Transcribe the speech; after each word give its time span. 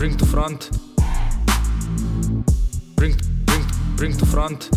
bring 0.00 0.16
to 0.16 0.24
front. 0.24 0.70
Bring, 2.96 3.14
bring, 3.44 3.64
bring 3.96 4.18
to 4.18 4.24
front. 4.24 4.70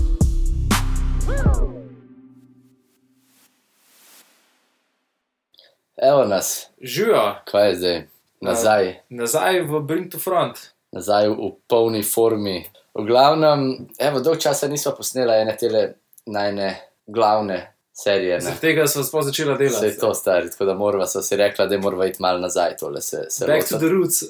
Evo 5.97 6.25
nas, 6.25 6.67
Živijo, 6.81 7.35
kaj 7.45 7.69
je 7.69 7.75
zdaj, 7.75 8.07
nazaj, 8.41 8.99
nazaj 9.09 9.61
v 9.61 9.79
Bring 9.79 10.11
to 10.11 10.19
front. 10.19 10.57
nazaj 10.91 11.29
v 11.29 11.51
polni 11.67 12.03
formi. 12.03 12.65
V 12.93 13.05
glavnem, 13.05 13.87
evo, 13.99 14.19
dolg 14.19 14.37
časa 14.39 14.67
nismo 14.67 14.91
posneli 14.97 15.41
ene 15.41 15.55
tele 15.57 15.93
najne 16.25 16.75
glavne 17.07 17.72
serije. 17.93 18.41
Zaradi 18.41 18.61
tega 18.61 18.87
smo 18.87 19.03
sploh 19.03 19.23
začeli 19.23 19.51
Se 19.51 19.57
delati. 19.59 19.85
je 19.85 19.97
to 19.97 20.13
stari, 20.13 20.51
tako 20.51 20.65
da 20.65 20.73
morava 20.73 21.05
si 21.07 21.35
rekla, 21.35 21.65
da 21.65 21.77
morava 21.77 22.05
iti 22.05 22.21
malo 22.21 22.39
nazaj 22.39 22.77
tole 22.77 23.01
se, 23.01 23.25
se 23.29 23.45
Back 23.47 23.69
to 23.69 23.75
lotiti. 23.75 23.79
the 23.79 23.87
roots. 23.87 24.23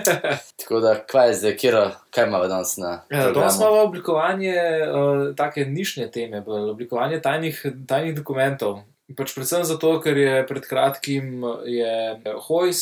Tako 0.58 0.80
da, 0.80 0.94
kaj 0.96 1.28
je 1.28 1.34
zdaj, 1.34 1.56
kjero, 1.56 1.90
kaj 2.10 2.26
imamo 2.26 2.46
danes 2.46 2.76
na 2.76 3.02
Ja, 3.10 3.30
Danes 3.30 3.56
imamo 3.56 3.80
oblikovanje 3.80 4.54
uh, 4.54 5.36
take 5.36 5.64
nišne 5.64 6.10
teme, 6.10 6.42
oblikovanje 6.46 7.20
tajnih, 7.20 7.66
tajnih 7.88 8.14
dokumentov. 8.14 8.78
Pač 9.14 9.36
predvsem 9.36 9.62
zato, 9.62 9.92
ker 10.02 10.18
je 10.18 10.30
pred 10.48 10.64
kratkim 10.66 11.44
je 11.70 11.90
Hojs 12.48 12.80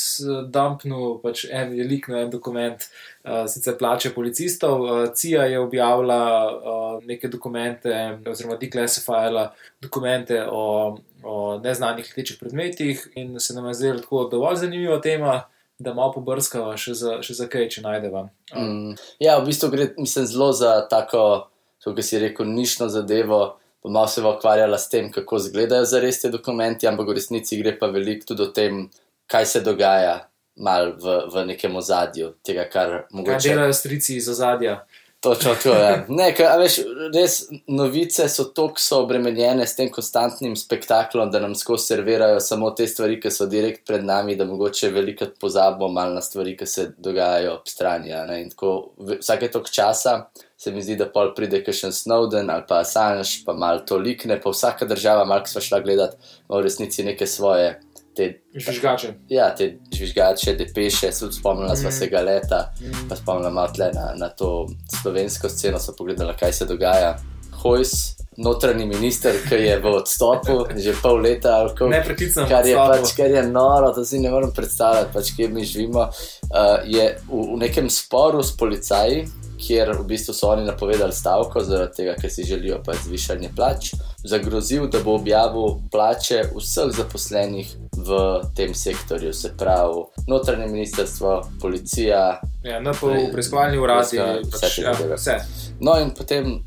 dumpnil 0.48 1.18
pač 1.20 1.42
en 1.44 1.74
velik 1.76 2.08
na 2.08 2.22
en 2.24 2.30
dokument, 2.32 2.80
uh, 2.80 3.42
sicer 3.44 3.76
plače 3.76 4.14
policistov. 4.14 4.80
Uh, 4.80 5.02
CIA 5.12 5.50
je 5.52 5.58
objavila 5.60 6.20
uh, 6.48 6.94
neke 7.04 7.28
dokumente, 7.28 7.92
oziroma 8.24 8.56
declassifila 8.56 9.50
dokumente 9.84 10.40
o, 10.48 10.96
o 11.20 11.34
neznanih 11.60 12.08
letečih 12.08 12.40
predmetih, 12.40 13.04
in 13.20 13.36
se 13.36 13.52
nam 13.52 13.68
je 13.68 13.74
zdela 13.82 14.00
tako 14.00 14.24
dovolj 14.32 14.62
zanimiva 14.64 14.96
tema, 15.04 15.42
da 15.76 15.92
malo 15.92 16.14
pobrskava 16.16 16.78
še 16.80 16.96
za, 16.96 17.18
še 17.20 17.36
za 17.36 17.50
kaj, 17.52 17.68
če 17.68 17.84
najdeva. 17.84 18.30
Uh, 18.48 18.54
Mm, 18.56 18.94
ja, 19.18 19.38
v 19.38 19.46
bistvu 19.50 19.70
gre 19.70 19.90
mislim, 19.98 20.26
zelo 20.26 20.52
za 20.52 20.86
tako, 20.88 21.48
kot 21.84 22.00
si 22.04 22.18
rekel, 22.18 22.46
nišno 22.46 22.88
zadevo. 22.88 23.58
Malo 23.84 24.08
se 24.08 24.22
bo 24.22 24.32
ukvarjala 24.36 24.78
s 24.78 24.88
tem, 24.88 25.10
kako 25.12 25.36
izgledajo 25.36 25.84
za 25.84 26.00
res 26.00 26.20
te 26.20 26.30
dokumenti, 26.32 26.86
ampak 26.88 27.08
v 27.08 27.18
resnici 27.18 27.58
gre 27.60 27.74
pa 27.78 27.86
veliko 27.92 28.26
tudi 28.32 28.42
o 28.42 28.46
tem, 28.46 28.86
kaj 29.26 29.46
se 29.46 29.60
dogaja 29.60 30.22
mal 30.56 30.94
v, 30.96 31.18
v 31.34 31.44
nekem 31.50 31.76
ozadju 31.76 32.34
tega, 32.46 32.64
kar 32.70 32.88
Kaj 32.88 33.16
mogoče. 33.18 33.48
delajo 33.48 33.72
strici 33.72 34.16
iz 34.16 34.28
ozadja? 34.28 34.84
Točno 35.24 35.54
to 35.62 35.72
je. 35.74 36.04
Ne, 36.08 36.28
kaj, 36.36 36.58
veš, 36.60 36.74
res 37.14 37.36
novice 37.66 38.28
so 38.28 38.44
tako 38.44 38.80
so 38.80 39.00
obremenjene 39.06 39.66
s 39.66 39.76
tem 39.76 39.88
konstantnim 39.92 40.56
spektaklom, 40.56 41.30
da 41.32 41.40
nam 41.40 41.54
skozi 41.56 41.94
servirajo 41.94 42.40
samo 42.44 42.70
te 42.76 42.86
stvari, 42.88 43.16
ki 43.20 43.32
so 43.32 43.46
direkt 43.48 43.86
pred 43.88 44.04
nami, 44.04 44.36
da 44.36 44.44
mogoče 44.44 44.92
velikrat 44.92 45.38
pozabimo 45.40 45.88
malo 45.88 46.18
na 46.18 46.22
stvari, 46.22 46.56
ki 46.60 46.68
se 46.68 46.90
dogajajo 46.98 47.54
ob 47.54 47.68
strani. 47.68 48.12
tako 48.52 48.74
vsake 49.20 49.50
tok 49.50 49.70
časa 49.70 50.18
se 50.56 50.72
mi 50.72 50.82
zdi, 50.82 50.96
da 50.96 51.08
pol 51.12 51.34
pride 51.36 51.60
kakšen 51.64 51.92
Snowden 51.92 52.52
ali 52.52 52.64
pa 52.68 52.80
Assange, 52.84 53.42
pa 53.46 53.52
malo 53.52 53.82
to 53.88 53.96
likne, 53.96 54.38
pa 54.40 54.50
vsaka 54.50 54.86
država, 54.88 55.24
malo 55.24 55.44
ki 55.44 55.50
smo 55.50 55.60
šla 55.60 55.80
gledati, 55.80 56.16
ima 56.48 56.58
v 56.58 56.62
resnici 56.64 57.04
neke 57.04 57.26
svoje. 57.26 57.80
Te, 58.16 58.28
Žvižgače. 58.54 59.14
ja, 59.28 59.54
te 59.54 59.78
žvižgače, 59.92 60.54
se 60.92 61.20
tudi 61.20 61.34
spomnila 61.34 61.76
sva 61.76 61.88
Mm. 61.88 61.92
se 61.92 62.06
ga 62.06 62.20
leta, 62.20 62.72
Mm. 62.80 63.08
pa 63.08 63.16
spomnila 63.16 63.50
malo 63.50 63.68
tle 63.68 63.90
na, 63.94 64.12
na 64.16 64.28
to 64.28 64.66
slovensko 64.92 65.48
sceno, 65.48 65.78
so 65.78 65.92
pogledala, 65.98 66.32
kaj 66.32 66.52
se 66.52 66.64
dogaja. 66.64 67.16
Hojs, 67.54 67.90
notranji 68.36 68.86
minister, 68.86 69.32
ki 69.48 69.54
je 69.54 69.78
v 69.78 69.86
odstopu 69.86 70.66
že 70.76 70.92
pol 71.02 71.16
leta, 71.16 71.66
kako. 71.68 71.88
Nepreklicno. 71.88 72.46
Kar 72.48 72.66
je, 72.66 72.74
pač, 72.76 73.14
kar 73.16 73.30
je 73.30 73.42
noro, 73.42 73.92
to 73.92 74.04
si 74.04 74.18
ne 74.18 74.30
morem 74.30 74.52
predstavljati, 74.52 75.12
pač, 75.12 75.30
kje 75.36 75.48
mi 75.48 75.64
živimo. 75.64 76.00
Uh, 76.00 76.82
je 76.84 77.18
v, 77.28 77.54
v 77.54 77.58
nekem 77.58 77.90
sporu 77.90 78.42
s 78.42 78.52
policaji, 78.52 79.24
kjer 79.66 79.92
v 79.98 80.04
bistvu 80.08 80.34
so 80.34 80.50
oni 80.52 80.64
napovedali 80.64 81.12
stavko, 81.12 81.62
zaradi 81.64 81.96
tega, 81.96 82.16
ker 82.20 82.30
si 82.30 82.44
želijo 82.44 82.80
pač 82.84 83.04
zvišanje 83.06 83.50
plač, 83.56 83.92
zagrozil, 84.24 84.88
da 84.92 85.00
bo 85.04 85.16
objavil 85.18 85.78
plače 85.92 86.42
vseh 86.54 86.92
zaposlenih 86.96 87.72
v 87.96 88.20
tem 88.56 88.74
sektorju, 88.74 89.32
se 89.32 89.54
pravi 89.58 90.04
notranje 90.28 90.66
ministrstvo, 90.66 91.40
policija. 91.62 92.40
Ja, 92.64 92.80
NPO, 92.80 93.14
preiskovalni 93.32 93.78
uradi, 93.78 94.20
pač, 94.20 94.54
vse 94.54 94.70
te 94.76 94.82
ja, 94.82 94.94
zadeve. 94.94 95.18
vse. 95.18 95.40
No, 95.80 95.98
in 96.00 96.14
potem 96.16 96.60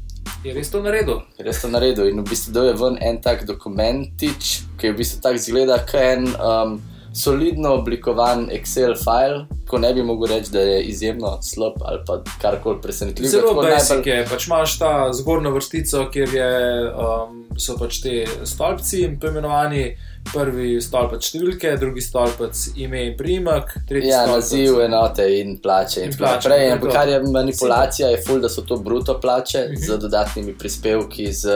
Je 0.44 0.54
res 0.54 0.70
to 0.72 0.82
naredil? 0.84 1.22
res 1.40 1.62
to 1.62 1.70
naredil. 1.72 2.10
In 2.12 2.22
v 2.22 2.30
bistvu 2.30 2.54
dal 2.54 2.70
je 2.70 2.76
ven 2.78 2.98
en 3.02 3.18
tak 3.24 3.46
dokumentič, 3.48 4.52
ki 4.78 4.90
je 4.90 4.94
v 4.94 4.98
bistvu 5.00 5.22
tako 5.24 5.42
zgleda, 5.42 5.80
kot 5.88 6.02
en 6.04 6.28
um, 6.36 6.78
solidno 7.18 7.74
oblikovan 7.74 8.50
Excel 8.52 8.94
file, 8.96 9.40
ko 9.68 9.78
ne 9.78 9.94
bi 9.94 10.04
mogel 10.04 10.30
reči, 10.30 10.52
da 10.52 10.60
je 10.62 10.84
izjemno 10.84 11.38
slab 11.44 11.74
ali 11.82 12.00
pa 12.06 12.20
karkoli 12.42 12.82
presenetljiv. 12.82 13.30
Zelo 13.30 13.54
basic 13.56 13.90
najbolj- 13.90 14.08
je. 14.08 14.26
Pač 14.26 14.48
imaš 14.48 14.80
ta 14.80 14.92
zgornjo 15.14 15.52
vrstico, 15.52 16.10
kjer 16.12 16.30
je, 16.32 16.52
um, 16.88 17.34
so 17.58 17.76
pač 17.76 18.02
te 18.02 18.14
stolpci 18.46 19.18
poimenovani. 19.18 19.88
Prvi 20.28 20.82
stolpec 20.82 21.24
številke, 21.24 21.78
drugi 21.78 22.02
stolpec 22.02 22.52
ime 22.76 23.00
in 23.02 23.14
priimek, 23.16 23.70
tretji 23.88 24.10
Ja, 24.10 24.22
stolpec. 24.22 24.44
naziv, 24.44 24.80
enote 24.82 25.40
in 25.40 25.58
plače. 25.58 26.02
In 26.02 26.06
In 26.06 26.14
plače, 26.14 26.36
naprej. 26.44 26.58
to 26.58 26.62
je 26.62 26.72
Ampak 26.72 26.92
kar 26.92 27.08
je 27.08 27.20
manipulacija, 27.24 28.08
je 28.10 28.18
ful, 28.20 28.40
da 28.40 28.50
so 28.50 28.62
to 28.62 28.76
bruto 28.78 29.16
plače 29.18 29.62
Mhm. 29.64 29.76
z 29.78 29.98
dodatnimi 29.98 30.54
prispevki, 30.54 31.32
z 31.34 31.48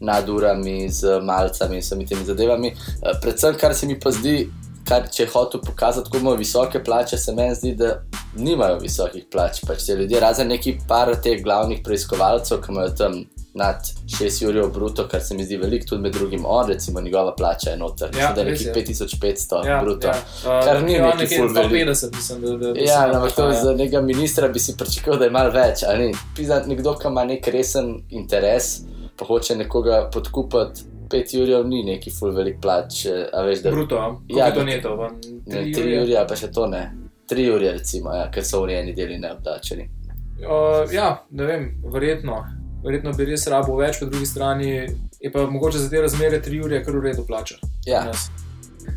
nadurami, 0.00 0.88
z 0.90 1.02
malcami 1.20 1.74
in 1.74 1.82
vsemi 1.82 2.06
temi 2.06 2.24
zadevami. 2.24 2.68
Eh, 2.68 3.18
Predvsem, 3.20 3.54
kar 3.56 3.74
se 3.74 3.86
mi 3.86 3.98
pa 3.98 4.10
zdi, 4.12 4.48
kar 4.84 5.08
če 5.08 5.22
je 5.22 5.28
hotel 5.28 5.60
pokazati, 5.60 6.06
kako 6.06 6.18
imajo 6.18 6.36
visoke 6.36 6.84
plače, 6.84 7.18
se 7.18 7.32
meni 7.32 7.54
zdi, 7.54 7.74
da 7.74 8.02
nimajo 8.36 8.78
visokih 8.78 9.24
plač. 9.32 9.60
Pač 9.66 9.86
te 9.86 9.94
ljudje, 9.94 10.20
razen 10.20 10.48
neki 10.48 10.78
par 10.88 11.14
teh 11.16 11.42
glavnih 11.42 11.80
preiskovalcev, 11.84 12.60
ki 12.60 12.72
imajo 12.72 12.90
tam 12.90 13.24
nad 13.54 13.76
6 14.10 14.46
ur 14.48 14.70
bruto, 14.70 15.08
kar 15.08 15.20
se 15.22 15.34
mi 15.34 15.44
zdi 15.44 15.56
veliko, 15.56 15.86
tudi 15.86 16.02
med 16.02 16.12
drugim 16.12 16.42
on, 16.44 16.66
recimo 16.68 17.00
njegova 17.00 17.34
plača 17.34 17.70
je 17.70 17.76
noter, 17.76 18.10
Ja, 18.18 18.32
da 18.32 18.40
je 18.40 18.46
nekih 18.46 18.66
je. 18.66 18.74
5500 18.74 19.66
Ja, 19.66 19.80
bruto. 19.82 20.06
ja. 20.06 20.14
Uh, 20.38 20.64
Kar 20.64 20.82
ni 20.82 20.92
nekje 20.92 21.02
neki 21.02 21.18
nekje 21.18 21.38
ful 21.38 21.48
veliko. 21.48 21.90
150, 21.92 22.14
mislim, 22.16 22.40
da, 22.40 22.50
da, 22.58 22.72
da 22.72 22.80
Ja, 22.80 23.06
no, 23.06 23.14
ampak 23.14 23.32
to 23.32 23.42
nahaja. 23.42 23.62
za 23.62 23.72
nekega 23.72 24.00
ministra 24.02 24.48
bi 24.48 24.58
si 24.58 24.76
pričakoval, 24.76 25.18
da 25.18 25.24
je 25.24 25.30
malo 25.30 25.50
več. 25.50 25.82
ali 25.84 26.06
ni? 26.06 26.14
Pizda, 26.36 26.62
nekdo, 26.66 26.94
ki 26.94 27.08
ima 27.08 27.24
nek 27.24 27.46
resen 27.48 27.88
interes, 28.10 28.80
pa 29.16 29.24
hoče 29.24 29.56
nekoga 29.56 30.10
podkupiti, 30.12 30.82
pet 31.14 31.34
jurjev 31.34 31.66
ni 31.70 31.84
neki 31.86 32.10
full 32.10 32.34
velik 32.34 32.60
plač. 32.62 33.06
eh, 33.06 33.40
veš, 33.46 33.62
da 33.62 33.70
Bruto, 33.70 33.98
a? 34.02 34.10
koliko 34.16 34.38
Ja, 34.38 34.50
to 34.54 34.64
tri 34.64 35.72
tri 35.72 35.72
jurje? 35.72 35.96
jurje, 36.00 36.26
pa 36.28 36.36
še 36.36 36.50
to 36.52 36.66
ne. 36.66 36.84
Tri 37.30 37.46
jurje, 37.46 37.72
recimo, 37.78 38.12
ja, 38.12 38.26
ker 38.30 38.44
so 38.44 38.60
urejeni 38.66 38.92
deli 38.96 39.16
neobdačeni. 39.22 39.88
Uh, 40.44 40.92
ja, 40.92 41.24
ne 41.30 41.46
vem, 41.48 41.68
verjetno. 41.92 42.42
Verjetno 42.84 43.14
bi 43.16 43.24
res 43.30 43.46
rabo 43.48 43.78
več, 43.78 43.96
po 44.02 44.10
drugi 44.10 44.26
strani 44.28 44.72
je 45.24 45.30
pa 45.32 45.46
mogoče 45.50 45.78
za 45.78 45.88
te 45.90 46.00
razmere 46.04 46.42
tri 46.42 46.60
ure 46.60 46.82
kar 46.84 46.98
v 46.98 47.06
redu 47.06 47.24
plača. 47.26 47.56
Ja. 47.86 48.10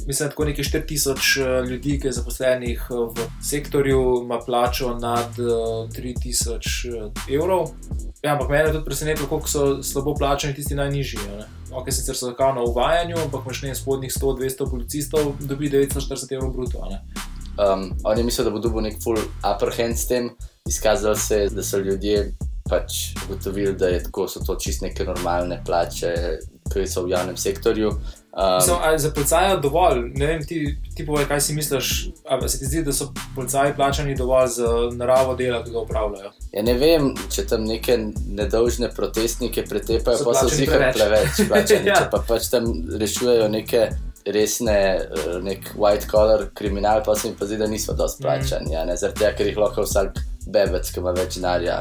Mislim, 0.07 0.27
da 0.27 0.29
tako 0.29 0.45
nekaj 0.45 0.63
4000 0.63 1.41
eh, 1.41 1.69
ljudi, 1.69 1.99
ki 1.99 2.07
je 2.07 2.11
zaposlenih 2.11 2.87
eh, 2.89 2.95
v 2.95 3.27
sektorju, 3.43 4.01
ima 4.23 4.39
plačo 4.45 4.97
nad 4.99 5.39
eh, 5.39 5.43
3000 5.95 7.11
evrov. 7.35 7.69
Ja, 8.23 8.33
ampak 8.33 8.49
mene 8.49 8.63
je 8.63 8.73
tudi 8.73 8.85
presenetilo, 8.85 9.27
koliko 9.27 9.47
so 9.47 9.83
slabo 9.83 10.15
plačani 10.15 10.55
tisti 10.55 10.75
najnižji. 10.75 11.19
a 11.19 11.37
ne. 11.37 11.45
Ok, 11.71 11.91
sicer 11.91 12.15
so 12.15 12.33
kao 12.33 12.53
na 12.53 12.61
uvajanju, 12.61 13.15
ampak 13.23 13.45
imaš 13.45 13.61
ne 13.61 13.75
spodnjih 13.75 14.11
100-200 14.11 14.69
policistov, 14.69 15.33
dobi 15.39 15.69
940 15.69 16.33
evrov 16.35 16.51
bruto. 16.51 16.79
um, 17.57 17.91
on 18.03 18.17
je 18.17 18.23
mislil, 18.23 18.45
da 18.45 18.51
bo 18.51 18.59
dobil 18.59 18.81
nek 18.81 19.03
full 19.03 19.17
upper 19.53 19.73
hand 19.77 19.97
s 19.97 20.07
tem, 20.07 20.29
izkazalo 20.67 21.15
se 21.15 21.37
je, 21.37 21.49
da 21.49 21.63
so 21.63 21.77
ljudje 21.77 22.33
pač 22.69 23.15
ugotovili, 23.25 23.73
da 23.73 23.87
je 23.87 24.03
tako, 24.03 24.27
so 24.27 24.39
to 24.45 24.55
čist 24.55 24.81
neke 24.81 25.03
normalne 25.03 25.61
plače, 25.65 26.13
ki 26.73 26.87
so 26.87 27.05
v 27.05 27.09
javnem 27.09 27.37
sektorju. 27.37 27.91
Um, 28.37 28.55
Mislim, 28.55 28.75
ali 28.83 28.99
za 28.99 29.11
policaja 29.11 29.55
dovolj? 29.55 30.01
Ne 30.15 30.25
vem, 30.27 30.43
ti, 30.45 30.57
ti 30.95 31.05
povej, 31.05 31.25
kaj 31.25 31.41
si 31.41 31.53
misliš. 31.53 32.09
Ali 32.29 32.49
se 32.49 32.59
ti 32.59 32.65
zdi, 32.65 32.83
da 32.83 32.93
so 32.93 33.07
policaji 33.35 33.73
plačani 33.75 34.15
dovolj 34.15 34.47
za 34.47 34.67
naravo 34.93 35.35
dela, 35.35 35.63
ki 35.63 35.71
ga 35.71 35.79
upravljajo? 35.79 36.31
Ja, 36.53 36.63
ne 36.63 36.73
vem, 36.73 37.15
če 37.33 37.47
tam 37.49 37.63
neke 37.65 37.97
nedolžne 38.27 38.91
protestnike 38.93 39.63
pretepajo, 39.65 40.21
pa 40.23 40.33
so 40.33 40.47
zihar 40.49 40.93
preveč. 40.93 41.41
plačani. 41.49 41.89
Ja. 41.89 41.95
Če 41.95 42.11
pa 42.11 42.21
pač 42.27 42.51
tam 42.53 42.69
rešujejo 42.99 43.49
neke 43.49 43.87
resne, 44.27 44.77
eh, 45.01 45.39
nek 45.41 45.71
white 45.75 46.05
collar 46.11 46.45
kriminal, 46.53 47.01
pa 47.05 47.15
se 47.15 47.29
mi 47.29 47.35
pa 47.39 47.45
zdi, 47.45 47.57
da 47.57 47.67
niso 47.67 47.93
dosti 47.93 48.21
Mm. 48.23 48.27
plačani. 48.27 48.73
Ja, 48.73 48.85
ne, 48.85 48.97
zaradi 48.97 49.19
tega, 49.19 49.33
ker 49.37 49.47
jih 49.47 49.57
lahko 49.57 49.81
vsak 49.81 50.13
bebec, 50.53 50.89
ki 50.91 51.01
ima 51.01 51.13
več 51.15 51.37
denarja, 51.37 51.77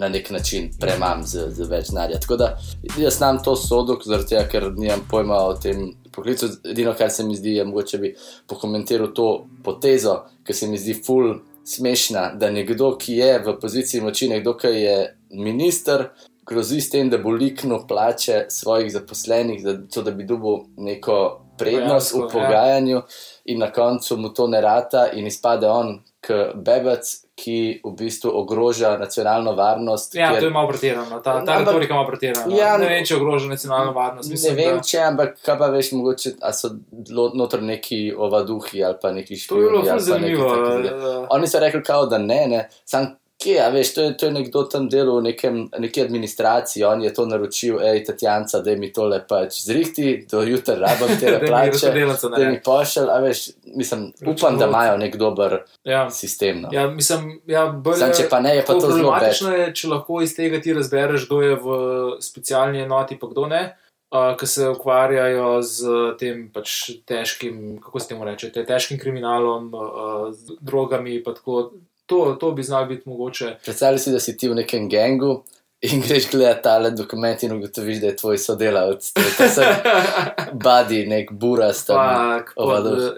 na 0.00 0.08
nek 0.12 0.30
način 0.30 0.70
premam 0.80 1.24
z, 1.26 1.48
z 1.56 1.68
več 1.70 1.90
denarja. 1.92 2.20
Tako 2.22 2.38
da 2.40 2.50
jaz 2.98 3.18
znam 3.18 3.42
to 3.44 3.56
sodok, 3.56 4.04
zaradi 4.06 4.34
tega, 4.34 4.46
ker 4.52 4.70
nimam 4.76 5.04
pojma 5.10 5.42
o 5.48 5.54
tem 5.60 5.90
poklicu. 6.12 6.50
Edino, 6.70 6.94
kar 6.98 7.10
se 7.10 7.24
mi 7.26 7.36
zdi, 7.36 7.56
je 7.58 7.66
mogoče 7.68 8.02
bi 8.02 8.14
pokomentiral 8.50 9.14
to 9.16 9.30
potezo, 9.64 10.20
ki 10.46 10.56
se 10.56 10.68
mi 10.68 10.78
zdi 10.78 10.96
full 11.06 11.38
smešna, 11.64 12.32
da 12.40 12.50
nekdo, 12.50 12.94
ki 12.98 13.20
je 13.20 13.30
v 13.44 13.56
poziciji 13.60 14.02
moči, 14.02 14.28
nekdo, 14.30 14.56
ki 14.58 14.74
je 14.74 14.96
minister, 15.30 16.08
grozi 16.50 16.80
s 16.80 16.90
tem, 16.90 17.10
da 17.10 17.18
bo 17.18 17.30
liknil 17.30 17.84
plače 17.88 18.46
svojih 18.50 18.90
zaposlenih, 18.92 19.62
zato 19.62 20.02
da 20.02 20.10
bi 20.10 20.26
dobil 20.26 20.64
neko 20.76 21.18
prednost 21.58 22.14
v 22.14 22.18
Dejansko, 22.18 22.26
ja. 22.26 22.32
pogajanju, 22.32 23.02
in 23.44 23.58
na 23.58 23.70
koncu 23.72 24.16
mu 24.16 24.32
to 24.34 24.48
ne 24.48 24.60
rata, 24.60 25.10
in 25.12 25.26
izpade 25.26 25.68
on, 25.68 25.98
kot 26.26 26.56
bebec, 26.56 27.12
ki 27.40 27.54
v 27.82 27.92
bistvu 27.94 28.30
ogroža 28.34 28.96
nacionalno 28.96 29.54
varnost. 29.54 30.14
Ja, 30.14 30.28
ker- 30.28 30.38
to 30.38 30.44
je 30.44 30.50
malo 30.50 30.68
pretirano, 30.68 31.20
ta, 31.20 31.32
ta 31.36 31.52
Ampak- 31.52 31.58
retorika 31.60 31.92
je 31.92 31.96
malo 31.96 32.08
pretirana. 32.08 32.56
Ja, 32.56 32.76
ne 32.76 32.86
vem, 32.86 33.04
če 33.04 33.16
ogroža 33.16 33.48
nacionalno 33.48 33.92
varnost. 33.92 34.28
Ne 34.28 34.32
Mislim, 34.32 34.56
vem, 34.56 34.76
da, 34.76 34.82
če, 34.82 34.98
ampak 35.00 35.38
kaj 35.40 35.58
pa 35.58 35.68
veš, 35.68 35.92
mogoče 35.92 36.30
so 36.52 36.70
noter 37.34 37.62
neki 37.64 38.00
ovaduhi 38.18 38.84
ali 38.84 38.96
pa 39.02 39.12
neki 39.12 39.38
to 39.38 39.56
je 39.56 39.60
bilo 39.62 39.80
špijuni. 39.80 39.88
neki 39.90 40.04
zanimivo. 40.04 40.48
taki- 40.48 40.88
eh, 40.88 41.26
Oni 41.30 41.46
so 41.46 41.58
rekli, 41.58 41.82
kao, 41.82 42.06
da 42.06 42.18
ne, 42.20 42.46
ne. 42.46 42.60
Sam, 42.84 43.06
kje, 43.40 43.56
a 43.64 43.68
veš, 43.72 43.94
to 43.94 44.02
je, 44.04 44.16
to 44.20 44.26
je 44.28 44.32
nekdo 44.32 44.62
tam 44.68 44.88
delal 44.92 45.18
v 45.20 45.30
nekem, 45.30 45.56
neki 45.78 46.02
administraciji, 46.04 46.84
on 46.84 47.02
je 47.02 47.12
to 47.14 47.26
naročil, 47.26 47.78
hej, 47.80 48.02
Tatjanca, 48.04 48.60
da 48.62 48.74
mi 48.76 48.92
tole 48.92 49.22
pač 49.28 49.62
zrihti, 49.64 50.26
do 50.30 50.42
jutra 50.44 50.76
rabam 50.80 51.12
te 51.20 51.32
plače, 51.46 51.90
da 52.28 52.38
mi 52.38 52.58
ne. 52.58 52.62
pošelj, 52.64 53.10
a 53.10 53.18
veš, 53.24 53.44
mislim, 53.74 54.12
upam, 54.26 54.58
da 54.60 54.68
imajo 54.68 54.96
nek 55.00 55.16
dober 55.16 55.58
Ja. 55.84 56.10
sistem. 56.10 56.60
No. 56.62 56.68
Ja, 56.72 56.86
mislim, 56.90 57.40
ja, 57.48 57.66
bolj 57.72 57.96
Sam, 58.04 58.12
če 58.16 58.28
pa 58.30 58.40
ne, 58.40 58.56
je 58.56 58.64
pa 58.66 58.74
to 58.74 58.80
zelo 58.80 58.92
problematično, 58.92 59.52
je, 59.56 59.68
če 59.74 59.88
lahko 59.88 60.20
iz 60.22 60.36
tega 60.36 60.60
ti 60.60 60.76
razbereš, 60.76 61.26
kdo 61.26 61.42
je 61.42 61.54
v 61.56 61.78
specialni 62.20 62.84
enoti, 62.84 63.18
pa 63.18 63.26
kdo 63.32 63.46
ne. 63.46 63.62
Uh, 64.10 64.32
ki 64.34 64.46
se 64.50 64.64
ukvarjajo 64.66 65.62
z 65.62 65.90
tem 66.18 66.48
pač 66.50 66.72
težkim, 67.06 67.76
kako 67.78 68.00
se 68.02 68.08
temu 68.10 68.24
reče, 68.26 68.48
te 68.50 68.64
težkim 68.66 68.98
kriminalom, 68.98 69.68
uh, 69.70 70.32
z 70.34 70.56
drogami. 70.60 71.20
pa 71.22 71.30
Tako, 71.36 71.70
to, 72.10 72.36
to 72.40 72.52
bi 72.52 72.62
znalo 72.62 72.86
biti 72.86 73.08
mogoče. 73.08 73.56
Predstavljaj 73.64 73.98
si, 73.98 74.12
da 74.12 74.20
si 74.20 74.36
ti 74.36 74.48
v 74.48 74.54
nekem 74.54 74.88
gengu 74.90 75.44
in 75.80 76.00
greš 76.08 76.30
gledati 76.30 76.62
tale 76.62 76.90
dokument 76.90 77.42
in 77.42 77.52
ugotoviš, 77.52 78.00
da 78.00 78.06
je 78.06 78.16
tvoj 78.16 78.38
sodelavec. 78.38 79.12
To 79.12 79.48
se 79.48 79.66
badi, 80.64 81.06
nek 81.06 81.32
burast. 81.32 81.86
tam. 81.86 81.96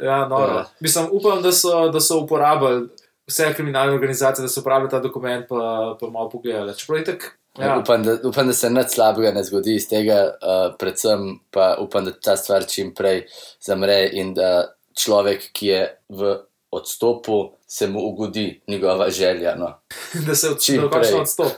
Ja, 0.02 0.28
noro. 0.28 0.54
Ja. 0.54 0.66
Mislim, 0.80 1.08
upam, 1.12 1.42
da 1.42 1.52
so, 1.52 1.88
da 1.88 2.00
so 2.00 2.20
uporabili 2.20 2.88
vse 3.26 3.54
kriminalne 3.54 3.94
organizacije, 3.94 4.42
da 4.42 4.48
so 4.48 4.60
uporabili 4.60 4.90
ta 4.90 5.00
dokument, 5.00 5.46
pa, 5.48 5.96
pa 6.00 6.10
malo 6.10 6.28
pogledali. 6.28 6.76
Čeprav 6.76 6.98
je 6.98 7.04
tako. 7.04 7.24
Ja. 7.58 7.78
Upam, 7.78 8.04
da, 8.04 8.16
upam, 8.24 8.46
da 8.46 8.52
se 8.52 8.70
nič 8.70 8.94
slabega 8.94 9.32
ne 9.32 9.42
zgodi 9.44 9.74
iz 9.76 9.88
tega, 9.88 10.22
uh, 10.24 10.74
predvsem 10.78 11.38
pa 11.50 11.76
upam, 11.80 12.04
da 12.04 12.12
ta 12.12 12.36
stvar 12.36 12.64
čim 12.68 12.94
prej 12.94 13.26
zamre 13.60 14.06
in 14.12 14.32
da 14.34 14.72
človek, 14.96 15.50
ki 15.52 15.66
je 15.66 15.82
v 16.08 16.36
odstopu, 16.72 17.52
se 17.66 17.86
mu 17.86 18.00
ugodi 18.08 18.60
njegova 18.68 19.10
želja. 19.10 19.54
No. 19.56 19.74
da 20.26 20.34
se 20.34 20.46
Čim 20.46 20.84
odstopi. 20.84 21.00
prej. 21.00 21.20
Odstop. 21.20 21.52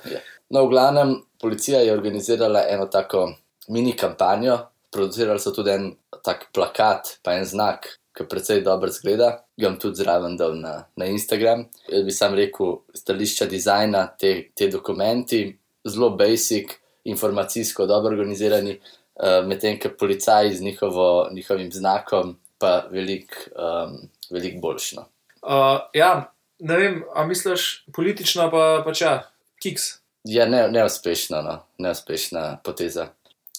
No, 0.48 0.64
v 0.64 0.68
glavnem, 0.68 1.22
policija 1.40 1.80
je 1.80 1.92
organizirala 1.92 2.62
eno 2.68 2.86
tako 2.86 3.32
mini 3.68 3.96
kampanjo, 3.96 4.58
producirali 4.92 5.40
so 5.40 5.50
tudi 5.50 5.70
en 5.70 5.92
tak 6.24 6.48
plakat, 6.54 7.18
pa 7.22 7.34
en 7.34 7.44
znak, 7.44 7.88
ki 8.14 8.26
precej 8.30 8.62
dobro 8.62 8.90
zgleda. 8.92 9.30
Ga 9.56 9.68
bom 9.68 9.78
tudi 9.80 10.02
zraven 10.02 10.36
dal 10.36 10.54
na, 10.58 10.74
na 10.96 11.06
Instagram. 11.10 11.66
Jaz 11.88 12.04
bi 12.06 12.14
sam 12.14 12.34
rekel, 12.38 12.76
stališča 12.94 13.46
dizajna, 13.50 14.06
te, 14.18 14.50
te 14.54 14.68
dokumenti, 14.70 15.46
zelo 15.88 16.10
basic, 16.16 16.70
informacijsko 17.04 17.86
dobro 17.86 18.14
organizirani, 18.14 18.78
uh, 18.78 19.42
medtem 19.46 19.78
ko 19.82 19.90
policaji 19.98 20.54
z 20.56 20.62
njihovo, 20.62 21.28
njihovim 21.32 21.72
znakom 21.72 22.36
pa 22.58 22.86
veliko 22.90 23.34
um, 23.58 23.98
velik 24.34 24.60
boljšno. 24.62 25.06
Uh, 25.44 25.80
ja, 25.96 26.12
ne 26.58 26.78
vem, 26.80 27.02
a 27.14 27.26
misliš 27.28 27.84
politično, 27.94 28.50
pa, 28.52 28.82
pa 28.84 28.94
če, 28.96 29.18
kiks. 29.62 29.90
Ja, 30.28 30.48
ne, 30.48 30.66
neuspešno, 30.72 31.42
no. 31.44 31.58
neuspešna 31.78 32.46
poteza. 32.64 33.10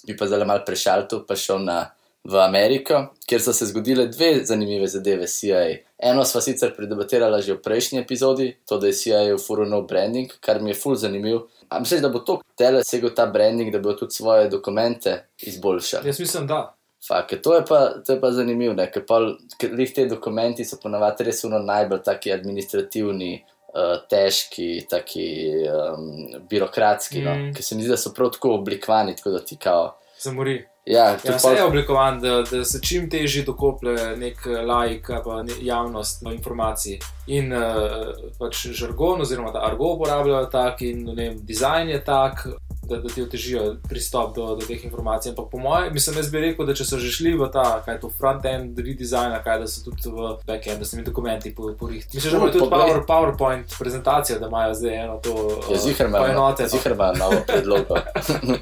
Bi 0.06 0.16
pa 0.18 0.28
zelo 0.30 0.46
malo 0.46 0.66
prešaltil, 0.66 1.24
pa 1.28 1.38
šel 1.38 1.62
na, 1.66 1.80
v 2.26 2.40
Ameriko, 2.42 3.14
kjer 3.30 3.42
so 3.42 3.54
se 3.54 3.66
zgodile 3.70 4.08
dve 4.08 4.46
zanimive 4.46 4.88
zadeve 4.88 5.28
CIA. 5.28 5.66
Eno 5.98 6.26
sva 6.26 6.42
sicer 6.42 6.74
predebatirala 6.76 7.42
že 7.42 7.54
v 7.54 7.62
prejšnji 7.62 8.02
epizodi, 8.02 8.48
to, 8.66 8.80
da 8.82 8.90
je 8.90 8.98
CIA 8.98 9.36
ufuril 9.36 9.70
nov 9.70 9.86
branding, 9.88 10.32
kar 10.42 10.62
mi 10.62 10.74
je 10.74 10.80
ful 10.80 10.96
zanimiv. 10.98 11.46
Ampak 11.70 11.86
misliš, 11.86 12.02
da 12.02 12.10
bo 12.10 12.20
to 12.26 12.40
telesegel 12.58 13.14
ta 13.14 13.26
branding, 13.30 13.72
da 13.74 13.80
bo 13.80 13.94
tudi 13.94 14.14
svoje 14.14 14.50
dokumente 14.50 15.26
izboljšal? 15.42 16.06
Jaz 16.06 16.20
mislim, 16.20 16.48
da. 16.48 16.76
Fake, 17.08 17.42
to 17.42 17.56
je 17.56 17.66
pa, 17.68 17.90
to 18.06 18.14
je 18.14 18.22
pa 18.22 18.32
zanimivo, 18.32 18.74
ne? 18.74 18.88
ker 18.92 19.06
pa 19.06 19.20
ker 19.62 19.76
te 19.96 20.08
dokumenti 20.10 20.66
so 20.66 20.80
ponavadi 20.82 21.28
res 21.28 21.44
uno 21.46 21.60
najbolj 21.62 22.02
taki 22.06 22.34
administrativni, 22.34 23.34
uh, 23.76 23.98
težki, 24.10 24.88
taki 24.90 25.28
um, 25.70 26.08
birokratski, 26.50 27.22
mm. 27.22 27.26
no? 27.26 27.36
Mm. 27.36 27.54
ker 27.54 27.64
se 27.64 27.76
mi 27.76 27.86
zdi, 27.86 27.94
da 27.94 28.00
so 28.02 28.14
prav 28.14 28.34
tako 28.34 28.56
oblikovani, 28.60 29.16
tako 29.16 29.36
da 29.38 29.44
ti 29.46 29.60
kao. 29.62 29.92
Zamori. 30.22 30.64
Ja, 30.86 31.06
Ja, 31.10 31.18
vse 31.18 31.48
pol- 31.48 31.56
je 31.58 31.64
oblikovan, 31.64 32.20
da, 32.22 32.44
da 32.52 32.66
se 32.66 32.80
čim 32.82 33.10
težje 33.10 33.44
dokoplje 33.44 34.18
nek 34.18 34.46
laik 34.46 35.10
ali 35.10 35.54
javnost 35.62 36.24
do 36.24 36.32
informacij. 36.32 37.00
In 37.28 37.54
uh, 37.54 38.12
pač 38.40 38.68
žargon, 38.70 39.22
oziroma 39.22 39.54
ta 39.54 39.64
argo 39.66 39.96
uporabljajo 39.96 40.46
tak, 40.54 40.82
in 40.86 41.10
vem, 41.18 41.40
dizajn 41.42 41.90
je 41.90 42.04
tak, 42.06 42.46
da, 42.90 42.98
da 42.98 43.10
ti 43.10 43.24
otežijo 43.24 43.76
pristop 43.90 44.36
do, 44.36 44.56
do 44.56 44.66
teh 44.66 44.86
informacij. 44.86 45.30
Ampak 45.30 45.46
po 45.52 45.58
mojem, 45.58 45.94
mislim, 45.94 46.18
jaz 46.18 46.30
bi 46.32 46.40
rekel, 46.40 46.66
da 46.66 46.74
če 46.78 46.86
so 46.86 47.00
že 47.02 47.12
šli 47.12 47.34
v 47.38 47.48
ta, 47.54 47.82
kaj 47.86 48.00
to 48.04 48.10
front-end 48.10 48.80
redesign, 48.80 49.36
kaj 49.44 49.60
da 49.64 49.68
so 49.68 49.84
tudi 49.86 50.10
v 50.14 50.34
back-end, 50.48 50.80
da 50.80 50.86
so 50.86 50.98
mi 50.98 51.04
dokumenti 51.04 51.54
porihti. 51.56 52.18
Mislim, 52.18 52.32
Ful, 52.32 52.40
imajo 52.40 52.54
tudi 52.54 52.70
power, 52.70 53.02
PowerPoint 53.08 53.78
prezentacijo, 53.80 54.40
da 54.40 54.48
imajo 54.48 54.74
zdaj 54.74 54.96
eno 55.04 55.18
to 55.24 55.36
Ja, 55.72 55.78
zihar 55.78 56.08
ima, 56.08 56.20
poenoteno. 56.20 56.70
zihar 56.70 56.92
ima 56.92 57.12
novo 57.14 57.42
predlogo. 57.48 57.96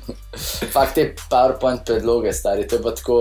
Fakt 0.75 0.95
te 0.95 1.15
PowerPoint 1.29 1.85
predloge, 1.85 2.33
stari, 2.33 2.67
to 2.67 2.75
je 2.75 2.81
pa 2.81 2.95
tako 2.95 3.19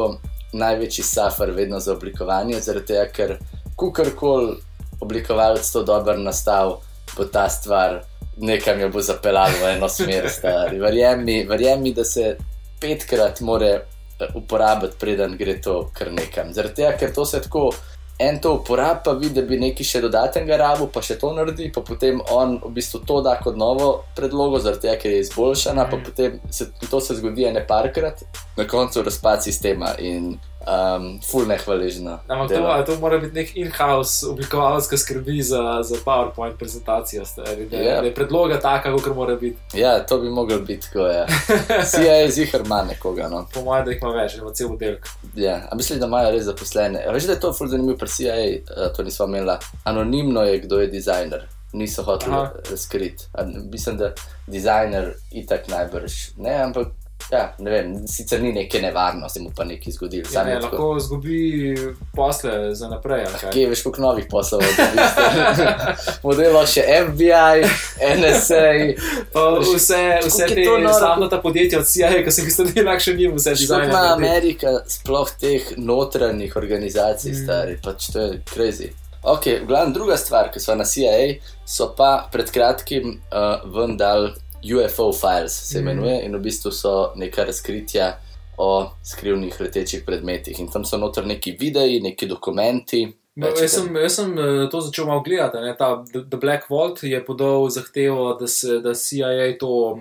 največji 0.53 1.05
safar 1.05 1.51
vedno 1.51 1.81
za 1.81 1.93
oblikovanje, 1.93 2.61
zaradi 2.61 2.87
tega, 2.87 3.07
ker 3.13 3.37
kukorkoli 3.77 4.57
oblikovalec 5.01 5.73
to 5.73 5.83
dobro 5.83 6.17
nastav, 6.17 6.77
bo 7.17 7.25
ta 7.25 7.49
stvar 7.49 8.03
nekam 8.37 8.81
jo 8.81 8.89
bo 8.89 9.01
zapeljala 9.01 9.55
v 9.63 9.77
eno 9.77 9.89
smer, 9.89 10.29
stari. 10.31 10.79
Verjem 10.81 11.25
mi, 11.25 11.45
verjem 11.45 11.83
mi, 11.83 11.95
da 11.95 12.05
se 12.05 12.37
petkrat 12.81 13.41
more 13.41 13.71
eh, 14.21 14.27
uporabiti, 14.35 14.97
preden 15.01 15.37
gre 15.37 15.61
to 15.61 15.91
kar 15.95 16.13
nekam. 16.13 16.53
Zaradi 16.53 16.75
tega, 16.75 16.97
ker 16.99 17.13
to 17.13 17.25
se 17.25 17.41
tako. 17.43 17.71
En 18.19 18.39
to 18.41 18.53
uporablja, 18.55 19.01
pa 19.05 19.13
vidi, 19.13 19.35
da 19.35 19.43
bi 19.43 19.57
nekaj 19.59 19.87
še 19.87 20.01
dodatnega 20.01 20.57
rabu, 20.57 20.87
pa 20.87 21.01
še 21.03 21.17
to 21.19 21.33
naredi, 21.35 21.73
pa 21.75 21.81
potem 21.81 22.21
on 22.31 22.59
v 22.63 22.71
bistvu 22.77 23.01
to 23.07 23.17
da 23.25 23.33
kot 23.41 23.57
novo 23.57 24.05
predlogo, 24.15 24.61
zaradi 24.63 24.81
tega, 24.87 24.97
ker 25.01 25.11
je 25.11 25.21
izboljšana, 25.25 25.89
pa 25.91 25.97
Mhm. 25.97 26.05
potem 26.05 26.41
se 26.51 26.67
to 26.91 27.01
se 27.01 27.15
zgodi 27.15 27.45
ene 27.49 27.67
parkrat, 27.67 28.23
na 28.57 28.67
koncu 28.69 29.03
razpad 29.03 29.43
sistema 29.43 29.95
in 29.99 30.39
um, 30.67 31.21
full 31.31 31.47
nehvaležno. 31.47 32.19
Ampak 32.29 32.49
to, 32.49 32.55
delo. 32.55 32.67
a 32.71 32.85
to 32.85 32.97
mora 33.01 33.19
biti 33.19 33.35
nek 33.35 33.57
in-house 33.57 34.27
oblikovalec, 34.31 34.89
ki 34.89 34.99
skrbi 34.99 35.43
za, 35.43 35.83
za 35.83 35.97
PowerPoint 36.05 36.59
prezentacijo, 36.59 37.25
stari, 37.25 37.67
da, 37.69 37.77
Ja. 37.77 37.83
yeah. 37.83 38.01
da 38.01 38.07
je 38.07 38.15
predloga 38.15 38.61
taka, 38.61 38.93
kot 38.97 39.17
mora 39.17 39.37
biti. 39.37 39.59
Ja, 39.79 39.99
to 40.07 40.19
bi 40.19 40.31
mogel 40.31 40.61
biti 40.61 40.87
tako, 40.89 41.07
ja. 41.07 41.27
CIA 41.91 42.13
je 42.13 42.31
zihar 42.31 42.61
ima 42.67 42.83
nekoga, 42.85 43.29
no. 43.29 43.47
Po 43.55 43.63
mojem, 43.63 43.85
da 43.85 43.91
jih 43.91 44.03
ima 44.03 44.13
več, 44.13 44.37
ima 44.37 44.53
cel 44.53 44.73
oddelek. 44.73 45.09
Ja, 45.35 45.69
a 45.71 45.77
mislim, 45.77 46.01
da 46.01 46.07
imajo 46.07 46.31
res 46.31 46.45
zaposlene. 46.45 47.05
A 47.07 47.13
veš, 47.13 47.27
da 47.27 47.33
je 47.33 47.41
to 47.41 47.53
ful 47.53 47.69
zanimivo 47.69 47.99
pri 47.99 48.09
CIA, 48.09 48.35
eh, 48.35 48.63
to 48.97 49.03
nismo 49.03 49.27
imeli. 49.27 49.59
Anonimno 49.85 50.43
je, 50.43 50.59
kdo 50.61 50.81
je 50.81 50.87
dizajner. 50.87 51.49
Niso 51.73 52.03
hoteli 52.03 52.37
razkriti. 52.71 53.25
Mislim, 53.73 53.97
da 53.97 54.13
dizajner 54.47 55.15
itak 55.31 55.69
najbrž. 55.69 56.13
Ne, 56.37 56.55
ampak 56.63 56.89
ja, 57.31 57.55
ne 57.59 57.71
vem, 57.71 58.07
sicer 58.07 58.43
ni 58.43 58.53
neke 58.53 58.81
nevarnosti, 58.81 59.41
mu 59.41 59.51
pa 59.57 59.65
nekaj 59.65 59.93
zgodil. 59.93 60.25
Ja, 60.33 60.43
ne, 60.45 60.51
je 60.51 60.61
tako. 60.61 60.77
lahko 60.77 61.01
zgubi 61.01 61.77
posle 62.13 62.75
za 62.75 62.89
naprej. 62.89 63.25
kaj. 63.41 63.51
Kje 63.51 63.69
veš, 63.69 63.83
koliko 63.83 64.03
novih 64.03 64.27
poslov 64.31 64.63
je? 64.63 64.69
Modelo 66.23 66.63
še 66.67 66.83
FBI, 67.05 67.63
NSA. 68.17 68.65
Pa 69.33 69.47
vse, 69.61 70.01
vse 70.23 70.43
je 70.43 70.55
te 70.55 70.65
noro? 70.65 70.95
slamnata 70.95 71.39
podjetja 71.39 71.79
od 71.79 71.87
CIA, 71.87 72.23
ki 72.25 72.31
se 72.31 72.43
jih 72.43 72.53
stvari 72.53 73.01
še 73.01 73.15
njim, 73.15 73.37
vse 73.37 73.51
Kako 73.51 73.59
dizajne. 73.59 73.87
ima 73.87 74.01
naredi. 74.01 74.25
Amerika 74.25 74.69
sploh 74.89 75.31
teh 75.37 75.63
notranjih 75.77 76.57
organizacij, 76.57 77.33
Mm. 77.33 77.45
stari, 77.45 77.77
pač 77.79 78.07
to 78.07 78.19
je 78.21 78.41
crazy. 78.47 78.91
Ok, 79.25 79.47
v 79.47 79.67
glavnem 79.67 79.93
druga 79.93 80.17
stvar, 80.17 80.51
ki 80.51 80.61
so 80.61 80.75
na 80.75 80.85
CIA, 80.85 81.39
so 81.65 81.95
pa 81.97 82.29
pred 82.33 82.51
kratkim 82.51 83.21
uh, 83.31 83.63
ven 83.67 83.97
dal 83.97 84.33
UFO 84.65 85.13
files, 85.13 85.53
se 85.53 85.79
Mm. 85.79 85.83
imenuje, 85.83 86.21
in 86.25 86.37
v 86.37 86.41
bistvu 86.41 86.71
so 86.73 87.13
neka 87.17 87.45
razkritja 87.45 88.17
o 88.59 88.91
skrivnih 89.05 89.61
letečih 89.61 90.03
predmetih. 90.07 90.61
In 90.61 90.69
tam 90.69 90.85
so 90.85 90.97
noter 90.97 91.27
neki 91.27 91.57
videi, 91.61 92.01
neki 92.01 92.27
dokumenti. 92.27 93.13
No, 93.35 93.47
jaz, 93.47 93.73
sem, 93.73 93.97
jaz 93.97 94.15
sem 94.15 94.39
eh, 94.39 94.69
to 94.71 94.81
začel 94.81 95.07
malo 95.07 95.23
gledati. 95.25 95.57
Ne, 95.65 95.75
ta 95.79 96.05
The 96.13 96.37
Black 96.37 96.69
Vault 96.71 97.03
je 97.03 97.25
podal 97.25 97.71
zahtevo, 97.71 98.35
da 98.41 98.47
se 98.47 98.81
da 98.81 98.95
CIA 98.95 99.57
to 99.59 99.69
uh, 99.69 99.99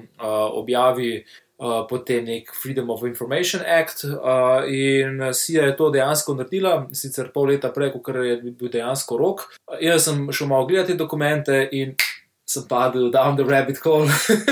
objavi 0.52 1.24
uh, 1.58 1.88
potem 1.90 2.26
nek 2.26 2.52
Freedom 2.64 2.90
of 2.90 3.04
Information 3.08 3.62
Act. 3.66 4.04
Uh, 4.04 4.68
in 4.68 5.34
CIA 5.34 5.66
je 5.66 5.78
to 5.78 5.90
dejansko 5.90 6.34
naredila, 6.36 6.88
sicer 6.92 7.32
pol 7.34 7.48
leta 7.54 7.72
prej, 7.72 7.94
kot 7.96 8.16
je 8.16 8.36
bil 8.52 8.70
dejansko 8.70 9.18
rok. 9.18 9.48
Uh, 9.68 9.78
jaz 9.80 10.04
sem 10.10 10.28
šel 10.32 10.48
malo 10.52 10.68
gledati 10.68 10.92
te 10.92 10.98
dokumente 11.00 11.70
in 11.72 11.96
sem 12.52 12.66
padel 12.68 13.10
down 13.12 13.38
the 13.40 13.46
rabbit 13.48 13.80
hole. 13.84 14.10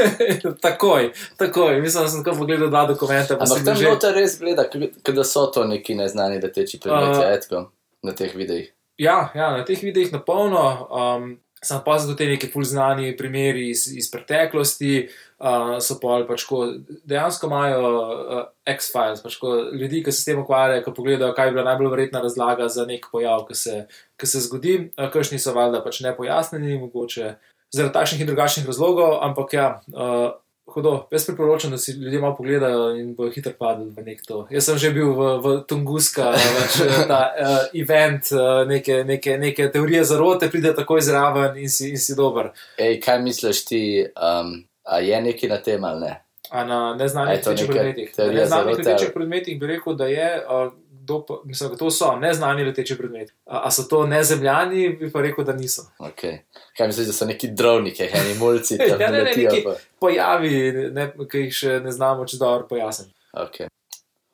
takoj, 0.67 1.11
takoj, 1.37 1.81
mislim, 1.81 2.03
da 2.03 2.09
sem 2.09 2.23
tako 2.23 2.37
pogledal 2.43 2.71
dva 2.71 2.85
dokumenta. 2.85 3.37
pa 3.37 3.43
Ampak 3.43 3.65
tam 3.65 3.75
že- 3.75 3.83
že... 3.83 3.89
noter 3.89 4.15
res 4.15 4.39
gleda, 4.39 4.69
da 5.03 5.23
so 5.23 5.45
to 5.51 5.67
neki 5.67 5.95
neznani 5.99 6.39
leteči 6.39 6.79
predmeti, 6.79 7.19
Uh, 7.19 7.25
uh, 7.25 7.35
etko, 7.35 7.65
na 8.03 8.15
teh 8.15 8.35
videih. 8.35 8.71
Ja, 8.99 9.31
ja, 9.35 9.51
na 9.57 9.63
teh 9.67 9.79
videih 9.83 10.11
na 10.11 10.19
polno. 10.19 10.63
Um, 10.87 11.39
sem 11.63 11.79
pa 11.83 11.97
te 12.15 12.27
neke 12.27 12.47
ful 12.47 12.63
znani 12.63 13.17
primeri 13.17 13.69
iz, 13.73 13.87
iz 13.91 14.07
preteklosti. 14.11 15.09
Uh, 15.39 15.77
so 15.79 15.95
pa 16.01 16.17
ali 16.17 16.25
pač 16.27 16.43
ko 16.43 16.65
dejansko 17.07 17.47
imajo 17.47 17.83
uh, 17.89 18.39
X-Files, 18.67 19.21
pač 19.23 19.37
ko 19.39 19.53
ljudi, 19.71 20.01
ki 20.03 20.11
se 20.11 20.21
s 20.21 20.27
tem 20.27 20.39
ukvarjajo, 20.41 20.83
ki 20.83 20.91
pogledajo, 20.97 21.31
kaj 21.35 21.47
je 21.47 21.53
bila 21.55 21.63
najbolj 21.69 21.91
verjetna 21.93 22.19
razlaga 22.23 22.67
za 22.67 22.83
nek 22.87 23.07
pojav, 23.11 23.45
ki 23.47 23.55
se, 23.55 23.75
ki 24.19 24.27
se 24.27 24.41
zgodi, 24.43 24.73
uh, 24.97 25.07
kakšni 25.13 25.39
so 25.39 25.55
valjda 25.55 25.79
pač 25.85 26.01
nepojasnjeni, 26.03 26.75
mogoče 26.81 27.31
zaradi 27.73 27.93
takšnih 27.93 28.21
in 28.21 28.27
drugačnih 28.27 28.67
razlogov, 28.67 29.19
ampak 29.23 29.53
ja. 29.53 29.67
Uh, 29.93 30.31
Hudo, 30.69 31.07
jaz 31.11 31.25
priporočam, 31.25 31.71
da 31.71 31.77
si 31.77 31.91
ljudje 31.91 32.19
malo 32.21 32.35
pogledajo 32.35 32.95
in 32.95 33.15
bojo 33.15 33.31
hitro 33.33 33.51
padli 33.59 33.89
v 33.89 34.03
nek 34.05 34.21
to. 34.27 34.47
Jaz 34.53 34.65
sem 34.65 34.77
že 34.77 34.91
bil 34.93 35.13
v, 35.17 35.29
v 35.41 35.53
Tunguska, 35.65 36.29
pač, 36.29 36.75
eh, 36.85 37.07
ta 37.09 37.21
uh, 37.33 37.57
event, 37.73 38.29
uh, 38.31 38.67
neke, 38.69 39.03
neke, 39.03 39.37
neke 39.37 39.71
teorije 39.73 40.03
zarote, 40.03 40.49
pride 40.49 40.75
takoj 40.77 41.01
zraven 41.01 41.57
in 41.57 41.69
si, 41.69 41.89
in 41.89 41.97
si 41.97 42.13
dober. 42.15 42.51
Ej, 42.77 42.99
kaj 43.01 43.17
misliš 43.21 43.65
ti, 43.65 43.81
um, 44.13 44.59
a 44.85 45.01
je 45.01 45.21
nekaj 45.21 45.49
na 45.49 45.57
tem 45.57 45.83
ali 45.83 46.05
ne? 46.05 46.13
A 46.49 46.63
na 46.65 46.95
neznanih 46.97 47.41
predmetih. 47.41 48.13
Na 48.17 48.31
neznanih 48.33 49.09
predmetih 49.13 49.59
bi 49.59 49.73
rekel, 49.73 49.97
da 49.97 50.05
je. 50.05 50.29
Uh, 50.45 50.69
kdo 51.09 51.25
pa- 51.25 51.41
Mislim, 51.43 51.69
da 51.69 51.77
to 51.77 51.89
so 51.91 52.11
neznani 52.15 52.63
leteči 52.63 52.97
predmeti. 52.97 53.33
A, 53.45 53.65
a 53.65 53.71
so 53.71 53.83
to 53.83 54.03
nezemljani, 54.05 54.89
bi 54.91 55.09
pa 55.09 55.21
rekel, 55.21 55.43
da 55.43 55.53
niso. 55.53 55.87
Okay. 55.99 56.39
Kaj 56.77 56.87
misliš, 56.87 57.07
da 57.07 57.13
so 57.13 57.25
neki 57.25 57.49
drovniki, 57.49 58.03
eni 58.05 58.33
mulci, 58.35 58.77
Ja, 58.89 58.97
ne, 58.99 59.09
ne, 59.09 59.23
neki- 59.25 59.63
pa- 59.63 59.75
Pojavi, 59.99 60.53
ne, 60.91 61.07
ki 61.25 61.37
jih 61.39 61.53
še 61.55 61.79
ne 61.79 61.91
znamo, 61.91 62.25
če 62.25 62.37
dobro 62.37 62.67
pojasnim. 62.67 63.09
Okay. 63.35 63.67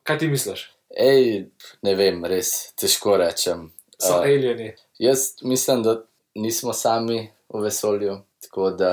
Kaj 0.04 0.20
ti 0.20 0.28
misliš? 0.28 0.68
Ej, 0.92 1.48
ne 1.82 1.96
vem, 1.96 2.20
res 2.26 2.52
težko 2.74 3.16
rečem. 3.18 3.70
So 3.98 4.14
Uh, 4.14 4.24
alieni. 4.24 4.74
Jaz 5.00 5.22
mislim, 5.42 5.84
da 5.84 6.02
nismo 6.36 6.74
sami 6.74 7.22
v 7.50 7.62
vesolju, 7.62 8.18
tako 8.42 8.70
da 8.72 8.92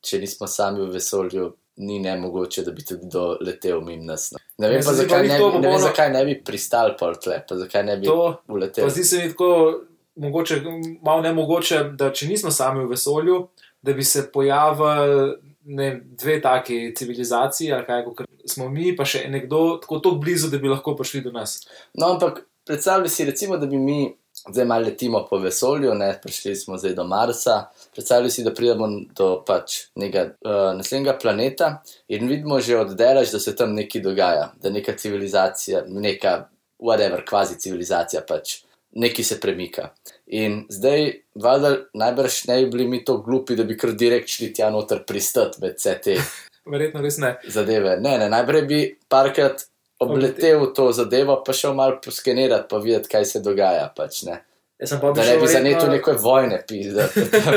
če 0.00 0.18
nismo 0.18 0.46
sami 0.46 0.80
v 0.80 0.90
vesolju, 0.90 1.52
ni 1.76 1.98
ne 1.98 2.16
mogoče, 2.16 2.62
da 2.62 2.70
bi 2.70 2.84
tudi 2.84 3.06
kdo 3.06 3.36
letel 3.40 3.80
mimo 3.80 4.04
nas. 4.04 4.30
no. 4.32 4.38
Ne 4.58 4.68
vem, 4.68 4.82
pa 4.84 4.92
zakaj 4.92 5.18
ne, 5.18 5.28
bi, 5.28 5.28
ne 5.28 5.38
vem, 5.40 5.52
popolno- 5.52 5.80
zakaj 5.80 6.12
ne 6.12 6.24
bi 6.24 6.44
pristal 6.44 6.96
pol 6.98 7.14
tle, 7.14 7.40
pa 7.48 7.56
zakaj 7.56 7.82
ne 7.84 7.96
bi 7.96 8.06
To, 8.06 8.36
uletel. 8.48 8.88
zdi 8.88 9.04
se 9.04 9.18
mi 9.18 9.28
tako 9.28 9.80
mogoče, 10.16 10.60
malo 11.02 11.22
nemogoče, 11.22 11.84
da 11.92 12.12
če 12.12 12.26
nismo 12.26 12.50
sami 12.50 12.84
v 12.84 12.88
vesolju, 12.88 13.48
da 13.82 13.92
bi 13.92 14.04
se 14.04 14.30
pojavili 14.32 15.34
ne, 15.64 15.88
dve 16.04 16.42
taki 16.42 16.94
civilizaciji, 16.94 17.72
ali 17.72 17.86
kaj 17.86 18.04
kot 18.06 18.20
smo 18.46 18.68
mi, 18.68 18.96
pa 18.96 19.04
še 19.04 19.28
nekdo 19.28 19.78
tako, 19.78 19.98
tako 19.98 20.16
blizu, 20.16 20.48
da 20.48 20.58
bi 20.58 20.68
lahko 20.68 20.94
prišli 20.96 21.20
do 21.20 21.32
nas. 21.32 21.58
No, 21.94 22.06
ampak 22.08 22.44
predstavljaj 22.64 23.08
si, 23.08 23.24
recimo, 23.24 23.56
da 23.56 23.66
bi 23.66 23.76
mi 23.78 24.14
zdaj 24.46 24.64
malo 24.64 24.84
letimo 24.84 25.26
po 25.30 25.38
vesolju, 25.38 25.94
ne, 25.94 26.20
prišli 26.22 26.56
smo 26.56 26.78
zdaj 26.78 26.94
do 26.94 27.04
Marsa. 27.04 27.64
Predstavljaj 27.94 28.30
si, 28.30 28.44
da 28.44 28.50
pridemo 28.54 28.88
do 29.16 29.28
pač 29.46 29.76
nekega 29.96 30.24
uh, 30.42 30.70
naslednjega 30.76 31.16
planeta 31.22 31.70
in 32.08 32.28
vidimo 32.28 32.60
že 32.60 32.78
od 32.78 32.94
delaž, 32.98 33.30
da 33.30 33.40
se 33.40 33.56
tam 33.56 33.74
nekaj 33.74 34.02
dogaja, 34.02 34.52
da 34.62 34.70
neka 34.70 34.96
civilizacija, 34.98 35.84
neka, 35.88 36.48
whatever, 36.82 37.22
kvazi 37.28 37.58
civilizacija 37.58 38.24
pač. 38.28 38.62
Nekaj 38.94 39.24
se 39.26 39.40
premika. 39.42 39.88
In 40.26 40.60
zdaj, 40.70 41.08
valjda, 41.34 41.70
najbrž 41.98 42.44
ne 42.46 42.60
bi 42.62 42.68
bili 42.70 42.88
mi 42.88 43.00
tako 43.04 43.24
glupi, 43.26 43.56
da 43.58 43.64
bi 43.66 43.74
kar 43.78 43.90
direkt 43.98 44.30
šli 44.30 44.52
tja 44.54 44.68
noter 44.70 45.00
pristati 45.06 45.58
med 45.62 45.74
vse 45.78 45.94
te 46.02 46.14
Verjetno 46.70 47.02
res 47.04 47.18
ne. 47.18 47.34
zadeve. 47.48 47.98
Ne, 48.00 48.16
ne, 48.18 48.28
najprej 48.32 48.62
bi 48.68 48.80
parkrat 49.08 49.66
obletel 50.00 50.66
to 50.76 50.90
zadevo, 50.92 51.36
pa 51.46 51.52
šel 51.52 51.74
malo 51.74 51.98
poskenirati, 52.04 52.68
pa 52.70 52.78
videti, 52.78 53.10
kaj 53.12 53.24
se 53.24 53.42
dogaja. 53.44 53.90
Pač, 53.96 54.22
ne. 54.28 54.40
Jaz 54.84 54.90
sem 54.90 55.00
pa 55.00 55.08
Da 55.08 55.12
bi 55.14 55.26
ne 55.26 55.34
bi 55.34 55.40
šel 55.40 55.48
zanetil 55.48 55.80
verjetno- 55.80 55.90
neke 55.90 56.12
vojne, 56.20 56.58
pizda. 56.68 57.06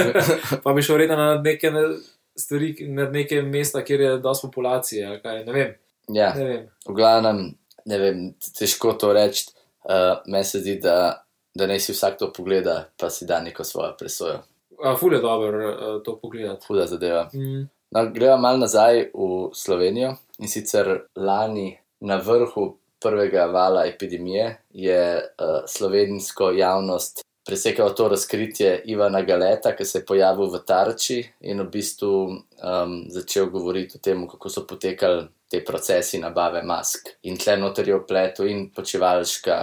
Pa 0.64 0.72
bi 0.72 0.82
šel 0.82 0.98
redno 0.98 1.16
na 1.16 1.36
neke 1.38 1.72
ne- 1.72 1.98
stvari, 2.36 2.70
na 2.88 3.10
neke 3.10 3.42
mesta, 3.44 3.82
kjer 3.82 4.02
je 4.02 4.18
dosti 4.20 4.48
populacije. 4.48 5.20
Kaj, 5.22 5.44
ne 5.44 5.54
vem. 5.54 5.74
ja, 6.08 6.34
Ne 6.34 6.46
vem. 6.46 6.68
v 6.86 6.94
glavnem, 6.94 7.42
ne 7.86 7.98
vem, 7.98 8.22
težko 8.54 8.94
to 8.94 9.12
reči. 9.12 9.50
Uh, 9.84 9.94
Meni 10.26 10.44
se 10.46 10.60
zdi, 10.60 10.78
da, 10.78 11.24
da 11.56 11.66
ne 11.66 11.80
si 11.80 11.92
vsak 11.92 12.18
to 12.18 12.30
pogleda, 12.30 12.88
pa 12.98 13.10
si 13.10 13.26
da 13.26 13.42
neko 13.42 13.64
svojo 13.64 13.94
presojo. 13.94 14.40
A, 14.78 14.96
Ful 14.96 15.14
je 15.14 15.20
dobro 15.20 15.70
uh, 15.70 16.04
to 16.04 16.16
pogledati. 16.18 16.66
Huda 16.68 16.86
zadeva. 16.86 17.30
Mm. 17.34 17.68
No, 17.90 18.06
greva 18.08 18.38
malo 18.38 18.58
nazaj 18.60 19.10
v 19.14 19.28
Slovenijo 19.54 20.16
in 20.38 20.48
sicer 20.48 20.88
lani 21.18 21.70
na 22.02 22.18
vrhu 22.18 22.78
prvega 23.02 23.46
vala 23.46 23.86
epidemije 23.86 24.58
je 24.70 25.02
uh, 25.18 25.64
slovensko 25.68 26.52
javnost 26.52 27.28
presekalo 27.48 27.90
to 27.90 28.08
razkritje 28.10 28.82
Ivana 28.86 29.22
Galeta, 29.22 29.76
ki 29.76 29.86
se 29.86 30.00
je 30.00 30.06
pojavil 30.06 30.50
v 30.52 30.60
Tarči 30.68 31.22
in 31.42 31.62
v 31.62 31.70
bistvu 31.72 32.12
um, 32.28 32.96
začel 33.10 33.48
govoriti 33.50 33.96
o 33.98 34.02
tem, 34.04 34.26
kako 34.28 34.50
so 34.52 34.66
potekali 34.68 35.24
te 35.48 35.62
procesi 35.64 36.20
nabave 36.20 36.62
mask. 36.68 37.08
In 37.24 37.40
tle 37.40 37.56
noter 37.58 37.88
je 37.88 37.96
opletel 37.96 38.52
in 38.52 38.66
počivalška 38.76 39.58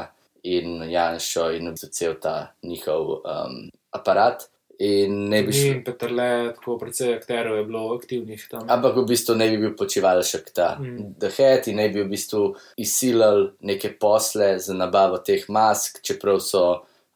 in 0.48 0.88
Janšo 0.88 1.50
in 1.52 1.68
v 1.68 1.74
bistvu 1.76 1.90
cel 1.92 2.16
ta 2.20 2.54
njihov 2.64 3.18
um, 3.20 3.60
aparat. 3.92 4.48
In 4.84 5.28
ne 5.30 5.42
bi 5.46 5.52
šlo. 5.54 5.72
In 5.72 5.82
Petrle, 5.86 6.30
tako 6.56 6.76
precej 6.80 7.14
akterov 7.16 7.56
je 7.56 7.64
bilo 7.64 7.84
aktivnih 7.94 8.46
tam. 8.50 8.66
Ampak 8.68 8.96
v 8.98 9.04
bistvu 9.08 9.36
ne 9.38 9.46
bi 9.52 9.60
bil 9.62 9.76
počivalšek 9.78 10.50
ta 10.54 10.74
Mm. 10.80 11.14
dehet 11.18 11.68
in 11.68 11.76
ne 11.76 11.88
bi 11.88 12.02
v 12.02 12.08
bistvu 12.10 12.54
izsilili 12.76 13.52
neke 13.60 13.94
posle 14.00 14.58
za 14.58 14.74
nabavo 14.74 15.18
teh 15.24 15.44
mask, 15.48 16.02
čeprav 16.02 16.40
so 16.40 16.64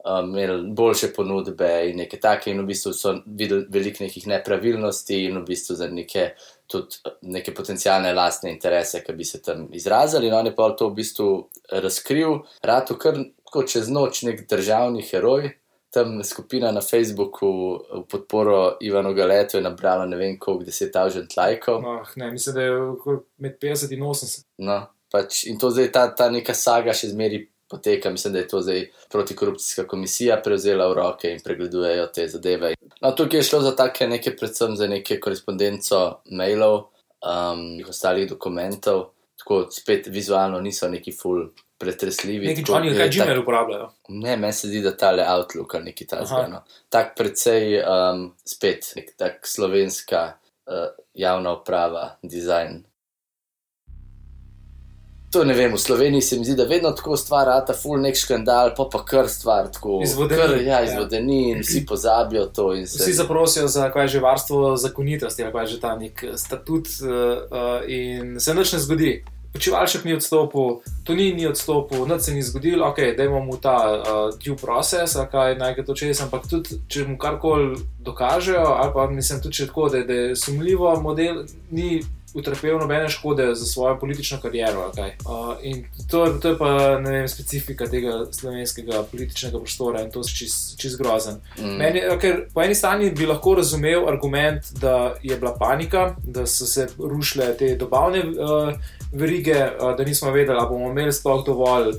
um, 0.04 0.30
imeli 0.30 0.70
boljše 0.72 1.12
ponudbe 1.16 1.90
in 1.90 1.96
neke 1.96 2.20
take, 2.20 2.50
in 2.50 2.62
v 2.62 2.66
bistvu 2.70 2.92
so 2.94 3.14
videli 3.26 3.66
veliko 3.68 4.04
nekih 4.04 4.26
nepravilnosti 4.26 5.24
in 5.24 5.38
v 5.40 5.44
bistvu 5.48 5.76
za 5.76 5.88
neke, 5.90 6.30
tudi 6.66 7.02
neke 7.22 7.52
potencijalne 7.54 8.12
lastne 8.14 8.52
interese, 8.54 9.02
ki 9.04 9.12
bi 9.12 9.24
se 9.24 9.42
tam 9.42 9.68
izrazili. 9.72 10.26
In 10.28 10.34
on 10.34 10.46
je 10.46 10.54
pa 10.54 10.70
to 10.70 10.88
v 10.88 10.94
bistvu 11.02 11.28
razkril, 11.72 12.38
rado 12.62 12.94
kar 12.96 13.18
tako 13.44 13.62
čez 13.66 13.88
noč 13.88 14.22
nek 14.22 14.46
državni 14.48 15.02
heroj. 15.02 15.50
Tam 15.90 16.18
skupina 16.24 16.68
na 16.72 16.80
Facebooku 16.84 17.48
v 17.80 18.02
podporo 18.10 18.76
Ivanu 18.84 19.14
Galetu 19.16 19.56
je 19.56 19.62
nabrala 19.64 20.04
ne 20.06 20.16
vem 20.16 20.38
koliko, 20.38 20.66
deset 20.68 20.92
tisoč 20.92 21.36
lajkov. 21.36 21.84
Ah, 21.86 22.10
ne, 22.16 22.30
mislim, 22.32 22.54
da 22.54 22.62
je 22.62 22.72
med 23.38 23.56
50 23.62 23.94
in 23.96 24.02
80. 24.04 24.44
No, 24.68 24.82
pač, 25.10 25.46
in 25.48 25.56
to 25.58 25.70
zdaj 25.72 25.88
ta, 25.92 26.02
ta 26.14 26.28
neka 26.30 26.54
saga 26.54 26.92
še 26.92 27.08
zmeri 27.14 27.46
poteka. 27.68 28.10
Mislim, 28.10 28.32
da 28.32 28.38
je 28.38 28.48
to 28.48 28.60
zdaj 28.60 28.84
protikorupcijska 29.10 29.86
komisija 29.88 30.40
prevzela 30.44 30.88
v 30.88 30.94
roke 30.94 31.32
in 31.32 31.40
pregledujejo 31.44 32.06
te 32.06 32.28
zadeve. 32.28 32.74
No, 33.00 33.12
tukaj 33.12 33.40
je 33.40 33.48
šlo 33.48 33.60
za 33.60 33.76
take 33.76 34.08
neke, 34.08 34.36
predvsem 34.36 34.76
za 34.76 34.86
neke 34.86 35.20
korespondenco 35.20 36.20
mailov 36.30 36.76
um, 37.24 37.64
in 37.80 37.88
ostalih 37.88 38.28
dokumentov, 38.28 39.10
tako 39.38 39.66
spet 39.70 40.06
vizualno 40.06 40.60
niso 40.60 40.88
neki 40.88 41.12
full 41.12 41.48
pretresljivi. 41.78 42.54
Tako 42.54 42.66
člani, 42.66 42.88
je 42.88 42.96
kaj 42.96 43.06
tak- 43.08 43.24
Gmail 43.24 43.40
uporabljajo. 43.40 43.90
Ne, 44.08 44.36
meni 44.36 44.52
se 44.52 44.68
zdi, 44.68 44.80
da 44.80 44.96
tale 44.96 45.24
Outlook 45.28 45.74
ali 45.74 45.84
neki 45.84 46.06
ta 46.06 46.16
Aha. 46.16 46.24
zgano. 46.26 46.62
Tak 46.88 47.16
precej 47.16 47.78
um, 47.78 48.24
spet 48.44 48.92
nek 48.96 49.14
tak 49.16 49.46
slovenska 49.46 50.32
uh, 50.66 50.74
javna 51.14 51.52
uprava, 51.52 52.16
dizajn. 52.22 52.84
To 55.28 55.44
ne 55.44 55.52
vem, 55.52 55.68
v 55.68 55.78
Sloveniji 55.78 56.22
se 56.22 56.38
mi 56.38 56.44
zdi, 56.44 56.54
da 56.56 56.64
vedno 56.64 56.90
tako 56.90 57.12
stvar 57.14 57.46
rata, 57.46 57.74
full 57.74 58.00
nek 58.00 58.16
škandal, 58.16 58.70
pa 58.72 58.86
pa 58.86 59.02
kar 59.04 59.26
stvar 59.28 59.66
tako. 59.68 59.98
Izvodeni, 60.02 60.40
Kar, 60.40 60.54
ja, 60.56 60.62
ja. 60.74 60.82
izvodeni 60.82 61.50
in 61.50 61.60
vsi 61.60 61.82
pozabijo 61.86 62.46
to. 62.46 62.70
se- 62.76 62.96
Vsi 62.98 63.12
zaprosijo 63.12 63.68
za 63.68 63.90
kaj 63.90 64.08
že 64.08 64.20
varstvo 64.20 64.76
zakonitosti, 64.78 65.44
ali 65.44 65.52
kaj 65.52 65.66
že 65.66 65.80
ta 65.80 65.96
nek 65.96 66.24
statut, 66.34 66.88
uh, 67.02 67.08
uh, 67.44 67.84
in 67.86 68.40
se 68.40 68.54
nič 68.54 68.72
ne 68.72 68.78
zgodi. 68.78 69.24
Počivalšek 69.52 70.04
ni 70.04 70.14
odstopil, 70.14 70.80
to 71.04 71.14
ni, 71.16 71.46
odstopil, 71.48 72.04
nič 72.06 72.22
se 72.22 72.34
ni 72.34 72.42
zgodilo, 72.42 72.86
ok, 72.90 72.98
dajmo 73.16 73.40
mu 73.40 73.56
ta 73.56 73.76
uh, 73.96 74.34
due 74.36 74.56
process, 74.56 75.16
kaj 75.32 75.56
naj 75.56 75.74
ga 75.74 75.84
to 75.88 75.96
čez, 75.96 76.20
ampak 76.20 76.44
tudi 76.50 76.76
če 76.88 77.06
mu 77.08 77.16
karkoli 77.18 77.80
dokažejo, 78.04 78.76
ali 78.76 78.92
pa 78.94 79.08
mislim 79.10 79.40
tudi, 79.40 79.56
če 79.56 79.70
tako, 79.70 79.88
da, 79.88 80.04
da 80.04 80.12
je 80.12 80.36
sumljivo, 80.36 80.92
model 81.00 81.44
ni 81.70 82.02
utrpel 82.34 82.78
nobene 82.78 83.08
škode 83.08 83.54
za 83.54 83.66
svojo 83.66 83.98
politično 83.98 84.38
kariero. 84.40 84.92
kaj. 84.94 85.08
Uh, 85.20 85.56
in 85.62 85.84
to, 86.10 86.26
to 86.32 86.48
je 86.48 86.58
pa 86.58 86.70
vem, 86.96 87.28
specifika 87.28 87.86
tega 87.86 88.26
slovenskega 88.32 89.02
političnega 89.02 89.58
prostora 89.58 90.02
in 90.02 90.10
to 90.10 90.20
je 90.20 90.24
čist, 90.28 90.78
čist 90.78 90.98
grozen. 90.98 91.34
Mm. 91.58 91.76
Meni, 91.76 91.98
je- 91.98 92.18
ker 92.18 92.46
po 92.54 92.62
eni 92.62 92.74
strani 92.74 93.10
bi 93.10 93.26
lahko 93.26 93.54
razumel 93.54 94.08
argument, 94.08 94.72
da 94.72 95.14
je 95.22 95.36
bila 95.36 95.54
panika, 95.54 96.14
da 96.18 96.46
so 96.46 96.66
se 96.66 96.88
rušile 96.98 97.56
te 97.56 97.74
dobavne 97.76 98.18
uh, 98.20 98.72
verige, 99.12 99.56
uh, 99.80 99.96
da 99.96 100.04
nismo 100.04 100.30
vedeli, 100.30 100.58
ali 100.58 100.68
bomo 100.68 100.90
imeli 100.90 101.12
sploh 101.12 101.44
dovolj 101.46 101.88
uh, 101.88 101.96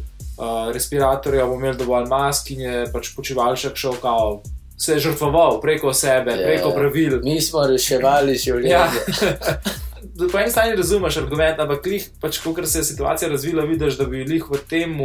respiratorjev, 0.74 1.42
ali 1.42 1.50
bomo 1.50 1.60
imeli 1.60 1.78
dovolj 1.78 2.06
mask 2.06 2.52
in 2.52 2.62
je 2.62 2.86
pač 2.94 3.16
počivalšek 3.16 3.76
šel 3.76 3.94
kao 3.94 4.42
se 4.78 4.94
je 4.94 5.00
žrtvoval 5.00 5.62
preko 5.62 5.94
sebe, 5.94 6.32
Ja, 6.32 6.38
preko 6.38 6.70
ja. 6.70 6.76
pravil. 6.76 7.20
Mi 7.24 7.42
smo 7.42 7.68
reševali 7.68 8.36
življenje. 8.36 8.70
Ja. 8.70 8.88
Po 10.20 10.40
eni 10.40 10.52
strani 10.52 10.76
razumeš 10.76 11.18
argument, 11.18 11.60
ampak 11.60 11.86
lih, 11.86 12.10
pač, 12.22 12.42
ko 12.44 12.54
se 12.66 12.80
je 12.80 12.84
situacija 12.84 13.30
razvila, 13.30 13.64
vidiš, 13.66 13.98
da 13.98 14.06
bi 14.06 14.26
lih 14.28 14.44
v 14.50 14.60
tem 14.70 14.98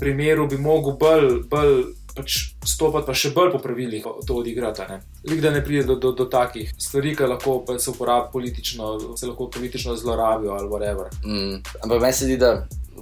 primeru 0.00 0.46
bi 0.48 0.58
mogel 0.58 0.96
bolj, 1.00 1.28
bolj 1.50 1.76
pač 2.16 2.36
stopiti, 2.64 3.04
pa 3.06 3.14
še 3.16 3.32
bolj 3.36 3.52
po 3.52 3.60
pravilih 3.60 4.06
to 4.26 4.38
odigrati. 4.40 4.86
Ne? 4.88 5.00
Lik, 5.28 5.42
da 5.44 5.52
ne 5.52 5.62
pride 5.64 5.84
do, 5.90 5.98
do, 6.00 6.14
do 6.16 6.26
takih 6.32 6.72
stvari, 6.80 7.12
ki 7.16 7.28
lahko 7.28 7.58
pa 7.66 7.76
se 7.78 7.92
uporabijo 7.92 8.32
politično, 8.32 8.92
se 9.20 9.28
lahko 9.28 9.50
politično 9.52 9.96
zlorabijo 10.00 10.56
ali 10.56 10.72
whatever. 10.72 11.12
Mm. 11.24 11.60
Ampak 11.84 12.00
meni 12.00 12.16
se 12.16 12.28
zdi, 12.28 12.38
da 12.40 12.54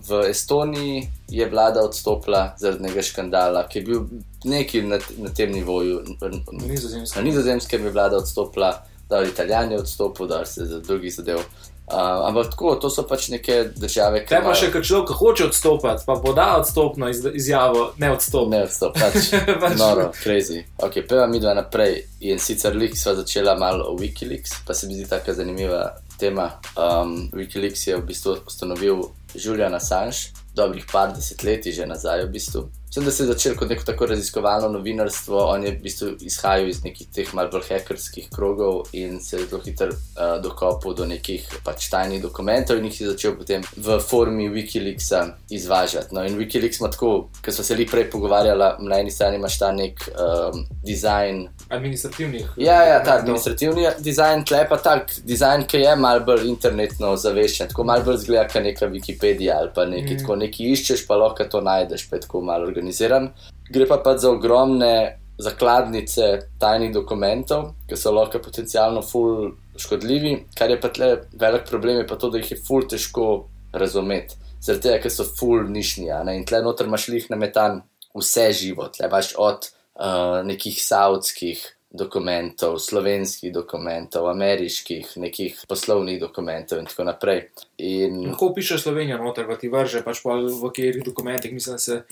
v 0.09 0.25
Estoniji 0.29 1.05
je 1.31 1.47
vlada 1.51 1.85
odstopila 1.87 2.57
zaradi 2.61 2.83
nekega 2.89 3.07
škandala, 3.07 3.63
ki 3.71 3.79
je 3.79 3.85
bil 3.87 4.03
neki 4.45 4.83
na, 4.83 4.99
na 5.23 5.31
tem 5.31 5.53
nivoju. 5.55 6.03
Na 6.21 6.67
nizozemskem. 6.67 7.23
Na 7.23 7.29
nizozemskem 7.29 7.87
je 7.87 7.95
vlada 7.95 8.19
odstopila, 8.19 8.75
da 9.15 9.23
je 9.23 9.31
Italijan 9.31 9.73
je 9.73 9.79
odstopil, 9.79 10.27
da 10.27 10.43
se 10.49 10.67
za 10.67 10.81
drugih 10.83 11.15
zadev. 11.15 11.47
Uh, 11.85 12.29
ampak 12.29 12.51
tako, 12.51 12.75
to 12.81 12.89
so 12.91 13.03
pač 13.05 13.27
neke 13.29 13.59
države, 13.77 14.23
ki 14.23 14.31
Kaj 14.31 14.41
pa 14.41 14.53
še, 14.57 14.71
ker 14.73 14.85
človek 14.89 15.11
hoče 15.19 15.49
odstopiti, 15.51 16.07
pa 16.07 16.15
poda 16.17 16.47
odstopno 16.57 17.11
iz, 17.13 17.21
izjavo, 17.37 17.91
ne 18.01 18.09
odstop. 18.15 18.49
Ne 18.49 18.63
odstop, 18.65 18.97
pač. 18.97 19.29
Pač- 19.63 19.77
Noro, 19.77 20.07
crazy. 20.17 20.63
Ok, 20.81 21.03
peva 21.05 21.27
mi 21.29 21.43
dva 21.45 21.53
naprej. 21.59 21.99
In 22.25 22.41
sicer 22.41 22.73
lik 22.73 22.97
sva 22.97 23.13
začela 23.19 23.53
malo 23.61 23.91
o 23.93 23.99
Wikileaks, 24.01 24.63
pa 24.65 24.73
se 24.73 24.89
mi 24.89 24.97
zdi 24.97 25.05
tako 25.11 25.37
zanimiva 25.37 25.83
tema. 26.17 26.55
Um, 26.73 27.29
Wikileaks 27.37 27.85
je 27.91 28.01
v 28.01 28.07
bistvu 28.09 28.39
ustanovil 28.49 29.05
Julian 29.37 29.77
Assange, 29.77 30.33
dobrih 30.55 30.87
par 30.93 31.13
desetletij 31.15 31.73
že 31.73 31.87
nazaj 31.87 32.25
v 32.25 32.31
bistvu. 32.31 32.71
Mislim, 32.95 33.05
da 33.05 33.11
se 33.11 33.23
je 33.23 33.27
začel 33.27 33.57
kot 33.57 33.69
neko 33.69 33.85
tako 33.85 34.07
raziskovalno 34.07 34.69
novinarstvo, 34.69 35.39
on 35.39 35.65
je 35.65 35.71
v 35.73 35.81
bistvu 35.83 36.09
izhajal 36.21 36.69
iz 36.69 36.85
nekih 36.85 37.09
teh 37.11 37.33
malce 37.35 37.51
bolj 37.51 37.65
hekerskih 37.69 38.29
krogov 38.31 38.85
in 38.93 39.19
se 39.21 39.37
je 39.37 39.47
zelo 39.47 39.61
hitro 39.65 39.89
uh, 39.89 40.43
dokopal 40.43 40.95
do 40.95 41.07
nekih 41.07 41.49
pač 41.65 41.89
tajnih 41.91 42.23
dokumentov 42.23 42.79
in 42.79 42.87
jih 42.87 43.01
je 43.01 43.09
začel 43.09 43.35
potem 43.39 43.67
v 43.77 43.99
formi 43.99 44.47
Wikileaksa 44.47 45.25
izvažati. 45.51 46.15
No, 46.15 46.23
in 46.23 46.39
Wikileaks 46.39 46.79
ima 46.81 46.91
tako, 46.91 47.31
ker 47.43 47.55
smo 47.55 47.65
se 47.65 47.75
li 47.75 47.87
prej 47.87 48.07
pogovarjali, 48.11 48.71
na 48.87 49.01
eni 49.03 49.11
strani 49.11 49.43
imaš 49.43 49.59
ta 49.59 49.73
nek 49.73 50.07
um, 50.15 50.63
dizajn. 50.87 51.49
Administrativnih. 51.69 52.47
Ja, 52.57 52.83
ja, 52.83 53.03
ta 53.03 53.11
No. 53.15 53.19
administrativni 53.21 53.87
dizajn, 53.99 54.45
tle 54.45 54.67
pa 54.69 54.77
tak 54.77 55.11
dizajn, 55.25 55.65
ki 55.67 55.77
je 55.81 55.97
mal 55.97 56.21
bolj 56.21 56.47
internetno 56.49 57.17
zaveščen, 57.17 57.69
tako 57.69 57.85
mal 57.85 58.03
bolj 58.05 58.17
zgleda, 58.17 58.49
kot 58.53 58.63
neka 58.63 58.87
Wikipedija 58.87 59.57
ali 59.59 59.71
pa 59.75 59.85
nekaj, 59.85 60.15
Mm. 60.15 60.19
tako 60.19 60.37
nekaj 60.37 60.67
iščeš, 60.73 61.07
pa 61.07 61.17
lahko 61.17 61.45
to 61.45 61.61
najdeš, 61.61 62.11
pa 62.11 62.17
je 62.17 62.21
tako 62.21 62.41
malo 62.41 62.67
organiziran. 62.67 63.31
Gre 63.71 63.87
pa 63.87 63.97
pač 63.99 64.19
za 64.21 64.31
ogromne 64.31 65.19
zakladnice 65.39 66.39
tajnih 66.61 66.93
dokumentov, 66.95 67.73
ki 67.89 67.97
so 67.97 68.13
lahko 68.13 68.39
potencialno 68.39 69.03
ful 69.03 69.53
škodljivi, 69.77 70.45
kar 70.55 70.71
je 70.71 70.81
pa 70.81 70.89
tle 70.89 71.09
velik 71.33 71.65
problem, 71.71 71.97
je 71.99 72.07
pa 72.07 72.17
to, 72.17 72.31
da 72.31 72.39
jih 72.39 72.51
je 72.53 72.59
ful 72.67 72.83
težko 72.87 73.49
razumeti. 73.73 74.37
Zaradi 74.61 74.83
tega, 74.89 75.01
ker 75.03 75.11
so 75.11 75.25
ful 75.25 75.65
nišni, 75.69 76.11
a 76.13 76.23
ne? 76.25 76.37
in 76.37 76.45
tle 76.45 76.63
noter 76.63 76.87
imaš 76.87 77.09
lih 77.09 77.27
nametan 77.31 77.83
vse 78.15 78.53
živo, 78.53 78.89
tle 78.89 79.09
imaš 79.09 79.35
od 79.37 79.67
uh, 80.01 80.43
nekih 80.47 80.83
saudskih 80.83 81.63
dokumentov, 81.95 82.79
slovenskih 82.83 83.53
dokumentov, 83.55 84.27
ameriških, 84.29 85.15
nekih 85.17 85.61
poslovnih 85.69 86.19
dokumentov 86.21 86.83
in 86.83 86.89
tako 86.91 87.07
naprej. 87.07 87.49
In 87.79 88.25
Lahko 88.27 88.51
piše 88.55 88.79
Slovenijo 88.79 89.21
noter, 89.23 89.47
pa 89.47 89.55
ti 89.57 89.71
vrže, 89.71 90.03
pač 90.03 90.23
pa 90.25 90.35
v 90.43 90.71
katerih 90.75 91.05
dokumentih 91.07 91.55
mislim, 91.55 91.79
da 91.79 91.79
se 91.79 92.03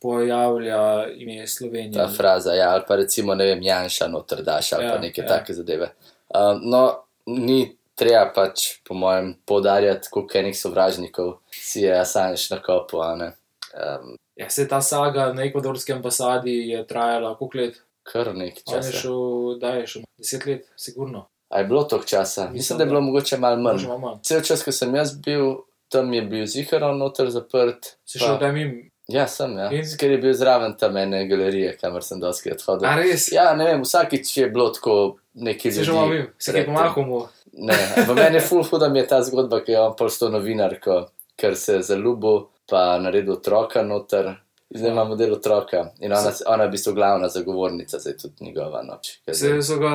pojavlja 0.00 1.12
ime 1.16 1.46
Slovenije. 1.46 1.92
ta 1.92 2.08
fraza, 2.08 2.54
ja, 2.54 2.70
ali 2.70 2.84
pa 2.88 2.96
recimo, 2.96 3.34
ne 3.34 3.44
vem, 3.44 3.62
Janša 3.62 4.08
noter 4.08 4.42
daš 4.42 4.72
ali 4.72 4.84
ja, 4.84 4.92
pa 4.92 4.98
neke 4.98 5.20
ja. 5.20 5.28
take 5.28 5.54
zadeve. 5.54 5.92
Um, 6.32 6.60
no, 6.70 6.82
ni 7.26 7.76
treba 7.94 8.30
pač, 8.34 8.78
po 8.84 8.94
mojem, 8.94 9.34
podarjati, 9.44 10.08
koliko 10.10 10.38
enih 10.38 10.56
sovražnikov 10.58 11.38
si 11.52 11.84
je 11.84 11.92
Assange 12.00 12.48
na 12.50 12.62
kopu. 12.62 13.00
Um, 13.04 14.16
Ja, 14.36 14.50
se 14.50 14.68
ta 14.68 14.80
saga 14.80 15.32
na 15.32 15.42
ekvadorski 15.42 15.92
ambasadi 15.92 16.68
je 16.68 16.86
trajala 16.86 17.36
koliko 17.36 17.58
let? 17.58 17.82
kar 18.02 18.34
nekaj 18.34 18.62
On 18.66 18.74
je 18.74 18.82
časa. 18.82 18.98
šel, 18.98 19.58
da 19.58 19.68
je 19.68 19.86
šel 19.86 20.02
deset 20.18 20.46
let, 20.46 20.66
sigurno. 20.76 21.26
A 21.48 21.58
je 21.58 21.64
bilo 21.64 21.82
toliko 21.84 22.06
časa? 22.06 22.40
Mislim, 22.42 22.52
Mislim, 22.52 22.78
da 22.78 22.84
je 22.84 22.88
bilo 22.88 23.00
mogoče 23.00 23.36
malo 23.36 23.56
manj. 23.56 23.86
Manj. 24.00 24.18
Cel 24.22 24.40
čas, 24.40 24.62
ko 24.62 24.72
sem 24.72 24.94
jaz 24.94 25.16
bil, 25.20 25.56
tam 25.88 26.12
je 26.12 26.22
bil 26.22 26.46
ziharon 26.46 26.98
noter 26.98 27.30
zaprt. 27.30 27.96
Si 28.04 28.18
pa- 28.18 28.24
šel 28.24 28.38
tam 28.38 28.56
jim, 28.56 28.90
Ja, 29.08 29.26
sem, 29.26 29.52
ja. 29.54 29.70
In? 29.70 29.84
Ker 29.98 30.10
je 30.10 30.18
bil 30.18 30.32
zraven 30.34 30.72
tam 30.76 30.96
ene 30.96 31.28
galerije, 31.28 31.76
kamor 31.78 32.02
sem 32.02 32.20
dosti 32.20 32.50
odhodil. 32.52 32.88
a 32.88 32.96
res? 32.96 33.28
Ja, 33.32 33.54
ne 33.54 33.64
vem, 33.64 33.82
vsakič 33.82 34.36
je 34.36 34.48
bilo 34.50 34.70
tako 34.70 35.16
neki 35.34 35.72
Si 35.72 35.84
že 35.84 35.92
mim, 35.92 36.26
si 36.38 36.52
kaj 36.52 36.64
pomahal 36.66 37.06
mu. 37.06 37.20
Ne, 37.52 37.76
v 38.02 38.14
meni 38.14 38.36
je 38.36 38.40
full 38.40 38.64
huda 38.64 38.88
mi 38.88 38.98
je 38.98 39.06
ta 39.06 39.22
zgodba, 39.22 39.60
ki 39.60 39.72
je 39.72 39.80
on 39.80 39.94
postal 39.96 40.30
novinarko, 40.30 41.06
ker 41.36 41.54
se 41.56 41.72
je 41.74 41.82
zaljubil, 41.82 42.48
pa 42.68 42.98
naredil 42.98 43.32
otroka 43.38 43.82
noter. 43.82 44.34
Zdaj 44.70 44.90
imamo 44.90 45.14
del 45.14 45.32
otroka 45.32 45.92
in 46.02 46.10
ona, 46.12 46.32
ona 46.46 46.64
je 46.64 46.68
v 46.68 46.72
bistvu 46.72 46.92
glavna 46.94 47.28
zagovornica, 47.30 48.00
zdaj 48.02 48.16
tudi 48.18 48.44
njegova 48.48 48.80
noč. 48.82 49.12
Se 49.30 49.52
so 49.62 49.76
ga, 49.78 49.92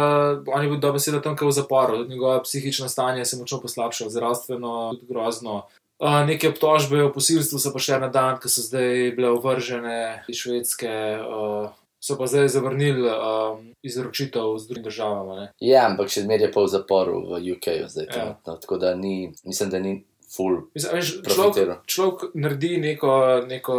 on 0.47 0.63
je 0.63 0.69
bil 0.69 0.79
dobesedno 0.79 1.19
tam, 1.19 1.35
kot 1.35 1.49
v 1.49 1.57
zaporu, 1.57 2.05
njegova 2.07 2.39
psihično 2.43 2.87
stanje 2.89 3.25
se 3.25 3.35
je 3.35 3.39
močno 3.39 3.59
poslabšalo, 3.61 4.09
zdravstveno, 4.09 4.93
tudi 4.95 5.11
grozno. 5.11 5.65
Uh, 5.99 6.23
neke 6.25 6.49
obtožbe 6.49 7.03
o 7.03 7.11
posilstvu 7.13 7.59
so 7.59 7.73
pa 7.75 7.83
še 7.83 7.99
na 7.99 8.07
dan, 8.07 8.39
ki 8.41 8.49
so 8.49 8.63
zdaj 8.63 9.11
bile 9.17 9.29
ovržene 9.35 10.23
iz 10.31 10.39
Švedske, 10.39 10.89
uh, 11.19 11.67
so 12.01 12.15
pa 12.17 12.25
zdaj 12.31 12.47
zavrnili 12.55 13.05
um, 13.11 13.67
izročitev 13.83 14.55
z 14.57 14.67
drugimi 14.71 14.87
državami. 14.87 15.35
Ne? 15.41 15.51
Ja, 15.59 15.83
ampak 15.91 16.09
še 16.09 16.23
zmeraj 16.23 16.47
je 16.47 16.53
pa 16.55 16.63
v 16.63 16.71
zaporu 16.73 17.19
v 17.27 17.43
UK-ju 17.53 17.91
zdaj 17.91 18.07
Ja. 18.07 18.13
trenutno, 18.15 18.55
tako 18.55 18.79
da 18.81 18.95
ni, 18.95 19.33
mislim, 19.45 19.69
da 19.69 19.79
ni 19.83 19.93
full. 20.35 20.61
Mislim, 20.73 20.95
veš, 20.95 21.13
človek, 21.27 21.77
človek 21.85 22.33
naredi 22.33 22.77
neko, 22.77 23.13
neko, 23.47 23.77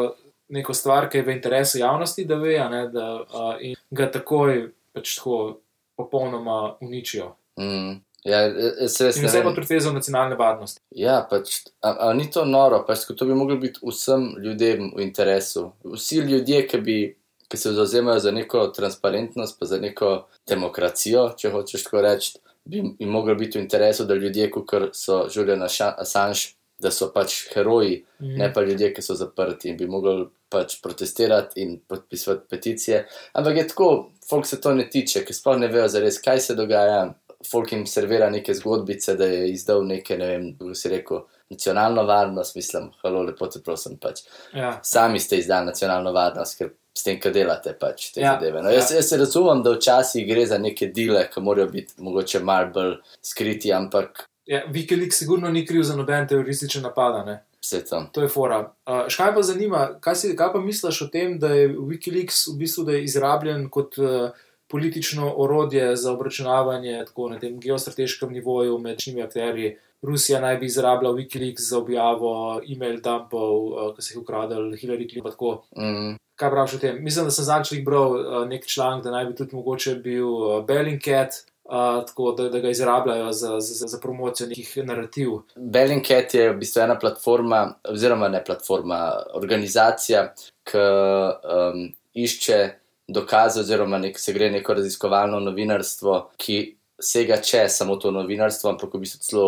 neko 0.52 0.74
stvar, 0.74 1.08
ki 1.10 1.20
je 1.20 1.26
v 1.26 1.36
interesu 1.36 1.80
javnosti, 1.80 2.24
da 2.28 2.38
ve, 2.40 2.56
ne, 2.70 2.86
da, 2.92 3.08
uh, 3.22 3.52
in 3.60 3.76
ga 3.90 4.10
takoj 4.12 4.68
pač 4.92 5.16
tako 5.16 5.58
popolnoma 5.96 6.76
uničijo. 6.80 7.34
Mm. 7.60 8.00
Ja, 8.24 8.44
In 8.46 8.54
ne 8.54 9.26
vse 9.26 9.40
pod 9.42 9.56
pretvezo 9.56 9.90
nacionalne 9.92 10.36
varnosti. 10.38 10.78
Ja, 10.94 11.16
pač, 11.30 11.56
a, 11.82 11.90
a 12.06 12.12
ni 12.14 12.28
to 12.30 12.44
noro, 12.46 12.84
pač, 12.86 13.02
to 13.18 13.26
bi 13.26 13.34
moglo 13.34 13.56
biti 13.58 13.82
vsem 13.82 14.28
ljudem 14.38 14.92
v 14.94 15.02
interesu. 15.02 15.72
Vsi 15.82 16.20
ljudje, 16.28 16.60
ki, 16.70 16.80
bi, 16.86 16.98
ki 17.50 17.58
se 17.58 17.72
zauzemajo 17.74 18.22
za 18.22 18.30
neko 18.30 18.68
transparentnost, 18.76 19.58
pa 19.58 19.66
za 19.66 19.80
neko 19.82 20.12
demokracijo, 20.48 21.32
če 21.38 21.50
hočeš 21.50 21.88
tako 21.88 22.04
reči, 22.06 22.38
bi 22.64 22.77
jim 22.98 23.09
moglo 23.11 23.35
biti 23.35 23.59
v 23.59 23.62
interesu, 23.62 24.05
da 24.05 24.14
ljudje, 24.14 24.51
kot 24.51 24.70
so 24.92 25.27
Julian 25.35 25.62
Assange, 25.62 26.55
da 26.81 26.90
so 26.90 27.11
pač 27.14 27.48
heroji, 27.55 28.05
Mhm. 28.20 28.37
ne 28.38 28.53
pa 28.53 28.62
ljudje, 28.62 28.94
ki 28.94 29.03
so 29.03 29.14
zaprti 29.14 29.68
in 29.68 29.77
bi 29.77 29.87
mogli 29.87 30.27
pač 30.51 30.81
protestirati 30.83 31.61
in 31.61 31.81
podpisati 31.88 32.48
peticije. 32.51 33.07
Ampak 33.33 33.57
je 33.57 33.68
tako, 33.68 34.11
folk 34.29 34.46
se 34.46 34.61
to 34.61 34.75
ne 34.75 34.90
tiče, 34.90 35.25
ker 35.25 35.35
sploh 35.35 35.59
ne 35.59 35.68
vejo 35.68 35.88
zares, 35.88 36.20
kaj 36.20 36.40
se 36.40 36.55
dogaja. 36.55 37.14
Folk 37.51 37.72
jim 37.72 37.87
servira 37.87 38.31
neke 38.31 38.55
zgodbice, 38.55 39.16
da 39.16 39.27
je 39.27 39.51
izdal 39.53 39.83
neke, 39.87 40.16
ne 40.18 40.27
vem, 40.27 40.59
kako 40.59 40.75
si 40.75 40.88
rekel, 40.88 41.25
nacionalno 41.52 42.06
varnost, 42.08 42.56
mislim, 42.56 42.90
halo, 43.04 43.22
lepo 43.28 43.46
te 43.52 43.60
prosim, 43.64 43.98
pač. 44.00 44.24
Ja. 44.56 44.74
Sami 44.82 45.20
ste 45.20 45.38
izdali 45.42 45.70
nacionalno 45.70 46.12
varnost, 46.16 46.58
ker 46.58 46.72
s 46.96 47.06
tem, 47.06 47.20
kar 47.20 47.32
delate, 47.32 47.76
pač 47.80 48.10
te 48.16 48.24
Ja, 48.24 48.34
zadeve. 48.34 48.64
No, 48.64 48.72
jaz, 48.72 48.90
ja. 48.90 49.00
jaz 49.00 49.12
se 49.12 49.20
razumem, 49.20 49.62
da 49.64 49.76
včasih 49.76 50.26
gre 50.28 50.44
za 50.48 50.58
neke 50.58 50.90
dele, 50.92 51.24
ki 51.32 51.40
morajo 51.44 51.70
biti 51.72 51.96
mogoče 52.02 52.42
malo 52.44 52.72
bolj 52.74 52.94
skriti, 53.22 53.72
ampak 53.72 54.26
Ja, 54.46 54.64
Wikileaks 54.66 55.22
sigurno 55.22 55.50
ni 55.50 55.66
kriv 55.66 55.82
za 55.82 55.96
noben 55.96 56.28
terorističen 56.28 56.82
napad. 56.82 57.38
to. 58.12 58.20
Je 58.22 58.28
fora. 58.28 58.72
Uh, 58.86 59.08
škaj 59.08 59.34
pa 59.34 59.42
zanima, 59.42 59.98
kaj, 60.00 60.14
si, 60.14 60.36
kaj 60.36 60.52
pa 60.52 60.60
misliš 60.60 61.02
o 61.02 61.06
tem, 61.06 61.38
da 61.38 61.52
je 61.54 61.68
Wikileaks 61.68 62.48
v 62.50 62.58
bistvu 62.58 62.84
da 62.84 62.92
je 62.92 63.04
izrabljen 63.04 63.68
kot 63.70 63.98
uh, 63.98 64.30
politično 64.66 65.34
orodje 65.36 65.96
za 65.96 66.12
obračunavanje 66.12 67.04
tako, 67.06 67.28
na 67.28 67.38
tem 67.38 67.60
geostrateškem 67.60 68.32
nivoju 68.32 68.78
med 68.78 68.98
čimi 68.98 69.22
akterji. 69.22 69.76
Rusija 70.02 70.40
naj 70.40 70.56
bi 70.56 70.66
izrabljala 70.66 71.16
Wikileaks 71.16 71.68
za 71.68 71.78
objavo 71.78 72.60
e-mail 72.68 73.00
dumpov, 73.00 73.66
uh, 73.66 73.94
ki 73.96 74.02
so 74.02 74.14
jih 74.14 74.22
ukradili 74.22 74.76
Hillary 74.76 75.08
Clinton. 75.10 75.22
pa 75.22 75.30
tako. 75.30 75.64
Mm, 75.76 76.16
Kaj 76.36 76.50
praviš 76.50 76.74
o 76.74 76.78
tem? 76.78 76.98
Mislim, 77.04 77.24
da 77.24 77.30
sem 77.30 77.44
zadnjič 77.44 77.84
bral 77.84 78.12
uh, 78.12 78.48
nek 78.48 78.66
članek, 78.66 79.04
da 79.04 79.10
naj 79.10 79.26
bi 79.26 79.34
tudi 79.36 79.56
mogoče 79.56 79.94
bil 79.94 80.28
uh, 80.28 80.64
Bellingcat. 80.66 81.44
Uh, 81.64 82.02
tako 82.06 82.32
da, 82.32 82.48
da 82.48 82.58
ga 82.58 82.70
izrabljajo 82.70 83.32
za, 83.32 83.60
za, 83.60 83.86
za 83.88 83.98
promocijo 84.00 84.48
nekih 84.48 84.78
narativ. 84.84 85.28
Bellingcat 85.56 86.34
je 86.34 86.50
v 86.50 86.56
bistvu 86.58 86.82
ena 86.82 86.98
platforma, 86.98 87.74
oziroma 87.88 88.28
ne 88.28 88.44
platforma, 88.44 88.98
organizacija, 89.34 90.32
ki 90.64 90.78
um, 90.78 91.86
išče 92.14 92.58
dokaze, 93.08 93.60
oziroma 93.60 93.98
nek, 93.98 94.18
se 94.18 94.32
gre 94.32 94.50
neko 94.50 94.74
raziskovalno 94.74 95.40
novinarstvo, 95.40 96.18
ki 96.36 96.58
sega 97.02 97.38
čez 97.42 97.76
samo 97.76 97.96
to 97.96 98.10
novinarstvo, 98.10 98.70
ampak 98.70 98.94
v 98.94 99.02
bistvu 99.06 99.22
celo 99.22 99.46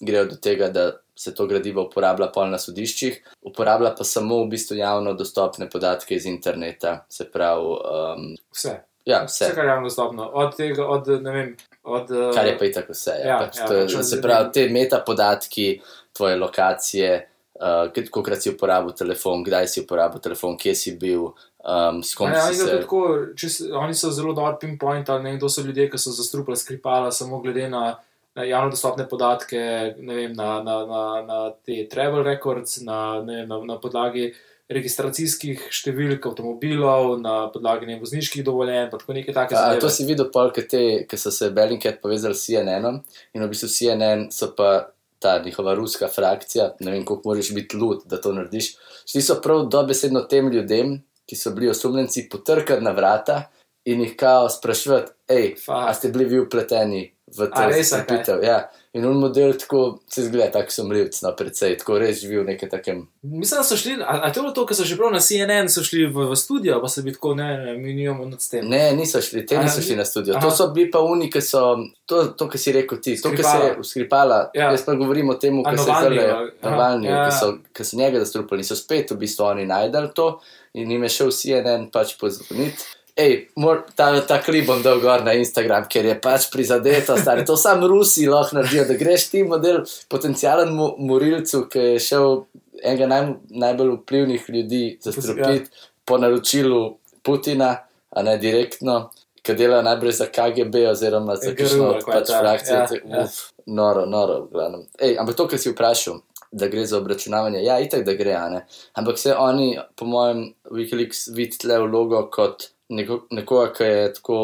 grejo 0.00 0.24
do 0.24 0.36
tega, 0.36 0.68
da 0.68 0.90
se 1.14 1.34
to 1.34 1.46
gradivo 1.46 1.84
uporablja 1.86 2.26
pol 2.26 2.48
na 2.50 2.58
sodiščih, 2.58 3.20
uporablja 3.42 3.94
pa 3.94 4.04
samo 4.04 4.40
v 4.44 4.48
bistvu 4.48 4.76
javno 4.76 5.12
dostopne 5.14 5.70
podatke 5.70 6.14
iz 6.14 6.26
interneta, 6.26 7.04
se 7.08 7.24
pravi. 7.24 7.66
Um, 7.66 8.36
Vse. 8.50 8.80
Ja, 9.04 9.24
Vse, 9.24 9.44
vse. 9.44 9.54
kar 9.54 9.64
je 9.64 9.68
javno 9.68 9.86
dostopno. 9.86 10.30
Od 10.34 10.56
tega, 10.56 10.86
od 10.86 11.08
ne 11.22 11.30
vem, 11.32 11.56
od. 11.82 12.10
eh, 12.10 12.30
Kar 12.34 12.46
je 12.46 12.58
pa 12.58 12.64
itak 12.64 12.88
vse. 12.88 13.10
Ja, 13.20 13.28
Ja, 13.28 13.38
pač 13.38 13.58
ja, 13.58 13.66
to 13.66 13.74
pač 13.84 14.04
se 14.04 14.20
pravi, 14.22 14.52
te 14.52 14.68
metapodatki, 14.68 15.80
tvoje 16.12 16.36
lokacije, 16.36 17.28
uh, 17.54 18.10
koliko 18.10 18.34
si 18.36 18.50
uporabil 18.50 18.92
telefon, 18.92 19.44
kdaj 19.44 19.68
si 19.68 19.80
uporabil 19.80 20.20
telefon, 20.20 20.56
kje 20.56 20.74
si 20.74 20.96
bil, 20.96 21.26
um, 21.60 22.02
s 22.02 22.14
kom 22.14 22.30
Ne, 22.30 22.40
si 22.42 22.54
se. 22.54 22.80
tako, 22.80 23.02
čist, 23.36 23.62
oni 23.70 23.94
so 23.94 24.10
zelo 24.10 24.32
dobro 24.32 24.56
pinpointali, 24.60 25.22
ne 25.22 25.30
vem, 25.30 25.38
kdo 25.38 25.48
so 25.48 25.60
ljudje, 25.60 25.90
ki 25.90 25.98
so 25.98 26.10
zastrupili 26.10 26.56
skripala 26.56 27.12
samo 27.12 27.40
glede 27.40 27.68
na, 27.68 27.84
na 27.90 27.98
javno 28.42 28.70
dostopne 28.70 29.06
podatke, 29.08 29.60
vem, 29.98 30.32
na, 30.34 30.62
na, 30.62 30.80
na, 30.86 31.04
na 31.26 31.38
te 31.66 31.84
travel 31.90 32.24
records, 32.26 32.80
na, 32.82 33.20
vem, 33.20 33.46
na, 33.48 33.60
na 33.64 33.78
podlagi 33.82 34.32
registracijskih 34.72 35.66
številk 35.74 36.24
avtomobilov, 36.30 37.18
na 37.20 37.34
podlagi 37.52 37.88
ne 37.90 37.98
vozniških 38.00 38.44
dovoljenj, 38.46 38.88
pa 38.90 39.00
tako 39.00 39.16
nekaj 39.16 39.36
takega. 39.36 39.78
To 39.82 39.92
si 39.92 40.06
videl, 40.08 40.30
pol, 40.32 40.50
ki 40.54 41.20
so 41.20 41.32
se 41.34 41.50
Bellingcat 41.54 42.00
povezali 42.02 42.36
s 42.36 42.46
CNN-om 42.48 43.02
in 43.36 43.44
v 43.44 43.50
bistvu 43.52 43.68
CNN 43.68 44.30
so 44.34 44.54
pa 44.56 44.88
ta 45.24 45.36
njihova 45.44 45.76
ruska 45.76 46.08
frakcija, 46.12 46.74
ne 46.84 46.94
vem, 46.96 47.04
koliko 47.04 47.30
moraš 47.30 47.52
biti 47.56 47.76
lud, 47.80 48.02
da 48.08 48.20
to 48.20 48.32
narediš. 48.36 48.74
Šli 49.08 49.22
so 49.24 49.38
prav 49.44 49.66
dobesedno 49.72 50.24
tem 50.28 50.48
ljudem, 50.52 50.98
ki 51.28 51.36
so 51.36 51.52
bili 51.56 51.70
osumljenci, 51.72 52.26
potrkati 52.32 52.84
na 52.84 52.92
vrata 52.96 53.44
in 53.84 54.00
jih 54.00 54.16
kao 54.16 54.48
sprašvati, 54.48 55.12
hej, 55.28 55.54
a 55.68 55.94
ste 55.94 56.08
bili 56.08 56.24
vi 56.24 56.40
upleteni 56.40 57.10
v 57.26 57.46
to 57.50 57.68
zapitev? 57.82 58.42
Ja. 58.44 58.70
In 58.94 59.02
on 59.06 59.16
model 59.18 59.56
tako 59.58 59.98
se 60.06 60.22
zgleda, 60.22 60.52
tako 60.52 60.70
sumljivc, 60.70 61.16
no, 61.22 61.32
predvsej, 61.36 61.72
tako 61.80 61.96
res 61.98 62.20
živi 62.20 62.36
v 62.38 62.44
nekem 62.46 62.70
takem. 62.70 63.00
Mislim, 63.22 63.58
da 63.58 63.64
so 63.66 63.76
šli, 63.76 63.96
a, 63.98 64.20
a 64.22 64.28
to 64.32 64.38
je 64.38 64.42
bilo 64.44 64.52
to, 64.54 64.62
ker 64.70 64.76
so 64.78 64.84
že 64.86 64.94
prav 64.96 65.10
na 65.10 65.18
CNN 65.18 65.66
so 65.68 65.82
šli 65.82 66.06
v, 66.06 66.28
v 66.30 66.36
studio, 66.38 66.76
pa 66.78 66.86
so 66.88 67.02
bili 67.02 67.16
tako, 67.16 67.32
ne, 67.34 67.48
ne, 67.58 67.74
mi 67.74 67.90
nimamo 67.94 68.28
nad 68.30 68.38
tem. 68.50 68.68
Ne, 68.70 68.92
niso 68.94 69.18
šli, 69.18 69.42
te 69.46 69.58
A, 69.58 69.64
niso 69.66 69.82
ni- 69.82 69.86
šli 69.88 69.96
na 69.98 70.06
studio. 70.06 70.36
Aha. 70.38 70.46
To 70.46 70.54
so 70.54 70.68
bili 70.70 70.92
pa 70.94 71.02
oni, 71.02 71.26
ki 71.26 71.42
so, 71.42 71.74
to, 72.06 72.22
to 72.38 72.46
kar 72.48 72.62
si 72.62 72.72
rekel 72.72 73.02
ti, 73.02 73.16
to, 73.18 73.34
kar 73.34 73.42
se 73.42 73.50
Skripala. 73.50 73.66
je 73.66 73.76
uskripala. 73.82 74.38
Ja. 74.54 74.70
Jaz 74.70 74.86
pa 74.86 74.94
govorim 74.94 75.34
o 75.34 75.34
tem, 75.42 75.58
kar 75.64 75.74
se 75.78 75.90
Navalniju, 75.90 76.20
zdaj 76.20 76.30
aha, 76.30 76.70
Navalnju, 76.70 77.10
ja. 77.10 77.24
ki 77.26 77.36
so, 77.40 77.52
ki 77.74 77.84
so 77.90 77.98
njega 77.98 78.22
zastrupili 78.22 78.64
so 78.64 78.78
spet 78.78 79.10
v 79.10 79.18
bistvu 79.26 79.50
oni 79.50 79.66
najdel 79.66 80.12
to 80.14 80.36
in 80.78 80.90
jim 80.90 81.02
je 81.02 81.16
šel 81.18 81.34
CNN 81.34 81.90
pač 81.90 82.14
pozvoniti. 82.20 82.94
Ej, 83.16 83.48
mor, 83.56 83.84
ta, 83.94 84.08
ta 84.26 84.40
klip 84.42 84.66
bom 84.66 84.80
dal 84.82 84.98
gor 85.00 85.22
na 85.22 85.36
Instagram, 85.38 85.84
ker 85.86 86.02
je 86.08 86.16
pač 86.18 86.48
prizadeto, 86.50 87.14
stari. 87.14 87.44
To 87.46 87.54
sam 87.56 87.84
Rusi 87.86 88.26
lahko 88.26 88.56
naredijo, 88.58 88.88
da 88.88 88.96
greš 88.98 89.28
ti 89.30 89.44
model 89.46 89.84
potencijalen 90.10 90.72
mu, 90.74 90.88
morilcu, 90.98 91.68
ki 91.70 91.78
je 91.78 92.00
šel 92.02 92.40
enega 92.82 93.06
naj, 93.06 93.28
najbolj 93.54 93.92
vplivnih 94.00 94.48
ljudi 94.50 94.82
zastrupiti 95.02 95.70
po 96.04 96.18
naročilu 96.18 96.80
Putina, 97.22 97.70
a 98.10 98.22
ne 98.22 98.34
direktno, 98.38 99.10
ki 99.46 99.54
dela 99.54 99.78
najbolj 99.86 100.12
za 100.18 100.26
KGB 100.34 100.82
oziroma 100.90 101.38
za 101.38 101.54
kakšno 101.54 101.94
pač 102.02 102.28
ta, 102.28 102.42
frakcijo. 102.42 102.76
ja, 102.82 102.86
te- 102.90 103.00
ja. 103.04 103.24
Uf, 103.24 103.38
noro, 103.66 104.04
noro, 104.10 104.42
v 104.48 104.52
glavnem. 104.58 104.84
Ej, 104.98 105.16
ampak 105.22 105.38
to, 105.38 105.46
kar 105.48 105.58
si 105.62 105.70
vprašal, 105.70 106.18
da 106.50 106.66
gre 106.68 106.82
za 106.86 106.98
obračunavanje, 106.98 107.62
ja, 107.62 107.78
itak 107.78 108.02
da 108.04 108.18
gre, 108.18 108.34
ne. 108.50 108.66
Ampak 108.98 109.18
se 109.18 109.34
oni, 109.34 109.78
po 109.94 110.06
mojem, 110.06 110.48
Wikileaks 110.70 111.28
vidi 111.34 111.62
tle 111.62 111.78
vlogo 111.86 112.26
kot 112.34 112.73
neko, 112.90 113.26
nekoga, 113.30 113.72
ki 113.72 113.84
je 113.84 114.12
tako 114.14 114.38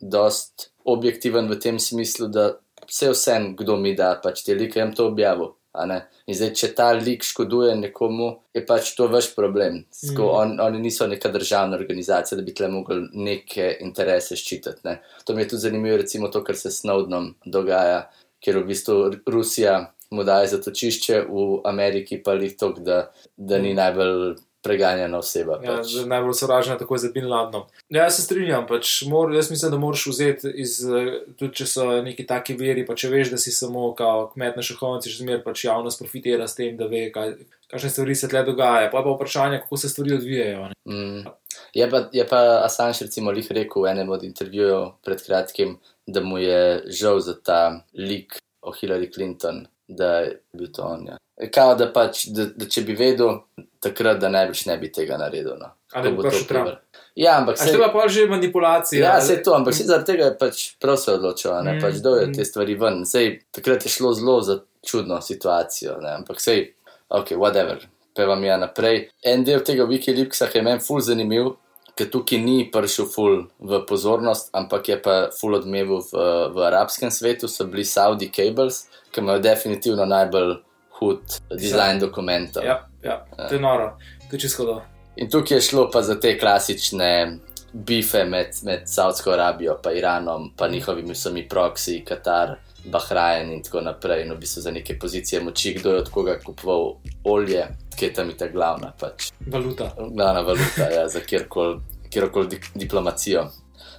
dost 0.00 0.70
objektiven 0.84 1.48
v 1.48 1.58
tem 1.58 1.78
smislu, 1.78 2.28
da 2.28 2.54
vse 2.88 3.10
vsem, 3.10 3.54
kdo 3.56 3.76
mi 3.76 3.94
da, 3.96 4.14
pač 4.22 4.42
te 4.44 4.54
like, 4.54 4.78
jim 4.80 4.92
to 4.94 5.08
objavil. 5.08 5.54
In 5.74 6.34
zdaj, 6.36 6.52
če 6.54 6.68
ta 6.74 6.92
lik 6.94 7.24
škoduje 7.26 7.72
nekomu, 7.74 8.28
je 8.54 8.62
pač 8.66 8.92
to 8.94 9.08
vaš 9.10 9.32
problem. 9.34 9.84
Sko, 9.90 10.22
Mhm. 10.22 10.34
on, 10.34 10.60
oni 10.60 10.78
niso 10.80 11.06
neka 11.06 11.28
državna 11.28 11.76
organizacija, 11.76 12.36
da 12.38 12.42
bi 12.42 12.54
tle 12.54 12.68
mogli 12.68 13.08
neke 13.12 13.76
interese 13.80 14.36
ščititi. 14.36 14.84
Ne. 14.84 15.00
To 15.24 15.34
mi 15.34 15.42
je 15.42 15.48
tudi 15.48 15.60
zanimivo, 15.60 15.96
recimo 15.96 16.28
to, 16.28 16.44
kar 16.44 16.54
se 16.56 16.70
s 16.70 16.82
Snowdenom 16.84 17.34
dogaja, 17.46 18.08
ker 18.40 18.58
v 18.58 18.66
bistvu 18.66 19.16
Rusija 19.26 19.90
mu 20.10 20.22
daje 20.22 20.46
zatočišče, 20.48 21.26
v 21.28 21.60
Ameriki 21.64 22.22
pa 22.22 22.34
jih 22.34 22.56
to, 22.56 22.72
da, 22.78 23.10
da 23.36 23.58
ni 23.58 23.74
najbolj 23.74 24.36
preganjena 24.64 25.18
oseba. 25.20 25.58
Ja, 25.62 25.76
pač. 25.76 25.92
najbolj 26.08 26.34
sovražna 26.38 26.78
tako 26.80 26.98
za 26.98 27.10
Bin 27.14 27.28
Ladenom. 27.28 27.66
Ja, 27.88 28.06
jaz 28.06 28.16
se 28.18 28.24
strinjam, 28.24 28.66
pač 28.68 29.02
mor, 29.10 29.32
jaz 29.36 29.50
mislim, 29.52 29.74
da 29.74 29.80
moraš 29.80 30.06
vzeti, 30.10 30.50
iz, 30.64 30.78
eh, 30.88 31.10
tudi 31.38 31.60
če 31.60 31.66
so 31.68 31.88
neki 32.06 32.26
taki 32.26 32.56
veri, 32.58 32.86
pa 32.88 32.96
če 32.96 33.12
veš, 33.12 33.34
da 33.34 33.40
si 33.40 33.52
samo 33.52 33.90
kao 33.98 34.28
kmet 34.32 34.56
na 34.56 34.64
šahovnici, 34.64 35.12
še 35.12 35.24
zmer 35.24 35.42
pač 35.44 35.66
javnost 35.68 36.00
profitira 36.00 36.48
s 36.48 36.56
tem, 36.58 36.76
da 36.80 36.88
ve, 36.90 37.06
kaj, 37.14 37.36
kakšne 37.70 37.90
stvari 37.92 38.16
se 38.16 38.30
tle 38.32 38.44
dogajajo. 38.46 38.90
Pa 38.92 39.02
je 39.02 39.08
pa 39.08 39.16
vprašanje, 39.18 39.64
kako 39.64 39.80
se 39.80 39.92
stvari 39.92 40.16
odvijajo. 40.16 40.70
Ne? 40.72 40.78
Mm. 40.88 41.34
Je, 41.74 41.90
pa, 41.90 42.04
je 42.12 42.24
pa 42.28 42.40
Assange 42.64 43.06
recimo 43.06 43.34
lih 43.34 43.50
rekel 43.50 43.84
v 43.84 43.90
enem 43.92 44.10
od 44.14 44.24
intervjujev 44.26 44.94
pred 45.04 45.22
kratkim, 45.26 45.76
da 46.06 46.22
mu 46.24 46.38
je 46.38 46.84
žal 46.92 47.20
za 47.20 47.34
ta 47.34 47.60
lik 47.94 48.38
o 48.62 48.72
Hillary 48.72 49.10
Clinton, 49.12 49.66
da 49.88 50.18
je 50.24 50.40
bil 50.52 50.72
to 50.72 50.82
on. 50.82 51.06
Ja. 51.12 51.18
Kao, 51.54 51.74
da, 51.74 51.88
pač, 51.92 52.28
da, 52.30 52.46
da 52.54 52.66
če 52.70 52.84
bi 52.86 52.94
vedel 52.94 53.40
takrat, 53.82 54.20
da 54.22 54.30
najbrž 54.30 54.66
ne 54.70 54.76
bi 54.78 54.90
tega 54.92 55.18
naredil. 55.18 55.56
No. 55.58 55.72
Ali 55.94 56.12
bo 56.14 56.22
to 56.26 56.32
še 56.34 56.46
primer. 56.48 56.78
Ja, 57.14 57.36
ampak 57.38 57.58
bila 57.70 57.92
pa 57.94 58.08
že 58.10 58.26
manipulacija. 58.26 59.02
Ja, 59.02 59.20
se 59.20 59.42
to, 59.42 59.54
ampak 59.54 59.74
se 59.74 59.86
zaradi 59.86 60.12
tega 60.12 60.30
je 60.30 60.36
pač 60.38 60.62
prav 60.82 60.96
se 60.98 61.12
odločil, 61.14 61.52
ne, 61.62 61.76
Mm, 61.76 61.82
pač 61.82 61.94
je 62.02 62.26
mm. 62.26 62.34
te 62.34 62.44
stvari 62.44 62.74
ven. 62.74 63.04
Sej, 63.06 63.38
takrat 63.54 63.86
je 63.86 63.90
šlo 63.90 64.14
zelo 64.14 64.40
za 64.42 64.58
čudno 64.82 65.20
situacijo, 65.22 66.00
ne, 66.02 66.14
ampak 66.18 66.40
sej, 66.40 66.74
ok, 67.08 67.36
whatever, 67.38 67.86
pevam 68.16 68.42
ja 68.44 68.56
naprej. 68.58 69.08
En 69.22 69.44
del 69.44 69.62
tega 69.62 69.86
Wikileaksa 69.86 70.50
je 70.54 70.62
meni 70.62 70.82
ful 70.82 71.00
zanimiv, 71.00 71.54
ker 71.94 72.10
tukaj 72.10 72.42
ni 72.42 72.66
prišel 72.70 73.06
ful 73.06 73.46
v 73.62 73.80
pozornost, 73.86 74.50
ampak 74.52 74.88
je 74.88 74.98
pa 75.02 75.16
ful 75.34 75.54
odmeval 75.54 76.02
v, 76.02 76.26
v 76.50 76.66
arabskem 76.66 77.10
svetu, 77.14 77.46
so 77.48 77.66
bili 77.70 77.86
Saudi 77.86 78.30
Cables, 78.34 78.88
ki 79.14 79.22
imajo 79.22 79.38
definitivno 79.38 80.06
najbolj 80.06 80.56
hud 80.98 81.38
dizajn 81.50 82.00
dokumentov. 82.00 82.64
Ja, 82.64 82.86
ja, 83.02 83.24
to 83.48 83.54
je 83.54 83.60
noro, 83.60 83.96
to 84.30 84.36
je 84.36 84.40
čisto 84.40 84.66
do. 84.66 84.80
In 85.16 85.30
tukaj 85.30 85.56
je 85.56 85.60
šlo 85.60 85.88
pa 85.90 86.02
za 86.02 86.18
te 86.20 86.38
klasične 86.38 87.38
bife 87.72 88.24
med, 88.24 88.54
med 88.62 88.86
Saudsko 88.86 89.30
Arabijo, 89.30 89.78
pa 89.82 89.92
Iranom, 89.92 90.52
pa 90.56 90.68
njihovimi 90.68 91.14
vsemi 91.14 91.48
proksi, 91.48 92.02
Katar, 92.06 92.56
Bahrajn 92.84 93.52
in 93.52 93.62
tako 93.62 93.80
naprej. 93.80 94.22
In 94.22 94.32
v 94.32 94.38
bistvu 94.38 94.62
za 94.62 94.70
neke 94.70 94.98
pozicije 94.98 95.42
moči, 95.42 95.74
kdo 95.74 95.94
je 95.94 96.02
od 96.02 96.10
koga 96.10 96.38
kupoval 96.44 96.94
olje, 97.24 97.66
ki 97.96 98.06
je 98.06 98.12
tam 98.14 98.30
ta 98.38 98.48
glavna, 98.48 98.92
pač 99.00 99.30
Valuta. 99.46 99.90
glavna 99.98 100.40
valuta 100.40 100.90
ja, 100.90 101.08
za 101.08 101.20
kjerkoli 101.20 101.80
kjerkoli 102.14 102.48
di 102.48 102.60
diplomacijo. 102.74 103.48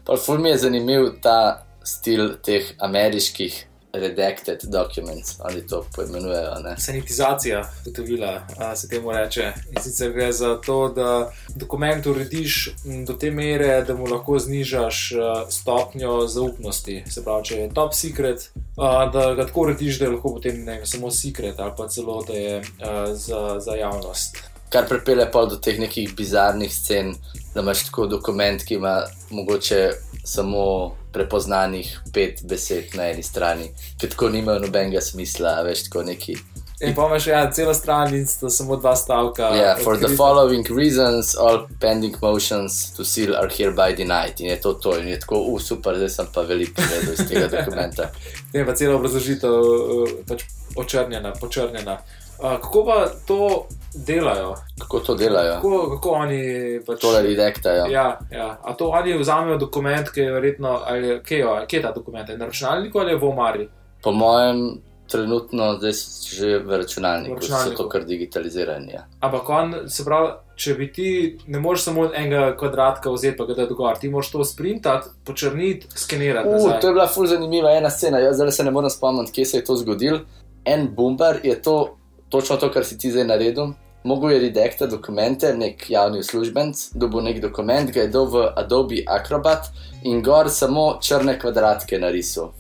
Pa 0.06 0.16
ful 0.18 0.38
mi 0.38 0.50
je 0.50 0.58
zanimiv 0.58 1.08
ta 1.22 1.66
stil 1.84 2.36
teh 2.44 2.72
ameriških 2.80 3.66
redacted 4.00 4.60
documents, 4.64 5.40
oni 5.40 5.68
to 5.68 5.86
poimenujejo. 5.96 6.60
Ne? 6.64 6.76
Sanitizacija 6.78 7.72
gotovila, 7.86 8.48
a, 8.58 8.76
se 8.76 8.90
temu 8.90 9.12
reče. 9.12 9.52
In 9.72 9.82
sicer 9.82 10.12
gre 10.14 10.32
za 10.32 10.56
to, 10.66 10.90
da 10.96 11.32
dokument 11.56 12.06
urediš 12.06 12.76
do 13.08 13.14
te 13.14 13.32
mere, 13.32 13.82
da 13.88 13.96
mu 13.96 14.08
lahko 14.08 14.40
znižaš 14.40 15.12
a, 15.12 15.46
stopnjo 15.50 16.28
zaupnosti. 16.28 17.04
Se 17.10 17.24
pravi, 17.24 17.44
če 17.46 17.56
je 17.56 17.70
top 17.74 17.94
secret, 17.94 18.50
a, 18.78 19.10
da 19.14 19.34
ga 19.34 19.46
tako 19.46 19.62
urediš, 19.62 20.00
da 20.00 20.06
je 20.06 20.12
lahko 20.12 20.34
potem 20.34 20.64
ne 20.66 20.82
samo 20.86 21.12
secret 21.12 21.60
ali 21.60 21.72
pa 21.78 21.88
celo 21.88 22.24
da 22.28 22.34
je 22.34 22.62
a, 22.82 23.14
za, 23.14 23.60
za 23.60 23.76
javnost. 23.76 24.38
Kar 24.70 24.88
pripelje 24.90 25.30
pa 25.32 25.46
do 25.46 25.56
teh 25.56 25.80
nekih 25.80 26.16
bizarnih 26.16 26.74
scen, 26.74 27.14
da 27.54 27.62
imaš 27.62 27.86
tako 27.86 28.08
dokument, 28.08 28.64
ki 28.64 28.74
ima 28.74 29.02
mogoče 29.30 29.92
samo 30.24 30.96
prepoznanih 31.16 31.96
pet 32.14 32.44
besed 32.44 32.94
na 33.00 33.10
eni 33.14 33.24
strani, 33.24 33.72
ki 33.98 34.12
tako 34.12 34.30
nimajo 34.36 34.68
nobenega 34.68 35.02
smisla, 35.02 35.58
a 35.62 35.66
veš, 35.66 35.88
tako 35.88 36.04
neki. 36.12 36.36
In 36.82 36.96
pa 36.96 37.06
imaš 37.08 37.28
ja, 37.28 37.52
celo 37.52 37.74
stran 37.74 38.16
in 38.16 38.28
sta 38.28 38.50
samo 38.50 38.76
dva 38.76 38.96
stavka. 38.96 39.44
Yeah, 39.56 39.84
for 39.84 39.98
the 39.98 40.10
following 40.18 40.66
reasons, 40.78 41.36
all 41.36 41.68
pending 41.80 42.16
motions 42.22 42.92
to 42.98 43.06
seal 43.06 43.36
are 43.36 43.48
hereby 43.48 43.96
denied. 43.96 44.42
In 44.42 44.50
je 44.52 44.60
to 44.62 44.74
to, 44.74 44.98
in 45.00 45.08
je 45.08 45.20
tako, 45.20 45.40
uh, 45.40 45.62
super, 45.62 45.96
zdaj 45.96 46.10
sem 46.10 46.28
pa 46.34 46.42
veliko 46.42 46.82
povedal 46.82 47.14
iz 47.14 47.24
tega 47.30 47.48
dokumenta. 47.48 48.12
Ne, 48.54 48.66
pa 48.66 48.76
cela 48.76 48.96
obrazložitev 48.96 49.52
uh, 49.52 50.12
pač 50.28 50.44
očrnjena, 50.76 51.34
počrnjena. 51.40 51.98
Uh, 52.38 52.58
kako 52.58 52.86
pa 52.86 52.96
to 53.26 53.66
delajo? 53.98 54.56
Kako 54.80 55.00
to 55.00 55.16
delajo? 55.16 55.54
Kako, 55.56 55.70
kako 55.92 56.10
oni 56.12 56.42
pač. 56.86 57.00
Tole 57.02 57.22
redaktajo. 57.22 57.86
Ja, 57.88 58.20
ja. 58.32 58.58
A 58.62 58.74
to 58.74 58.90
oni 58.90 59.14
vzamejo 59.16 59.58
dokument, 59.58 60.10
ki 60.10 60.20
je 60.20 60.32
verjetno, 60.32 60.82
ali 60.86 61.08
je- 61.08 61.22
kje, 61.22 61.38
je- 61.38 61.66
kje 61.68 61.78
je 61.78 61.82
ta 61.82 61.92
dokument, 61.92 62.30
je 62.30 62.38
na 62.38 62.46
računalniku 62.46 63.00
ali 63.00 63.16
v 63.16 63.24
omari? 63.24 63.70
Po 64.04 64.12
mojem, 64.14 64.82
trenutno 65.08 65.78
zdaj 65.78 65.92
že 66.30 66.60
v 66.60 66.78
računalniku, 66.78 67.36
V 67.36 67.40
so 67.40 67.42
računalniku. 67.44 67.78
to 67.78 67.90
kar 67.90 68.04
digitalizirani. 68.04 68.92
Ja. 68.92 69.06
Ampak 69.22 69.50
on, 69.50 69.76
se 69.88 70.04
pravi, 70.04 70.28
če 70.56 70.74
bi 70.74 70.92
ti, 70.92 71.10
ne 71.48 71.60
moreš 71.60 71.82
samo 71.82 72.10
enega 72.14 72.56
kvadratka 72.58 73.10
vzeti, 73.10 73.38
pa 73.38 73.46
ga 73.46 73.54
dati 73.56 73.74
gor, 73.74 73.98
ti 73.98 74.10
moraš 74.10 74.32
to 74.32 74.44
sprintati, 74.44 75.08
počrniti, 75.26 75.88
skenirati. 75.90 76.48
Uh, 76.48 76.54
nazaj. 76.54 76.80
to 76.80 76.88
je 76.88 76.94
bila 76.94 77.08
ful 77.08 77.26
zanimiva 77.26 77.72
ena 77.72 77.90
scena. 77.90 78.20
Jaz 78.20 78.36
zdaj 78.36 78.52
se 78.52 78.64
ne 78.64 78.72
morem 78.72 78.90
spomniti, 78.90 79.32
kje 79.32 79.46
se 79.46 79.58
je 79.58 79.64
to 79.64 79.76
zgodilo. 79.76 80.20
En 80.66 80.88
bombar 80.90 81.38
je 81.44 81.62
to, 81.62 81.98
točno 82.30 82.58
to, 82.58 82.72
kar 82.72 82.86
si 82.86 82.98
ti 82.98 83.12
zdaj 83.12 83.28
naredil. 83.28 83.74
mogel 84.06 84.32
je 84.32 84.40
redakta 84.40 84.86
dokumente, 84.86 85.54
nek 85.58 85.90
javni 85.90 86.20
uslužbenc, 86.20 86.78
dobil 86.94 87.24
nek 87.26 87.40
dokument, 87.42 87.92
ga 87.92 88.02
je 88.02 88.08
dal 88.14 88.28
v 88.30 88.44
Adobe 88.56 89.02
Acrobat 89.08 89.72
in 90.04 90.22
gor 90.24 90.50
samo 90.50 91.00
črne 91.02 91.40
kvadratke 91.40 92.00
narisal. 92.00 92.52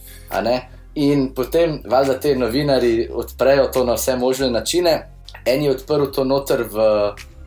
In 0.96 1.34
potem, 1.36 1.82
valjda, 1.86 2.20
te 2.20 2.36
novinari 2.36 3.10
odprejo 3.14 3.68
to 3.74 3.84
na 3.86 3.94
vse 3.94 4.16
možne 4.16 4.50
načine. 4.50 5.12
En 5.46 5.64
je 5.64 5.72
odprl 5.72 6.06
to 6.06 6.24
noter 6.24 6.64
v, 6.64 6.86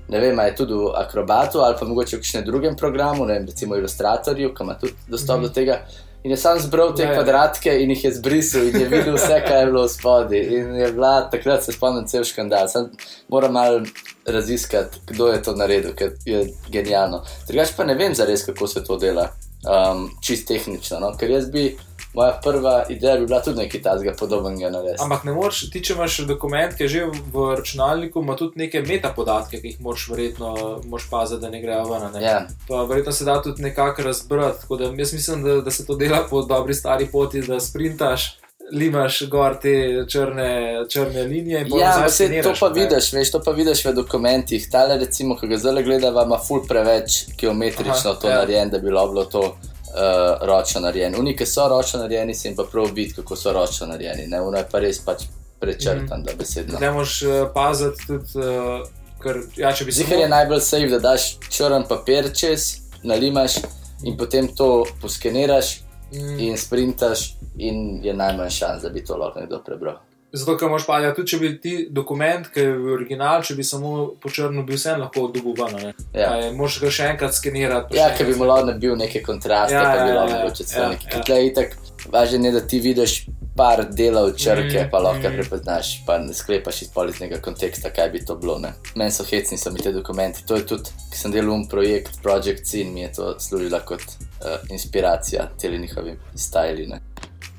ne 0.08 0.20
vem, 0.20 0.38
je 0.38 0.54
tudi 0.56 0.74
v 0.74 0.92
Acrobatu 0.94 1.58
ali 1.58 1.76
pa 1.80 1.86
mogoče 1.86 2.16
v 2.16 2.20
kakšnem 2.20 2.44
drugem 2.44 2.76
programu, 2.76 3.26
ne 3.26 3.34
vem, 3.34 3.46
recimo 3.46 3.76
Illustratorju, 3.76 4.54
ki 4.54 4.62
ima 4.62 4.78
tudi 4.78 4.94
dostop 5.08 5.42
do 5.42 5.48
tega. 5.48 5.80
In 6.22 6.30
je 6.30 6.36
sam 6.36 6.58
zbral 6.60 6.94
te 6.94 7.02
Ja, 7.02 7.08
ja. 7.08 7.14
kvadratke 7.14 7.72
in 7.82 7.90
jih 7.90 8.04
je 8.04 8.12
zbrisal, 8.14 8.68
in 8.68 8.80
je 8.80 8.88
videl 8.88 9.14
vse, 9.14 9.38
kaj 9.46 9.60
je 9.60 9.66
bilo 9.66 9.84
v 9.84 9.88
spodaj. 9.88 10.40
In 10.40 10.74
je 10.74 10.92
bila 10.92 11.12
takrat, 11.30 11.64
se 11.64 11.72
spomnim, 11.72 12.06
cel 12.06 12.24
škandal. 12.24 12.68
Sam 12.68 12.90
moram 13.28 13.52
malo 13.52 13.82
raziskati, 14.26 14.98
kdo 15.06 15.28
je 15.28 15.42
to 15.42 15.54
naredil, 15.54 15.94
ker 15.94 16.16
je 16.24 16.48
genialno. 16.68 17.22
Drugač 17.48 17.72
pa 17.76 17.84
ne 17.84 17.94
vem 17.94 18.14
zares, 18.14 18.44
kako 18.46 18.66
se 18.66 18.84
to 18.84 18.98
dela, 18.98 19.28
um, 19.62 20.08
čist 20.20 20.48
tehnično. 20.48 20.98
No? 21.00 21.14
Ker 21.16 21.30
jaz 21.30 21.46
bi, 21.50 21.76
moja 22.18 22.40
prva 22.42 22.84
ideja 22.88 23.16
bi 23.16 23.26
bila 23.26 23.40
tudi 23.42 23.62
nekaj 23.62 23.82
takega 23.82 24.12
podobnega 24.18 24.70
narediti. 24.70 25.02
Ampak 25.02 25.24
ne 25.24 25.32
moreš, 25.36 25.60
ti 25.70 25.82
če 25.84 25.94
imaš 25.94 26.18
dokument, 26.26 26.74
ki 26.74 26.86
je 26.86 26.88
že 26.94 27.04
v 27.34 27.44
računalniku, 27.60 28.22
ima 28.24 28.36
tudi 28.36 28.58
neke 28.64 28.82
metapodatke, 28.82 29.60
ki 29.62 29.72
jih 29.72 29.84
moraš 29.86 30.08
verjetno 30.10 30.50
moraš 30.84 31.06
paziti, 31.10 31.40
da 31.44 31.52
ne 31.54 31.62
grejo 31.62 31.86
ven. 31.92 32.08
Ne? 32.14 32.24
Ja, 32.24 32.40
Pa 32.68 32.82
verjetno 32.90 33.12
se 33.12 33.24
da 33.28 33.38
tudi 33.42 33.62
nekako 33.62 34.02
razbrati. 34.02 34.60
Tako 34.64 34.76
da 34.76 34.90
jaz 34.98 35.12
mislim, 35.12 35.46
da, 35.46 35.60
da 35.60 35.70
se 35.70 35.86
to 35.86 35.94
dela 35.94 36.24
po 36.30 36.42
dobri 36.42 36.74
stari 36.74 37.06
poti, 37.12 37.42
da 37.46 37.60
sprintaš, 37.60 38.28
limaš 38.72 39.22
gor 39.30 39.56
te 39.62 40.04
črne, 40.08 40.50
črne 40.90 41.22
linije. 41.22 41.66
ja 41.80 42.08
saj 42.08 42.42
to 42.42 42.52
pa 42.60 42.68
ne. 42.68 42.82
vidiš, 42.82 43.12
veš, 43.12 43.30
to 43.30 43.42
pa 43.44 43.50
vidiš 43.50 43.84
v 43.84 43.94
dokumentih. 43.94 44.68
Tale, 44.70 44.98
recimo, 44.98 45.36
ki 45.38 45.48
ga 45.48 45.56
zdaj 45.56 45.82
gledava, 45.82 46.26
ima 46.26 46.38
ful 46.48 46.66
preveč 46.68 47.24
geometrično 47.40 48.10
Aha, 48.10 48.20
to 48.20 48.28
ja. 48.28 48.42
narejen, 48.42 48.70
da 48.70 48.78
bi 48.78 48.90
bilo 48.90 49.08
bilo 49.08 49.24
to. 49.24 49.56
Uh, 49.98 50.46
ročno 50.46 50.80
narejen. 50.80 51.16
Unike 51.18 51.46
so 51.46 51.64
ročno 51.68 52.00
narejeni, 52.00 52.34
se 52.34 52.48
jim 52.48 52.56
pa 52.56 52.64
prav 52.72 52.92
vidi, 52.94 53.14
kako 53.16 53.36
so 53.36 53.52
ročno 53.52 53.86
narejeni. 53.86 54.26
Ne, 54.26 54.40
Uno 54.40 54.58
je 54.58 54.66
pa 54.70 54.78
res 54.78 55.00
pač 55.02 55.24
prečrtan, 55.58 56.20
mm. 56.20 56.24
da 56.24 56.34
besedno. 56.38 56.78
Ne 56.78 56.90
moš 56.94 57.22
paziti 57.54 58.06
tudi, 58.06 58.38
uh, 58.38 58.86
ker 59.22 59.42
ja, 59.56 59.72
če 59.72 59.88
bi 59.88 59.92
se 59.92 60.04
Zihar 60.04 60.22
je 60.22 60.28
najbolj 60.28 60.62
safe, 60.62 60.92
da 60.92 61.02
daš 61.10 61.26
črn 61.50 61.88
papir 61.88 62.30
čez, 62.30 62.68
nalimaš 63.02 63.58
in 64.06 64.14
potem 64.16 64.46
to 64.54 64.84
poskeniraš 65.02 65.78
Mm. 66.12 66.38
in 66.40 66.56
sprintaš, 66.56 67.36
in 67.58 68.04
je 68.04 68.14
najmanj 68.14 68.50
šans, 68.50 68.82
da 68.82 68.88
bi 68.88 69.04
to 69.04 69.16
lahko 69.16 69.40
nekdo 69.40 69.62
prebral. 69.66 69.98
Zato, 70.32 70.56
ker 70.60 70.68
moš 70.68 70.84
pa, 70.86 70.98
ja, 71.00 71.14
tudi 71.16 71.30
če 71.32 71.38
bi 71.40 71.50
ti 71.60 71.74
dokument, 71.90 72.50
ki 72.52 72.60
je 72.60 72.72
v 72.76 72.92
originalu, 72.98 73.44
če 73.48 73.54
bi 73.56 73.64
samo 73.64 73.92
po 74.20 74.28
črnu 74.28 74.64
bil 74.68 74.76
vsem 74.76 75.00
lahko 75.00 75.30
ven. 75.32 75.92
Ja. 76.12 76.34
Moš 76.52 76.80
ga 76.82 76.90
še 76.92 77.06
enkrat 77.14 77.32
skenirati. 77.34 77.96
Ja, 77.96 78.10
ker 78.16 78.28
bi 78.28 78.36
mu 78.36 78.44
lahko 78.44 78.68
nabil 78.68 78.96
neke 79.00 79.22
kontraste, 79.24 79.72
Ja, 79.72 79.86
pa 79.88 80.04
bi 80.04 80.10
ja, 80.12 80.18
lahko 80.20 80.34
ja, 80.34 80.42
mogoče 80.42 80.64
celo 80.68 80.84
ja, 80.84 80.88
nekaj. 80.96 81.16
ja. 81.16 81.24
Tle 81.24 81.38
je 81.40 81.46
itak 81.48 81.76
važno, 82.12 82.44
je, 82.44 82.52
da 82.52 82.60
ti 82.60 82.80
vidiš 82.84 83.14
par 83.56 83.82
delov 83.90 84.36
črke, 84.38 84.84
Mm, 84.84 84.90
pa 84.92 84.98
lahko 85.02 85.28
mm. 85.28 85.34
prepoznaš, 85.34 86.04
pa 86.06 86.18
ne 86.18 86.34
sklepaš 86.34 86.82
iz 86.82 86.90
političnega 86.94 87.40
konteksta, 87.42 87.90
kaj 87.90 88.10
bi 88.10 88.20
to 88.24 88.36
bilo. 88.36 88.58
ne. 88.58 88.72
Meni 88.94 89.10
so 89.10 89.24
hecni, 89.24 89.58
so 89.58 89.72
mi 89.72 89.80
te 89.82 89.92
dokumenti. 89.92 90.44
To 90.46 90.54
je 90.60 90.66
tudi, 90.66 90.92
ki 91.10 91.18
sem 91.18 91.32
delal 91.32 91.56
um 91.56 91.64
projekt, 91.68 92.20
Project 92.22 92.66
Scene, 92.66 92.90
mi 92.92 93.00
je 93.00 93.12
to 93.12 93.40
služila 93.40 93.80
kot 93.80 94.00
uh, 94.00 94.60
inspiracija 94.70 95.48
celi 95.58 95.78
njihovi 95.78 96.18
stajli. 96.36 96.86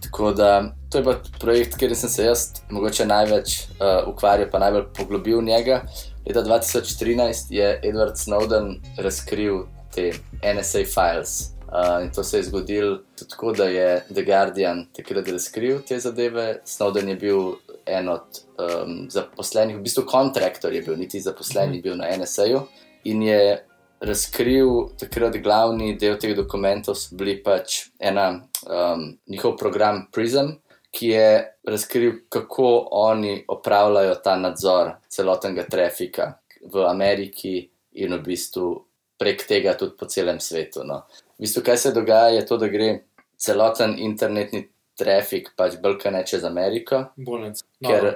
Tako 0.10 0.32
da 0.32 0.74
to 0.92 0.98
je 0.98 1.04
pa 1.04 1.14
projekt, 1.40 1.78
kjer 1.78 1.96
sem 1.96 2.10
se 2.10 2.24
jaz 2.26 2.48
mogoče 2.70 3.06
največ 3.06 3.60
uh, 3.60 4.08
ukvarjal, 4.10 4.50
pa 4.52 4.60
najbolj 4.60 4.88
poglobil 4.98 5.38
v 5.38 5.44
njega. 5.44 5.84
Leta 6.26 6.42
2013 6.42 7.54
je 7.54 7.82
Edward 7.84 8.18
Snowden 8.18 8.80
razkril 8.98 9.68
te 9.94 10.12
NSA 10.42 10.82
files. 10.90 11.54
Uh, 11.70 12.02
in 12.04 12.10
to 12.12 12.24
se 12.24 12.38
je 12.38 12.44
zgodilo 12.44 12.98
tudi 13.16 13.30
tako, 13.30 13.52
da 13.54 13.64
je 13.64 14.04
The 14.14 14.24
Guardian 14.26 14.88
takrat 14.96 15.28
razkril 15.30 15.84
te 15.88 16.00
zadeve. 16.00 16.62
Snowden 16.66 17.08
je 17.08 17.16
bil 17.16 17.54
en 17.86 18.10
od 18.10 18.42
um, 18.58 19.06
zaposlenih, 19.10 19.78
v 19.78 19.86
bistvu 19.86 20.08
kontraktor 20.10 20.74
je 20.74 20.82
bil, 20.82 20.98
niti 20.98 21.22
zaposlen 21.22 21.70
ni 21.72 21.82
bil 21.82 21.98
na 21.98 22.10
NSA-ju. 22.18 22.66
In 23.04 23.22
je 23.22 23.69
razkril 24.02 24.90
takrat 25.00 25.38
glavni 25.44 25.94
del 26.00 26.18
teh 26.20 26.36
dokumentov, 26.36 26.96
so 26.96 27.16
bili 27.20 27.38
pač 27.44 27.90
ena, 28.00 28.30
um, 28.68 29.06
njihov 29.28 29.58
program 29.60 30.06
Prism, 30.12 30.56
ki 30.92 31.12
je 31.14 31.32
razkril, 31.68 32.14
kako 32.30 32.88
oni 32.92 33.44
opravljajo 33.48 34.16
ta 34.24 34.36
nadzor 34.40 34.96
celotnega 35.10 35.68
trafika 35.70 36.34
v 36.74 36.86
Ameriki 36.88 37.70
in 38.02 38.16
v 38.16 38.24
bistvu 38.26 38.72
prek 39.20 39.44
tega 39.48 39.76
tudi 39.78 39.98
po 40.00 40.08
celem 40.08 40.40
svetu. 40.40 40.84
No. 40.88 41.04
V 41.38 41.46
bistvu, 41.46 41.64
kaj 41.66 41.78
se 41.78 41.94
dogaja, 41.94 42.34
je 42.40 42.46
to, 42.48 42.58
da 42.58 42.72
gre 42.72 42.90
celoten 43.38 43.96
internetni 44.00 44.66
trafik 45.00 45.54
pač 45.56 45.78
brkane 45.80 46.24
čez 46.28 46.44
Ameriko, 46.44 47.06
Bolnic. 47.16 47.62
no. 47.80 47.90
ker 47.90 48.10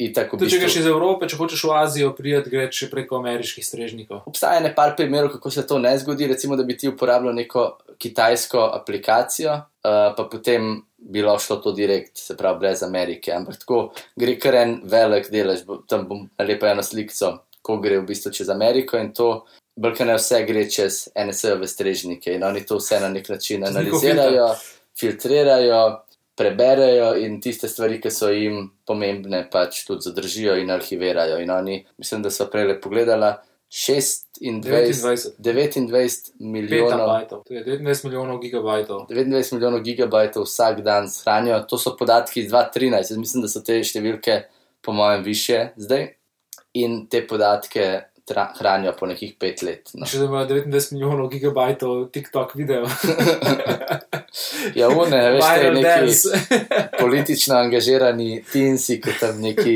itak 0.00 0.30
Tudi 0.32 0.50
če 0.50 0.60
greš 0.62 0.74
bistvu. 0.74 0.82
iz 0.82 0.90
Evrope, 0.90 1.28
če 1.28 1.38
hočeš 1.38 1.64
v 1.68 1.72
Azijo, 1.76 2.12
prijeti 2.16 2.52
greš 2.52 2.84
preko 2.92 3.18
ameriških 3.20 3.66
strežnikov. 3.66 4.22
Obstaja 4.30 4.62
nekaj 4.64 4.94
primerov, 4.96 5.32
kako 5.34 5.52
se 5.52 5.66
to 5.66 5.78
ne 5.78 5.92
zgodi. 6.00 6.28
Recimo, 6.30 6.56
da 6.56 6.64
bi 6.64 6.76
ti 6.76 6.88
uporabljal 6.88 7.36
neko 7.36 7.66
kitajsko 8.00 8.62
aplikacijo, 8.80 9.58
uh, 9.60 10.00
pa 10.16 10.28
potem 10.32 10.78
bi 10.98 11.22
lahko 11.22 11.44
šlo 11.44 11.56
to 11.64 11.72
direkt, 11.76 12.16
se 12.18 12.36
pravi, 12.36 12.58
brez 12.64 12.82
Amerike. 12.82 13.32
Ampak 13.36 13.60
tako 13.60 13.80
gre 14.16 14.36
kar 14.40 14.56
en 14.62 14.76
velik 14.84 15.30
delež, 15.32 15.64
tam 15.88 16.06
bom 16.08 16.26
nalepil 16.40 16.72
eno 16.72 16.84
sliko, 16.84 17.36
ko 17.62 17.80
gre 17.80 18.00
v 18.00 18.08
bistvu 18.08 18.32
čez 18.40 18.52
Ameriko 18.52 19.00
in 19.00 19.12
to. 19.16 19.32
Brkane 19.80 20.16
vse 20.18 20.42
gre 20.44 20.66
čez 20.68 21.06
NSA-ove 21.16 21.68
strežnike 21.68 22.34
in 22.34 22.44
oni 22.44 22.64
to 22.68 22.76
vse 22.80 22.98
na 23.00 23.08
nek 23.08 23.28
način 23.32 23.64
analizirajo, 23.64 24.50
filtrirajo, 24.98 25.80
preberejo 26.40 27.12
in 27.20 27.36
tiste 27.44 27.68
stvari, 27.68 27.98
ki 28.00 28.10
so 28.10 28.30
jim 28.32 28.70
pomembne, 28.88 29.42
pač 29.52 29.82
tudi 29.84 30.08
zadržijo 30.08 30.56
in 30.56 30.72
arhivirajo. 30.72 31.36
In 31.44 31.52
oni, 31.52 31.82
mislim, 32.00 32.22
da 32.24 32.32
so 32.32 32.46
prej 32.48 32.78
pogledala 32.80 33.34
26, 33.70 34.24
29 34.40 35.36
29 35.38 36.30
milijonov. 36.40 37.20
to 37.28 37.54
je 37.54 37.64
29 37.64 38.04
milijonov 38.04 38.40
gigabajtov. 38.40 39.04
29 39.10 39.52
milijonov 39.52 39.80
gigabajtov 39.80 40.42
vsak 40.48 40.80
dan 40.80 41.10
shranijo, 41.10 41.60
to 41.68 41.78
so 41.78 41.92
podatki 41.96 42.40
iz 42.40 42.50
2013, 42.52 42.96
jaz 42.96 43.16
mislim, 43.16 43.44
da 43.44 43.52
so 43.52 43.62
te 43.62 43.78
številke, 43.84 44.40
po 44.82 44.96
mojem, 44.96 45.22
više 45.22 45.68
zdaj. 45.76 46.08
In 46.80 47.06
te 47.10 47.20
podatke 47.26 48.09
hranijo 48.58 48.92
po 48.98 49.06
nekih 49.10 49.34
pet 49.38 49.62
let. 49.62 49.90
No. 49.94 50.06
Še 50.06 50.22
da 50.22 50.28
imajo 50.30 50.48
29 50.52 50.94
milijonov 50.96 51.30
gigabajtov 51.32 52.08
TikTok 52.14 52.56
video. 52.58 52.86
Ja, 54.74 54.88
une, 54.88 55.18
veš, 55.34 55.44
te 55.58 55.70
neki 55.74 56.12
politično 57.02 57.56
angažirani 57.58 58.42
tinsi, 58.52 59.00
ki 59.02 59.14
tam 59.20 59.40
neki. 59.42 59.74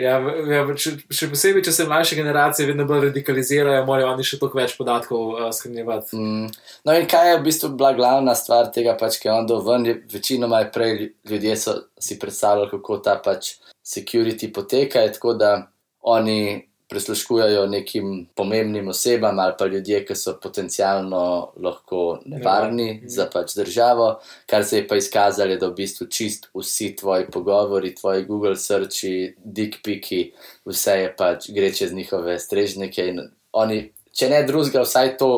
Ja, 0.00 0.16
ja, 0.48 0.62
še, 0.80 0.94
še 1.12 1.28
posebej, 1.28 1.64
če 1.66 1.74
se 1.76 1.86
mlajše 1.88 2.16
generacije 2.16 2.68
vedno 2.70 2.86
bolj 2.88 3.10
radikalizirajo, 3.10 3.84
morajo 3.88 4.14
oni 4.14 4.24
še 4.24 4.38
toliko 4.40 4.60
več 4.62 4.76
podatkov 4.78 5.34
uh, 5.34 5.50
shranjevati. 5.52 6.16
Mm. 6.16 6.48
No, 6.88 6.96
in 6.96 7.08
kaj 7.10 7.28
je 7.28 7.36
v 7.36 7.44
bistvu 7.50 7.72
bila 7.76 7.92
glavna 7.98 8.36
stvar 8.38 8.72
tega, 8.72 8.96
pač, 8.96 9.20
ki 9.20 9.28
je 9.28 9.34
on 9.34 9.50
dal 9.50 9.60
ven, 9.66 9.88
večinoma 10.12 10.62
je 10.64 10.72
prej 10.72 10.96
ljudje 11.28 11.58
so 11.60 11.76
si 12.00 12.16
predstavljali, 12.22 12.72
kako 12.72 13.00
ta 13.04 13.18
pač 13.20 13.56
security 13.84 14.48
poteka, 14.54 15.04
tako 15.12 15.36
da 15.36 15.54
oni 16.00 16.71
prisluškujejo 16.92 17.66
nekim 17.72 18.26
pomembnim 18.36 18.88
osebam 18.92 19.38
ali 19.38 19.54
pa 19.58 19.66
ljudje, 19.66 20.02
ki 20.06 20.16
so 20.16 20.34
potencialno 20.42 21.22
lahko 21.56 22.18
nevarni 22.24 22.42
Nevarni, 22.42 23.08
za 23.08 23.26
pač 23.32 23.54
državo, 23.56 24.08
kar 24.46 24.64
se 24.64 24.82
je 24.82 24.88
pa 24.88 24.96
izkazalo, 25.00 25.50
je, 25.50 25.60
da 25.62 25.70
v 25.70 25.76
bistvu 25.80 26.06
čist 26.12 26.50
vsi 26.54 26.90
tvoji 26.96 27.30
pogovori, 27.32 27.94
tvoji 27.94 28.26
Google 28.28 28.56
searchi, 28.56 29.32
dick 29.44 29.80
piki, 29.84 30.26
vse 30.68 30.98
je 31.00 31.14
pač 31.16 31.48
gre 31.56 31.72
čez 31.72 31.94
njihove 31.96 32.36
strežnike 32.38 33.08
in 33.08 33.22
oni, 33.52 33.86
če 34.12 34.28
ne 34.28 34.42
drugega, 34.48 34.84
vsaj 34.84 35.16
to 35.16 35.30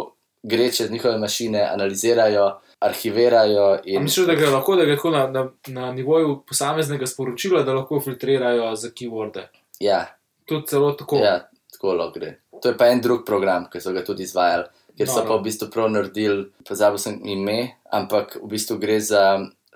gre 0.43 0.69
čez 0.73 0.90
njihove 0.90 1.19
mašine, 1.23 1.62
analizirajo, 1.62 2.51
arhivirajo 2.85 3.79
In... 3.85 3.95
in 3.97 4.03
Mislim, 4.03 4.27
da 4.27 4.35
gre 4.35 4.51
lahko, 4.51 4.77
da 4.77 4.85
gre 4.85 4.99
tako 4.99 5.14
na, 5.14 5.27
na, 5.31 5.47
na 5.67 5.93
nivoju 5.93 6.43
posameznega 6.49 7.07
sporočila, 7.07 7.62
da 7.62 7.79
lahko 7.79 8.01
filtrirajo 8.01 8.75
za 8.77 8.90
keyworde. 8.90 9.47
ja, 9.81 10.05
Tudi 10.49 10.67
celo 10.71 10.93
tako. 10.99 11.21
Ja, 11.23 11.39
tako 11.73 11.95
lahko 11.99 12.21
gre. 12.21 12.39
To 12.63 12.71
je 12.71 12.79
pa 12.79 12.89
en 12.93 13.01
drug 13.05 13.25
program, 13.27 13.67
ki 13.73 13.81
so 13.81 13.93
ga 13.93 14.05
tudi 14.05 14.25
izvajali, 14.25 14.69
ker 14.97 15.11
so 15.11 15.23
No, 15.23 15.29
pa 15.29 15.37
v 15.37 15.47
bistvu 15.49 15.69
prav 15.73 15.91
naredili, 15.93 16.47
pozabil 16.65 17.03
sem 17.03 17.19
ime, 17.29 17.59
ampak 17.93 18.39
v 18.41 18.49
bistvu 18.55 18.79
gre 18.81 19.01
za 19.01 19.25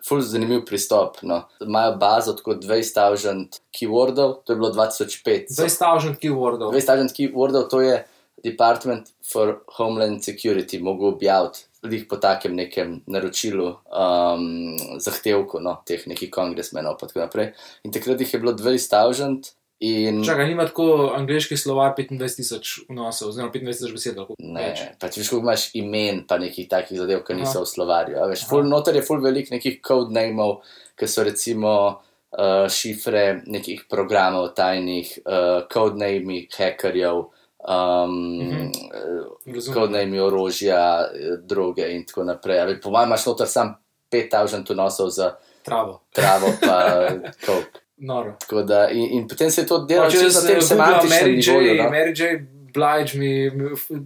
ful 0.04 0.20
zanimiv 0.22 0.64
pristop. 0.66 1.22
No. 1.22 1.42
Imajo 1.60 1.96
bazo 2.00 2.36
tako 2.38 2.54
20.000 2.54 3.60
keywordov, 3.74 4.44
to 4.44 4.52
je 4.52 4.56
bilo 4.56 4.70
2005. 4.72 5.50
So- 5.50 5.64
20.000 5.64 6.16
keywordov. 6.22 6.72
20.000 6.72 7.12
keywordov, 7.16 7.68
to 7.68 7.80
je 7.80 8.04
Department 8.44 9.10
for 9.32 9.60
Homeland 9.76 10.22
Security 10.22 10.80
mogel 10.80 11.08
objaviti. 11.08 11.64
Lih 11.82 12.06
po 12.10 12.16
takem 12.16 12.56
nekem 12.58 13.02
naročilu, 13.06 13.68
um, 13.94 14.74
zahtevku, 14.98 15.60
no, 15.62 15.76
teh 15.86 16.02
nekih 16.10 16.30
kongresmenov, 16.30 16.98
in 16.98 17.08
tako 17.08 17.20
naprej. 17.20 17.52
In 17.86 17.92
takrat 17.94 18.18
jih 18.20 18.34
je 18.34 18.40
bilo 18.42 18.52
20.000, 18.52 19.52
In 19.80 20.24
Čakaj, 20.26 20.48
nima 20.48 20.64
tako 20.66 21.12
angliški 21.14 21.54
slovar 21.56 21.92
25 21.94 22.36
tisoč 22.36 22.80
vnosov, 22.88 23.28
oziroma 23.28 23.52
25 23.52 23.70
tisoč 23.70 23.92
besed. 23.92 24.16
lahko 24.16 24.34
ne, 24.40 24.64
več. 24.64 24.80
pač 24.98 25.16
veš, 25.16 25.28
koliko 25.30 25.46
imaš 25.46 25.66
imen, 25.74 26.24
pa 26.26 26.38
nekih 26.38 26.66
takih 26.68 26.98
zadev, 26.98 27.22
ki 27.22 27.34
niso 27.34 27.60
Aha. 27.60 27.62
v 27.62 27.68
slovarju. 27.68 28.16
Veš, 28.28 28.42
Aha. 28.42 28.48
ful, 28.50 28.66
noter 28.66 28.96
je 28.96 29.02
ful 29.02 29.22
velik 29.22 29.50
nekih 29.50 29.78
codenameov, 29.80 30.58
ki 30.98 31.06
so 31.06 31.22
recimo 31.22 31.72
uh, 31.94 32.66
šifre 32.68 33.22
nekih 33.46 33.86
programov 33.86 34.50
tajnih, 34.52 35.18
uh, 35.20 35.62
codename 35.70 36.48
hackerjev. 36.50 37.28
Um, 37.60 38.18
Mhm. 38.38 38.66
uh, 38.90 39.26
Razumem. 39.46 39.74
Codename 39.74 40.20
orožja, 40.20 40.82
eh, 41.06 41.36
droge 41.40 41.86
in 41.88 42.04
tako 42.04 42.24
naprej. 42.24 42.60
Ali, 42.60 42.80
po 42.80 42.90
mojem, 42.90 43.08
imaš 43.08 43.26
noter 43.26 43.46
sam 43.46 43.76
5000 44.10 44.66
vnosov 44.68 45.10
za 45.10 45.36
Travo, 45.62 46.00
travo, 46.12 46.50
pa 46.60 46.76
coke. 47.46 47.86
Noro. 47.98 48.36
Tako 48.40 48.62
Da, 48.62 48.88
in, 48.90 49.08
in 49.10 49.28
potem 49.28 49.50
se 49.50 49.60
je 49.60 49.66
to 49.66 49.78
delalo 49.78 50.10
Pa 50.10 50.16
če 50.16 50.22
čisto 50.24 50.42
na 50.42 50.48
tem 50.48 50.62
semantičnem 50.62 51.34
nivoju. 51.34 51.74
No? 51.82 51.90
Mary 51.90 52.14
J. 52.16 52.38
Blige 52.74 53.18
mi 53.18 53.50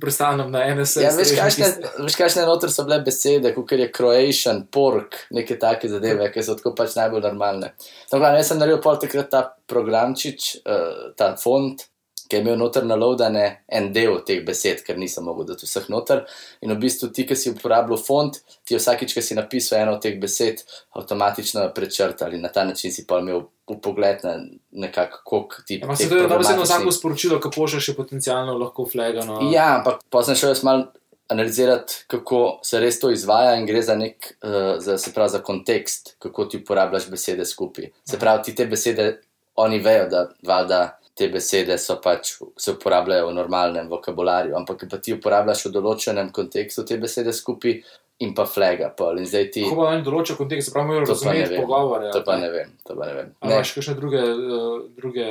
prestanem 0.01 0.51
na 0.51 0.63
NSS. 0.75 1.03
Ja, 1.03 1.11
veš, 1.17 1.33
kakšne, 1.37 1.67
veš, 1.99 2.17
kakšne 2.17 2.45
noter 2.47 2.71
so 2.73 2.85
bile 2.87 3.01
besede, 3.05 3.51
kot 3.57 3.73
je 3.75 3.89
Croatian, 3.93 4.63
pork, 4.73 5.19
neke 5.35 5.59
take 5.61 5.91
zadeve, 5.91 6.29
ki 6.33 6.45
so 6.47 6.55
tako 6.57 6.73
pač 6.79 6.95
najbolj 6.97 7.25
normalne. 7.27 7.73
Tako, 8.11 8.31
jaz 8.39 8.53
sem 8.53 8.63
naredil 8.63 8.79
pol 8.85 9.01
takrat 9.03 9.29
ta 9.35 9.43
programčič, 9.69 10.53
uh, 10.63 11.11
ta 11.19 11.33
font, 11.43 11.85
ki 12.33 12.39
je 12.39 12.41
imel 12.47 12.57
noter 12.57 12.87
naloadane 12.89 13.43
en 13.69 13.91
del 13.93 14.15
teh 14.25 14.41
besed, 14.41 14.81
ker 14.87 14.97
nisem 14.97 15.27
mogel 15.29 15.51
dati 15.51 15.67
vseh 15.69 15.91
noter. 15.93 16.23
In 16.65 16.73
v 16.73 16.79
bistvu 16.81 17.11
ti, 17.13 17.27
ki 17.29 17.37
si 17.37 17.51
uporabljal 17.53 18.01
font, 18.01 18.39
ti 18.65 18.73
je 18.73 18.81
vsakič, 18.81 19.13
ki 19.13 19.23
si 19.23 19.37
napisal 19.37 19.83
eno 19.83 19.99
od 19.99 20.01
teh 20.01 20.17
besed, 20.21 20.63
avtomatično 20.97 21.67
prečrtal 21.77 22.33
in 22.33 22.41
na 22.41 22.49
ta 22.49 22.65
način 22.65 22.95
si 22.95 23.05
pa 23.05 23.21
imel 23.21 23.45
pogled 23.85 24.25
na 24.25 24.39
nekako, 24.73 25.21
koliko 25.29 25.61
ti 25.67 25.81
Ampak 25.83 25.99
teh 25.99 26.07
se 26.07 26.09
to 26.09 26.17
je 26.17 26.25
problematičnih- 26.25 26.65
vsako 26.65 26.93
sporočilo, 26.93 27.41
ki 27.41 27.53
pošlješ, 27.57 27.89
je 27.89 27.95
potencialno 28.01 28.57
lahko 28.59 28.89
flegano. 28.89 29.39
Ja, 29.53 29.77
ampak 29.77 30.01
pa 30.09 30.25
sem 30.25 30.35
šel 30.35 30.55
jaz 30.57 30.65
malo 30.65 30.89
analizirati, 31.29 32.05
kako 32.07 32.61
se 32.65 32.81
res 32.81 33.01
to 33.01 33.11
izvaja 33.11 33.59
in 33.61 33.67
gre 33.67 33.83
za 33.83 33.95
nek, 33.97 34.37
uh, 34.41 34.81
za, 34.81 34.99
se 34.99 35.13
pravi, 35.13 35.37
za 35.37 35.43
kontekst, 35.45 36.17
kako 36.19 36.45
ti 36.45 36.63
uporabljaš 36.65 37.11
besede 37.11 37.45
skupaj. 37.45 37.91
Se 38.09 38.19
pravi, 38.19 38.43
ti 38.43 38.55
te 38.55 38.67
besede, 38.67 39.21
oni 39.55 39.79
vejo, 39.79 40.09
da 40.09 40.29
valjda 40.49 40.99
te 41.15 41.29
besede 41.29 41.77
so 41.79 41.99
pač, 42.03 42.35
se 42.57 42.73
uporabljajo 42.73 43.27
v 43.29 43.35
normalnem 43.37 43.89
vokabularju, 43.91 44.55
ampak 44.57 44.87
pa 44.91 44.99
ti 44.99 45.13
uporabljaš 45.13 45.67
v 45.67 45.73
določenem 45.75 46.31
kontekstu 46.33 46.85
te 46.89 46.97
besede 46.99 47.33
skupaj 47.33 47.75
in 48.23 48.35
pa 48.35 48.47
flega. 48.47 48.89
Pol. 48.97 49.19
In 49.19 49.27
zdaj 49.27 49.51
ti, 49.51 49.65
Kako 49.67 49.77
pa 49.77 49.89
oni 49.91 50.03
določijo 50.03 50.37
kontekst, 50.37 50.69
se 50.69 50.73
pravi, 50.73 50.89
morajo 50.89 51.09
razumeti 51.11 51.57
pogovore. 51.57 52.11
to 52.13 52.23
pa 52.25 52.37
ne 52.37 52.51
vem, 52.51 52.71
to 52.87 52.97
pa 52.97 53.07
ne 53.07 53.15
vem. 53.15 53.35
Ne, 53.43 53.55
imaš 53.57 53.73
kakšne 53.75 53.95
druge, 53.95 54.23
uh, 54.23 54.79
druge 54.97 55.27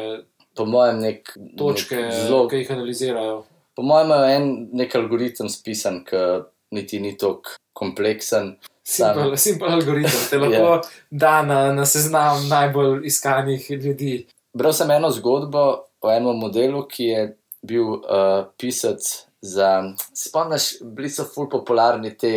po 0.56 0.65
mojem, 0.65 1.00
nek, 1.00 1.32
točke, 1.58 1.96
nek 1.96 2.13
zelo 2.13 2.48
ki 2.52 2.56
jih 2.62 2.72
analizirajo? 2.72 3.38
Po 3.76 3.82
mojem, 3.88 4.12
je 4.12 4.36
en 4.36 4.50
nek 4.74 4.96
algoritem 4.96 5.50
spisan, 5.50 6.02
ki 6.04 6.44
niti 6.76 7.00
ni 7.00 7.15
tako 7.17 7.56
kompleksen. 7.74 8.58
Simpel, 8.84 9.32
algoritem, 9.72 10.20
te 10.30 10.38
lahko 10.41 10.62
Ja. 10.76 10.82
da 11.10 11.41
na, 11.41 11.60
na 11.74 11.86
seznam 11.86 12.44
najbolj 12.50 13.06
iskanih 13.08 13.72
ljudi. 13.72 14.26
Bral 14.53 14.73
sem 14.73 14.91
eno 14.91 15.09
zgodbo 15.11 15.65
o 16.01 16.11
enem 16.11 16.39
modelu, 16.39 16.83
ki 16.87 17.05
je 17.05 17.21
bil 17.63 17.87
uh, 17.99 18.45
pisec 18.57 19.05
za. 19.41 19.69
Spomniš, 20.13 20.81
bili 20.81 21.09
so 21.09 21.25
ful 21.29 21.49
popularni 21.49 22.13
te 22.17 22.33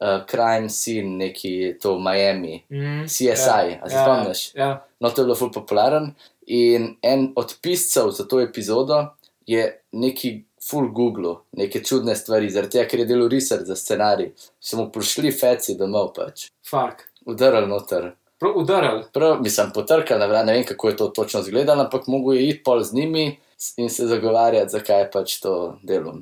uh, 0.00 0.22
crime 0.30 0.68
scene, 0.68 1.16
neki 1.16 1.74
to 1.82 1.98
Miami. 1.98 2.62
Mm, 2.70 3.04
CSI, 3.06 3.78
a 3.82 3.88
se 3.88 3.96
spomniš? 3.96 4.44
Ja, 4.54 4.86
No, 5.00 5.10
to 5.10 5.22
je 5.22 5.24
bilo 5.24 5.34
ful 5.34 5.52
popularen. 5.52 6.14
In 6.46 6.96
en 7.02 7.32
od 7.36 7.54
piscev 7.62 8.10
za 8.10 8.24
to 8.28 8.40
epizodo 8.40 9.06
je 9.46 9.82
neki 9.92 10.44
full 10.70 10.90
Google, 10.92 11.34
neke 11.52 11.80
čudne 11.84 12.16
stvari, 12.16 12.50
zaradi 12.50 12.76
tega, 12.76 12.88
ker 12.88 13.00
je 13.00 13.06
delal 13.08 13.28
research 13.32 13.64
za 13.64 13.76
scenarij. 13.76 14.32
So 14.60 14.76
mu 14.76 14.90
prišli 14.92 15.32
feci 15.32 15.76
domov, 15.78 16.12
pač, 16.14 16.50
fakt. 16.70 17.06
udarili 17.24 17.66
noter. 17.68 18.10
Prav 18.40 18.56
udaril. 18.56 19.02
Prav, 19.12 19.42
mislim, 19.42 19.70
potrkal 19.74 20.18
na 20.18 20.26
vrat, 20.26 20.46
ne 20.46 20.52
vem, 20.52 20.64
kako 20.64 20.88
je 20.88 20.96
to 20.96 21.08
točno 21.08 21.40
izgledalo, 21.40 21.84
ampak 21.84 22.06
mogo 22.06 22.32
je 22.32 22.48
iti 22.48 22.62
pol 22.64 22.80
z 22.82 22.94
njimi 22.94 23.38
in 23.76 23.90
se 23.90 24.06
zagovarjati, 24.06 24.72
zakaj 24.72 25.00
je 25.00 25.10
pač 25.10 25.40
to 25.40 25.78
delo. 25.82 26.14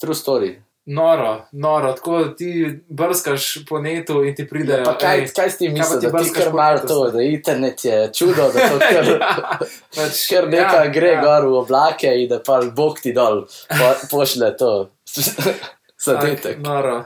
True 0.00 0.14
story. 0.14 0.54
Noro, 0.86 1.46
noro, 1.52 1.92
tako 1.92 2.24
ti 2.24 2.80
brskaš 2.88 3.64
po 3.68 3.78
netu 3.78 4.24
in 4.24 4.34
ti 4.34 4.48
pridejo. 4.48 4.78
Ja, 4.78 4.98
kaj, 5.00 5.18
ej, 5.18 5.24
kaj 5.34 5.48
kaj 5.48 5.68
pa 5.68 5.72
misliš, 5.72 6.12
da 6.12 6.22
ti 6.22 6.30
kar 6.34 6.52
malo 6.54 6.78
to, 6.88 7.10
da 7.10 7.22
internet 7.22 7.84
je 7.84 8.10
čudo, 8.14 8.50
da 8.54 8.68
to 8.68 8.78
kar, 8.92 9.08
ja, 9.08 9.58
pač, 9.96 10.20
kar 10.30 10.46
neka 10.48 10.84
ja, 10.84 10.92
gre 10.92 11.08
ja. 11.08 11.22
gor 11.24 11.48
v 11.48 11.56
oblake 11.58 12.12
in 12.22 12.28
da 12.30 12.38
pa 12.38 12.60
Bog 12.76 13.00
ti 13.02 13.12
dol 13.16 13.46
po, 13.72 13.88
pošle 14.10 14.52
to. 14.56 14.90
Zadetek. 16.06 16.42
Tak, 16.42 16.62
Noro. 16.62 16.96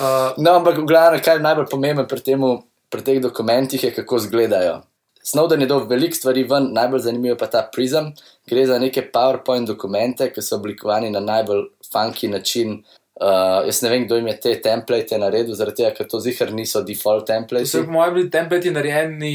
Uh, 0.00 0.34
No, 0.42 0.56
ampak 0.58 0.80
v 0.80 0.88
glavnem, 0.88 1.22
kaj 1.22 1.38
je 1.38 1.44
najbolj 1.44 1.70
pomembno 1.70 2.06
pri, 2.10 2.24
temu, 2.24 2.56
pri 2.90 3.04
teh 3.04 3.20
dokumentih, 3.22 3.84
je 3.84 3.94
kako 3.94 4.16
izgledajo. 4.16 4.82
Snowden 5.24 5.60
je 5.60 5.66
dal 5.68 5.84
veliko 5.88 6.16
stvari 6.16 6.44
ven, 6.48 6.70
najbolj 6.72 7.02
zanimivo 7.04 7.36
pa 7.36 7.46
ta 7.52 7.66
prizem. 7.72 8.12
Gre 8.48 8.66
za 8.66 8.78
neke 8.78 9.10
PowerPoint 9.12 9.68
dokumente, 9.68 10.30
ki 10.32 10.42
so 10.42 10.56
oblikovani 10.56 11.10
na 11.10 11.20
najbolj 11.20 11.66
funky 11.92 12.30
način. 12.32 12.80
Uh, 13.18 13.66
jaz 13.66 13.80
ne 13.82 13.90
vem, 13.90 14.04
kdo 14.06 14.16
jim 14.16 14.28
je 14.30 14.36
te 14.40 14.50
template 14.62 15.16
naredil, 15.18 15.56
zaradi 15.58 15.80
tega, 15.80 15.90
ker 15.96 16.06
to 16.06 16.20
zihar 16.22 16.52
niso 16.54 16.84
default 16.86 17.26
template. 17.26 17.66
so 17.66 17.82
po 17.82 17.90
mojem 17.90 18.14
bili 18.14 18.30
templeti 18.30 18.70
narejeni 18.70 19.32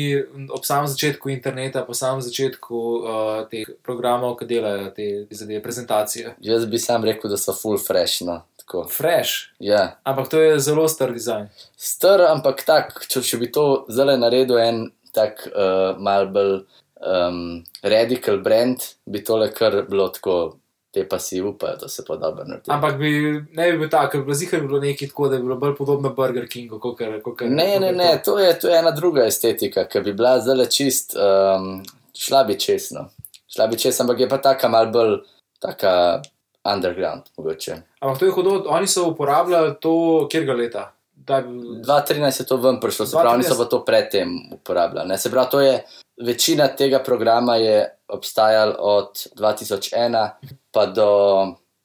ob 0.55 0.63
samem 0.63 0.87
začetku 0.87 1.29
interneta, 1.29 1.83
po 1.83 1.93
samem 1.93 2.21
začetku 2.23 2.79
uh, 2.79 3.33
teh 3.51 3.67
programov, 3.83 4.37
ki 4.39 4.47
delajo 4.47 4.87
te 4.95 5.09
zadeve, 5.35 5.59
prezentacije. 5.65 6.37
Jaz 6.39 6.65
bi 6.65 6.79
sam 6.79 7.03
rekel, 7.03 7.29
da 7.29 7.37
so 7.37 7.53
full 7.53 7.77
fresh. 7.77 8.23
No. 8.23 8.39
Tako. 8.63 8.85
Fresh, 8.87 9.51
Ja. 9.59 9.99
ampak 10.03 10.29
to 10.31 10.39
je 10.41 10.59
zelo 10.59 10.87
star 10.87 11.11
dizajn. 11.11 11.49
Star, 11.77 12.21
ampak 12.31 12.63
tak, 12.65 13.05
če, 13.11 13.21
če 13.21 13.37
bi 13.37 13.51
to 13.51 13.85
zdaj 13.91 14.15
naredil 14.17 14.57
en 14.57 14.85
tak 15.13 15.43
uh, 15.51 15.99
mal 15.99 16.29
bolj 16.31 16.63
um, 17.03 17.63
radical 17.83 18.39
brand, 18.41 18.79
bi 19.05 19.19
tole 19.23 19.51
kar 19.53 19.83
bilo 19.89 20.07
tako, 20.15 20.55
te 20.93 21.03
pa 21.09 21.19
si 21.19 21.41
upajo, 21.41 21.75
da 21.81 21.87
se 21.89 22.05
pa 22.07 22.15
dobro 22.15 22.45
naredi. 22.47 22.71
Ampak 22.71 22.97
bi, 22.97 23.11
ne 23.51 23.71
bi 23.71 23.77
bil 23.83 23.89
tako, 23.91 24.11
ker 24.15 24.23
bi 24.25 24.35
zihar 24.37 24.61
bi 24.63 24.67
bilo 24.71 24.79
nekaj 24.81 25.11
tako, 25.11 25.27
da 25.29 25.37
bi 25.37 25.43
bilo 25.43 25.57
bolj 25.61 25.75
podobno 25.77 26.13
Burger 26.15 26.47
Kingu. 26.47 26.79
Kakor, 26.79 27.19
kakor, 27.25 27.49
Ne, 27.49 27.79
ne, 27.83 27.91
ne, 27.91 28.11
to 28.25 28.39
je, 28.39 28.51
to 28.59 28.69
je 28.71 28.79
ena 28.79 28.91
druga 28.95 29.25
estetika, 29.27 29.85
ki 29.89 30.01
bi 30.07 30.13
bila 30.13 30.37
zdaj 30.39 30.65
čist, 30.71 31.17
um, 31.19 31.83
šla 32.17 32.43
bi 32.47 32.57
čestno. 32.59 33.09
Šla 33.53 33.67
bi 33.67 33.77
čestno, 33.77 34.07
ampak 34.07 34.19
je 34.23 34.29
pa 34.29 34.37
taka 34.37 34.69
mal 34.69 34.87
bolj, 34.93 35.19
taka 35.61 36.21
underground, 36.65 37.23
mogoče. 37.37 37.75
Ampak 37.99 38.19
to 38.19 38.25
je 38.25 38.31
hudo, 38.31 38.63
oni 38.67 38.87
so 38.87 39.07
uporabljali 39.07 39.75
to, 39.79 39.93
kjer 40.31 40.45
ga 40.45 40.53
leta. 40.53 40.83
Da, 41.15 41.41
bi- 41.41 41.49
2013 41.79 42.39
je 42.39 42.45
to 42.45 42.57
ven 42.57 42.79
prišlo, 42.79 43.05
se 43.05 43.11
pravi, 43.13 43.29
oni 43.29 43.43
so 43.43 43.49
2013. 43.49 43.57
pa 43.57 43.65
to 43.65 43.85
predtem 43.85 44.29
uporabljali. 44.51 45.07
Ne? 45.07 45.17
Se 45.17 45.31
pravi, 45.31 45.47
to 45.51 45.61
je 45.61 45.83
večina 46.19 46.67
tega 46.69 46.99
programa 46.99 47.55
je 47.55 47.77
obstajala 48.07 48.75
od 48.79 49.09
2001 49.35 50.29
pa 50.71 50.85
do, 50.85 51.07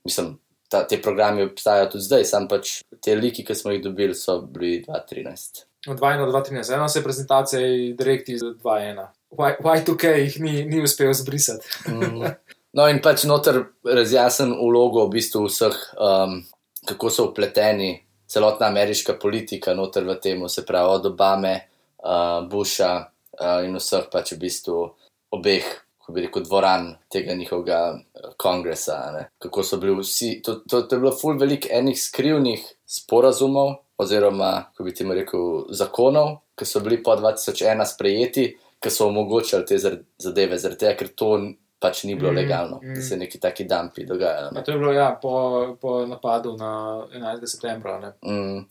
mislim, 0.04 0.38
ta, 0.68 0.86
te 0.86 1.02
programi 1.02 1.42
obstajajo 1.42 1.86
tudi 1.86 2.04
zdaj, 2.04 2.24
sam 2.24 2.48
pač 2.48 2.72
te 3.00 3.14
liki, 3.14 3.44
ki 3.44 3.54
smo 3.54 3.70
jih 3.70 3.82
dobili, 3.82 4.14
so 4.14 4.40
bili 4.40 4.84
2013. 4.84 5.64
Od 5.88 5.98
2 5.98 6.18
do 6.18 6.32
2013, 6.32 6.74
eno 6.74 6.88
se 6.88 6.98
je 6.98 7.02
prezentacija 7.02 7.60
direkt 7.94 8.28
iz 8.28 8.40
2.1. 8.40 9.06
Y- 9.30 9.56
Y2K 9.60 10.04
jih 10.06 10.40
ni, 10.40 10.64
ni 10.64 10.82
uspel 10.82 11.12
zbrisati. 11.12 11.66
Mm. 11.88 12.24
No, 12.76 12.84
in 12.88 13.00
pač 13.00 13.24
noter 13.24 13.62
razjasnen 13.86 14.52
vlogo 14.58 15.06
v 15.06 15.14
bistvu 15.16 15.46
vseh, 15.46 15.76
um, 15.96 16.42
kako 16.88 17.10
so 17.10 17.28
upleteni 17.30 17.94
celotna 18.28 18.68
ameriška 18.68 19.16
politika 19.20 19.74
noter 19.74 20.04
v 20.04 20.18
tem, 20.20 20.44
se 20.48 20.66
pravi 20.68 20.98
od 20.98 21.06
Obame, 21.14 21.54
uh, 22.04 22.44
Busha 22.48 22.92
uh, 23.40 23.64
in 23.64 23.78
vseh 23.80 24.10
pač 24.12 24.34
v 24.34 24.40
bistvu 24.44 24.82
obeh, 25.32 25.64
kako 25.96 26.12
bi 26.12 26.26
rekel, 26.26 26.44
dvoran 26.44 26.90
tega 27.08 27.34
njihovega 27.34 27.80
uh, 27.96 28.32
kongresa. 28.36 28.98
Ne? 29.16 29.24
Kako 29.40 29.64
so 29.64 29.80
bili 29.80 29.96
vsi, 30.02 30.34
to, 30.44 30.60
to, 30.68 30.82
to 30.82 30.96
je 30.96 31.00
bilo 31.00 31.14
ful 31.16 31.40
velik 31.40 31.70
enih 31.72 31.96
skrivnih 31.96 32.66
sporazumov 32.84 33.78
oziroma, 33.98 34.68
kako 34.70 34.84
bi 34.84 34.94
temu 34.94 35.16
rekel, 35.16 35.48
zakonov, 35.72 36.36
ki 36.58 36.68
so 36.68 36.84
bili 36.84 37.00
po 37.02 37.16
2001 37.16 37.88
sprejeti, 37.88 38.44
ki 38.78 38.92
so 38.92 39.08
omogočali 39.08 39.66
te 39.66 39.80
zadeve, 39.80 40.60
zaradi 40.60 40.84
tega, 40.84 40.94
ker 41.00 41.08
to 41.16 41.32
pač 41.78 42.04
ni 42.04 42.14
bilo 42.14 42.32
Mm, 42.32 42.36
legalno, 42.36 42.80
mm. 42.82 42.94
da 42.94 43.02
se 43.02 43.16
neki 43.16 43.40
taki 43.40 43.64
dampi 43.64 44.04
dogajajo. 44.06 44.50
Ja, 44.54 44.62
to 44.62 44.72
je 44.72 44.78
bilo 44.78 44.92
ja, 44.92 45.18
po, 45.22 45.32
po 45.80 46.06
napadu 46.06 46.56
na 46.56 47.06
11. 47.14 47.46
septembra. 47.46 47.98
Ne? 48.00 48.12
Mm. 48.32 48.66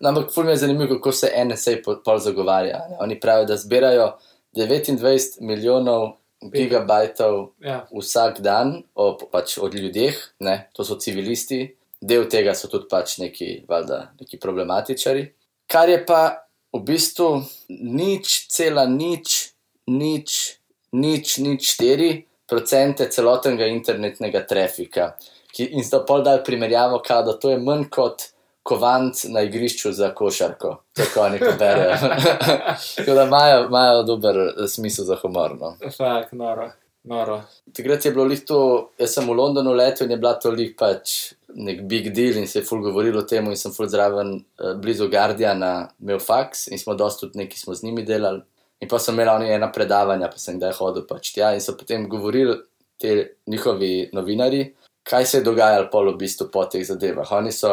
No, 0.00 0.08
ampak 0.08 0.30
ful 0.32 0.44
mi 0.44 0.50
je 0.50 0.56
zanimivo, 0.56 0.94
kako 0.96 1.12
se 1.12 1.32
NSA 1.44 1.70
po- 1.84 1.98
pol 2.04 2.18
zagovarja. 2.18 2.78
Ne? 2.90 2.96
Oni 3.00 3.20
pravijo, 3.20 3.46
da 3.46 3.56
zbirajo 3.56 4.12
29 4.54 5.40
milijonov 5.40 6.12
gigabajtov 6.42 7.48
Ja, 7.60 7.86
vsak 7.92 8.40
dan 8.40 8.82
o, 8.94 9.18
pač 9.32 9.58
od 9.58 9.74
ljudeh, 9.74 10.14
ne? 10.40 10.68
to 10.72 10.84
so 10.84 10.96
civilisti, 10.98 11.76
del 12.00 12.26
tega 12.30 12.54
so 12.54 12.68
tudi 12.68 12.88
pač 12.90 13.18
neki, 13.18 13.64
valjda, 13.68 14.12
neki 14.20 14.38
problematičari. 14.38 15.26
Kar 15.66 15.88
je 15.88 16.00
pa 16.06 16.46
v 16.72 16.80
bistvu 16.82 17.42
nič, 17.68 18.46
cela 18.50 18.86
nič, 18.86 19.52
nič, 19.86 20.58
nič, 20.92 21.38
nič 21.38 21.74
štiri 21.74 22.10
procente 22.52 23.08
celotnega 23.08 23.66
internetnega 23.72 24.44
trafika. 24.48 25.14
Ki, 25.52 25.70
in 25.76 25.84
sta 25.84 26.02
pol 26.04 26.24
dal 26.24 26.42
primerjavo, 26.44 27.00
da 27.08 27.34
to 27.40 27.52
je 27.52 27.60
manj 27.60 27.88
kot 27.92 28.28
kovanc 28.62 29.24
na 29.32 29.42
igrišču 29.42 29.92
za 29.92 30.10
košarko. 30.14 30.74
Tako 30.96 31.24
to 31.38 31.54
berejo. 31.58 31.96
Tako 32.96 33.14
da 33.14 33.24
imajo, 33.24 33.64
imajo 33.66 34.02
dober 34.02 34.36
eh, 34.36 34.68
smisel 34.68 35.04
za 35.04 35.16
humor. 35.22 35.56
No. 35.60 35.74
Fak, 35.96 36.32
noro. 36.32 36.70
noro. 37.04 37.40
Takrat 37.72 38.04
je 38.04 38.12
bilo 38.12 38.24
lih 38.24 38.44
to, 38.46 38.90
jaz 38.98 39.16
sem 39.16 39.26
v 39.26 39.34
Londonu 39.34 39.72
letel 39.74 40.06
in 40.06 40.14
je 40.14 40.20
bila 40.20 40.36
to 40.38 40.52
lih 40.52 40.76
pač 40.78 41.32
nek 41.54 41.82
big 41.88 42.12
deal 42.14 42.36
in 42.38 42.46
se 42.46 42.60
je 42.60 42.64
ful 42.64 42.80
govorilo 42.84 43.24
o 43.24 43.26
tem 43.28 43.48
in 43.50 43.56
sem 43.56 43.72
ful 43.72 43.88
zraven 43.88 44.36
eh, 44.36 44.74
blizu 44.78 45.08
Guardiana 45.10 45.88
imel 46.00 46.20
faks 46.20 46.68
in 46.68 46.78
smo 46.78 46.94
dosti 46.94 47.26
tudi 47.26 47.42
neki 47.44 47.58
smo 47.58 47.74
z 47.74 47.88
njimi 47.88 48.04
delali. 48.06 48.44
In 48.82 48.90
pa 48.90 48.98
so 48.98 49.12
imeli 49.14 49.30
oni 49.30 49.52
ena 49.54 49.70
predavanja, 49.72 50.28
pa 50.30 50.40
sem 50.42 50.58
kdaj 50.58 50.74
hodil 50.80 51.06
pač 51.06 51.30
tja 51.36 51.52
in 51.54 51.62
so 51.62 51.76
potem 51.78 52.08
govorili 52.10 52.56
te 53.00 53.38
njihovi 53.46 54.10
novinari, 54.12 54.64
kaj 55.06 55.26
se 55.26 55.38
je 55.38 55.46
dogajalo 55.46 55.88
pol 55.90 56.10
v 56.12 56.18
bistvu 56.24 56.48
po 56.50 56.64
teh 56.70 56.82
zadevah. 56.86 57.30
Oni 57.38 57.52
so, 57.54 57.70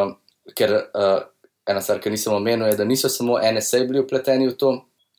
ker 0.57 0.75
uh, 0.77 1.17
ena 1.69 1.81
stvar, 1.81 2.01
ki 2.01 2.13
nisem 2.13 2.33
omenil, 2.33 2.67
je, 2.69 2.77
da 2.77 2.85
niso 2.85 3.09
samo 3.09 3.39
NSA 3.41 3.83
bili 3.89 4.03
upleteni 4.03 4.49
v 4.49 4.57
to, 4.57 4.71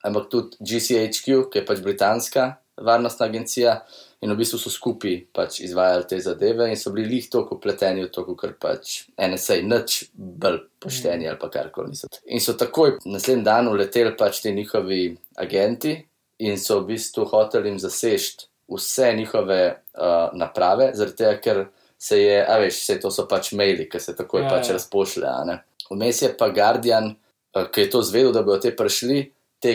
ampak 0.07 0.31
tudi 0.31 0.63
GCHQ, 0.63 1.45
ki 1.51 1.61
je 1.61 1.67
pač 1.67 1.83
britanska 1.85 2.47
varnostna 2.81 3.27
agencija. 3.27 3.81
In 4.21 4.35
v 4.35 4.37
bistvu 4.43 4.59
so 4.61 4.69
skupaj 4.69 5.15
pač 5.33 5.63
izvajali 5.65 6.05
te 6.09 6.19
zadeve, 6.21 6.67
in 6.69 6.77
so 6.77 6.93
bili 6.93 7.09
lih 7.15 7.29
tako 7.33 7.57
upleteni 7.57 8.05
v 8.05 8.11
to, 8.13 8.27
ker 8.37 8.53
pač 8.61 9.07
NSA 9.17 9.63
nič 9.65 10.11
bolj 10.13 10.61
pošteni 10.81 11.29
ali 11.29 11.41
pa 11.41 11.49
karkoli 11.49 11.95
niso. 11.95 12.11
In 12.29 12.43
so 12.45 12.53
takoj 12.61 12.99
naslednji 13.09 13.47
dan 13.49 13.71
uleteli 13.73 14.13
pač 14.19 14.43
ti 14.45 14.53
njihovi 14.53 15.17
agenti 15.41 15.97
in 16.45 16.61
so 16.61 16.83
v 16.83 16.93
bistvu 16.93 17.25
hoteli 17.33 17.73
jim 17.73 17.81
zasežti 17.81 18.51
vse 18.71 19.13
njihove 19.17 19.63
uh, 19.99 20.39
naprave, 20.39 20.91
zaradi 20.95 21.17
tega, 21.17 21.37
ker 21.41 21.65
se 21.99 22.21
je, 22.21 22.37
a 22.47 22.59
veš, 22.61 22.79
vse 22.85 22.99
to 23.01 23.11
so 23.11 23.27
pač 23.29 23.53
maili, 23.59 23.89
ki 23.91 24.01
se 24.01 24.15
takoj 24.17 24.45
Ja, 24.45 24.53
pač 24.53 24.71
ja. 24.71 24.77
razpošlje. 24.79 25.57
Vmes 25.91 26.23
je 26.23 26.31
pa 26.39 26.49
Guardian, 26.55 27.11
uh, 27.57 27.67
ki 27.73 27.87
je 27.87 27.91
to 27.91 28.03
zvedel, 28.07 28.33
da 28.37 28.45
bodo 28.47 28.61
te 28.63 28.73
prišli, 28.77 29.25
te 29.61 29.75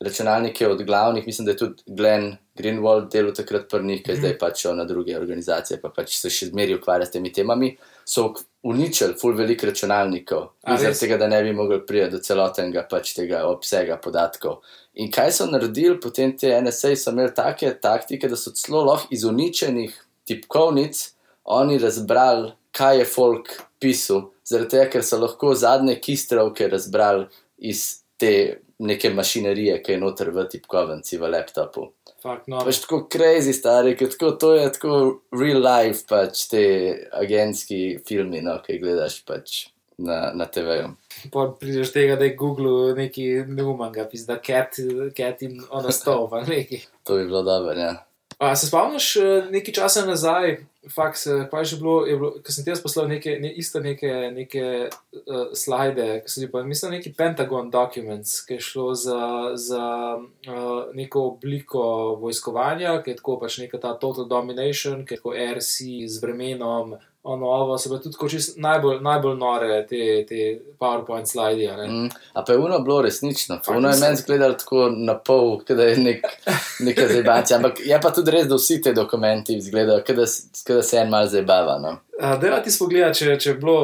računalnike 0.00 0.68
od 0.68 0.82
glavnih, 0.82 1.26
mislim, 1.26 1.46
da 1.46 1.52
je 1.52 1.56
tudi 1.56 1.82
Glenn 1.86 2.36
Greenwald 2.58 3.10
delal 3.12 3.32
takrat 3.34 3.68
pri 3.70 3.84
njih, 3.84 4.02
ki 4.02 4.10
je 4.10 4.14
Mhm. 4.14 4.20
zdaj 4.20 4.38
pač 4.38 4.64
na 4.64 4.84
druge 4.84 5.16
organizacije, 5.18 5.80
pa 5.80 5.88
pač 5.88 6.16
se 6.16 6.30
še 6.30 6.46
zmeri 6.46 6.74
ukvarja 6.74 7.06
s 7.06 7.10
temi 7.10 7.32
temami, 7.32 7.76
so 8.04 8.34
uničili 8.62 9.14
ful 9.20 9.32
velik 9.36 9.64
računalnikov, 9.64 10.48
zaradi 10.78 10.98
tega, 10.98 11.16
da 11.16 11.26
ne 11.26 11.42
bi 11.42 11.52
mogli 11.52 11.86
priti 11.86 12.10
do 12.10 12.18
celotnega 12.18 12.86
pač 12.90 13.14
tega 13.14 13.44
obsega 13.46 13.96
podatkov. 13.96 14.56
In 14.94 15.10
kaj 15.10 15.32
so 15.32 15.46
naredili, 15.46 16.00
potem 16.00 16.36
te 16.38 16.60
NSA 16.60 16.96
so 16.96 17.10
imeli 17.10 17.34
take 17.34 17.74
taktike, 17.80 18.28
da 18.28 18.36
so 18.36 18.50
celo 18.50 18.84
lahko 18.84 19.08
iz 19.10 19.24
uničenih 19.24 20.04
tipkovnic 20.24 21.12
oni 21.44 21.78
razbrali, 21.78 22.52
kaj 22.72 22.98
je 22.98 23.04
folk 23.04 23.48
pisal, 23.80 24.30
zaradi 24.44 24.68
tega, 24.70 24.90
ker 24.90 25.02
so 25.02 25.18
lahko 25.18 25.54
zadnje 25.54 26.00
kistrovke 26.00 26.68
razbrali 26.68 27.26
iz 27.58 28.02
te 28.18 28.60
neke 28.78 29.10
mašinerije, 29.10 29.78
ki 29.82 29.92
je 29.94 30.00
noter 30.00 30.30
v 30.34 30.44
tipkovnici 30.52 31.18
v 31.20 31.30
laptopu. 31.32 31.90
Fak, 32.22 32.46
noro. 32.50 32.66
Pač 32.68 32.80
tako 32.84 33.02
crazy, 33.12 33.54
stari, 33.56 33.94
ker 33.96 34.10
tako, 34.12 34.32
to 34.40 34.52
je 34.56 34.66
tako 34.74 34.98
real 35.36 35.62
life, 35.64 36.04
pač 36.08 36.46
te 36.50 36.64
agentski 37.16 37.98
filmi, 38.06 38.42
no, 38.44 38.58
ki 38.64 38.80
gledaš 38.82 39.20
pač 39.28 39.66
na, 39.98 40.32
na 40.36 40.48
TV-ju. 40.50 40.92
Pa 41.32 41.46
prideš 41.60 41.94
tega, 41.94 42.18
da 42.20 42.28
je 42.28 42.36
Google 42.36 42.92
neki 42.98 43.46
neumanga, 43.48 44.04
pizda 44.10 44.36
cat, 44.44 44.76
cat 45.16 45.46
in 45.46 45.62
ona 45.70 45.94
stov, 45.94 46.34
neki. 46.48 46.82
To 47.08 47.16
bi 47.20 47.28
bilo 47.30 47.42
dobro, 47.46 47.76
ja. 47.78 47.94
A, 48.38 48.56
se 48.56 48.66
spomniš 48.66 49.16
eh, 49.16 49.46
nekaj 49.50 49.74
časa 49.74 50.02
nazaj, 50.06 50.58
faks, 50.94 51.26
eh, 51.26 51.46
kaj 51.50 51.60
je 51.60 51.64
že 51.64 51.76
bilo, 51.76 51.94
je 52.06 52.16
bilo 52.16 52.30
ko 52.44 52.52
sem 52.52 52.64
ti 52.64 52.70
jaz 52.70 52.82
poslal 52.84 53.08
neke, 53.08 53.38
ne, 53.40 53.48
isto 53.48 53.80
neke, 53.80 54.10
neke 54.34 54.64
uh, 54.90 55.48
slajde, 55.56 56.20
ki 56.20 56.30
so 56.30 56.40
bili 56.40 56.52
pa, 56.52 56.62
mislim, 56.62 56.92
neki 56.98 57.14
Pentagon 57.16 57.70
documents, 57.70 58.42
ki 58.44 58.58
je 58.58 58.60
šlo 58.60 58.94
za, 58.94 59.52
za 59.54 59.86
uh, 60.20 60.92
neko 60.94 61.22
obliko 61.32 61.80
vojskovanja, 62.20 63.00
ki 63.02 63.10
je 63.10 63.16
tako 63.22 63.38
pač 63.40 63.58
neka 63.64 63.80
ta 63.80 63.94
total 63.96 64.28
domination, 64.28 65.06
ki 65.06 65.16
je 65.16 65.22
tako 65.22 65.32
RC 65.32 65.88
z 66.06 66.22
vremenom, 66.22 66.98
ono, 67.26 67.46
ovo, 67.46 67.78
so 67.78 67.88
bile 67.88 68.00
tudi 68.02 68.12
tako 68.14 68.28
čist 68.28 68.56
najbolj, 68.56 69.00
najbolj 69.02 69.36
nore 69.38 69.86
te, 69.88 70.24
te 70.28 70.60
PowerPoint 70.78 71.26
slajdi, 71.26 71.68
a 71.68 71.76
ne. 71.76 71.86
Mm. 71.88 72.10
A 72.32 72.44
pa 72.44 72.52
je 72.52 72.58
uno 72.58 72.78
bilo 72.78 73.00
resnično, 73.02 73.58
uno 73.76 73.88
je 73.88 74.00
meni 74.00 74.16
zgledalo 74.16 74.54
tako 74.54 74.88
na 74.90 75.18
pol, 75.18 75.58
da 75.68 75.82
je 75.82 75.96
nek, 75.96 76.26
neka 76.80 77.08
zebancija. 77.16 77.56
Ampak 77.56 77.80
je 77.84 78.00
pa 78.00 78.10
tudi 78.10 78.30
res, 78.30 78.46
da 78.46 78.54
vsi 78.54 78.80
te 78.82 78.92
dokumenti 78.92 79.56
izgledajo, 79.56 80.02
da 80.68 80.82
se 80.82 80.98
en 80.98 81.10
mal 81.10 81.26
zabava. 81.28 81.78
No. 81.82 81.96
Da, 82.18 82.62
ti 82.62 82.70
spogleda, 82.70 83.10
če, 83.12 83.36
če 83.36 83.50
je 83.50 83.54
bilo, 83.54 83.74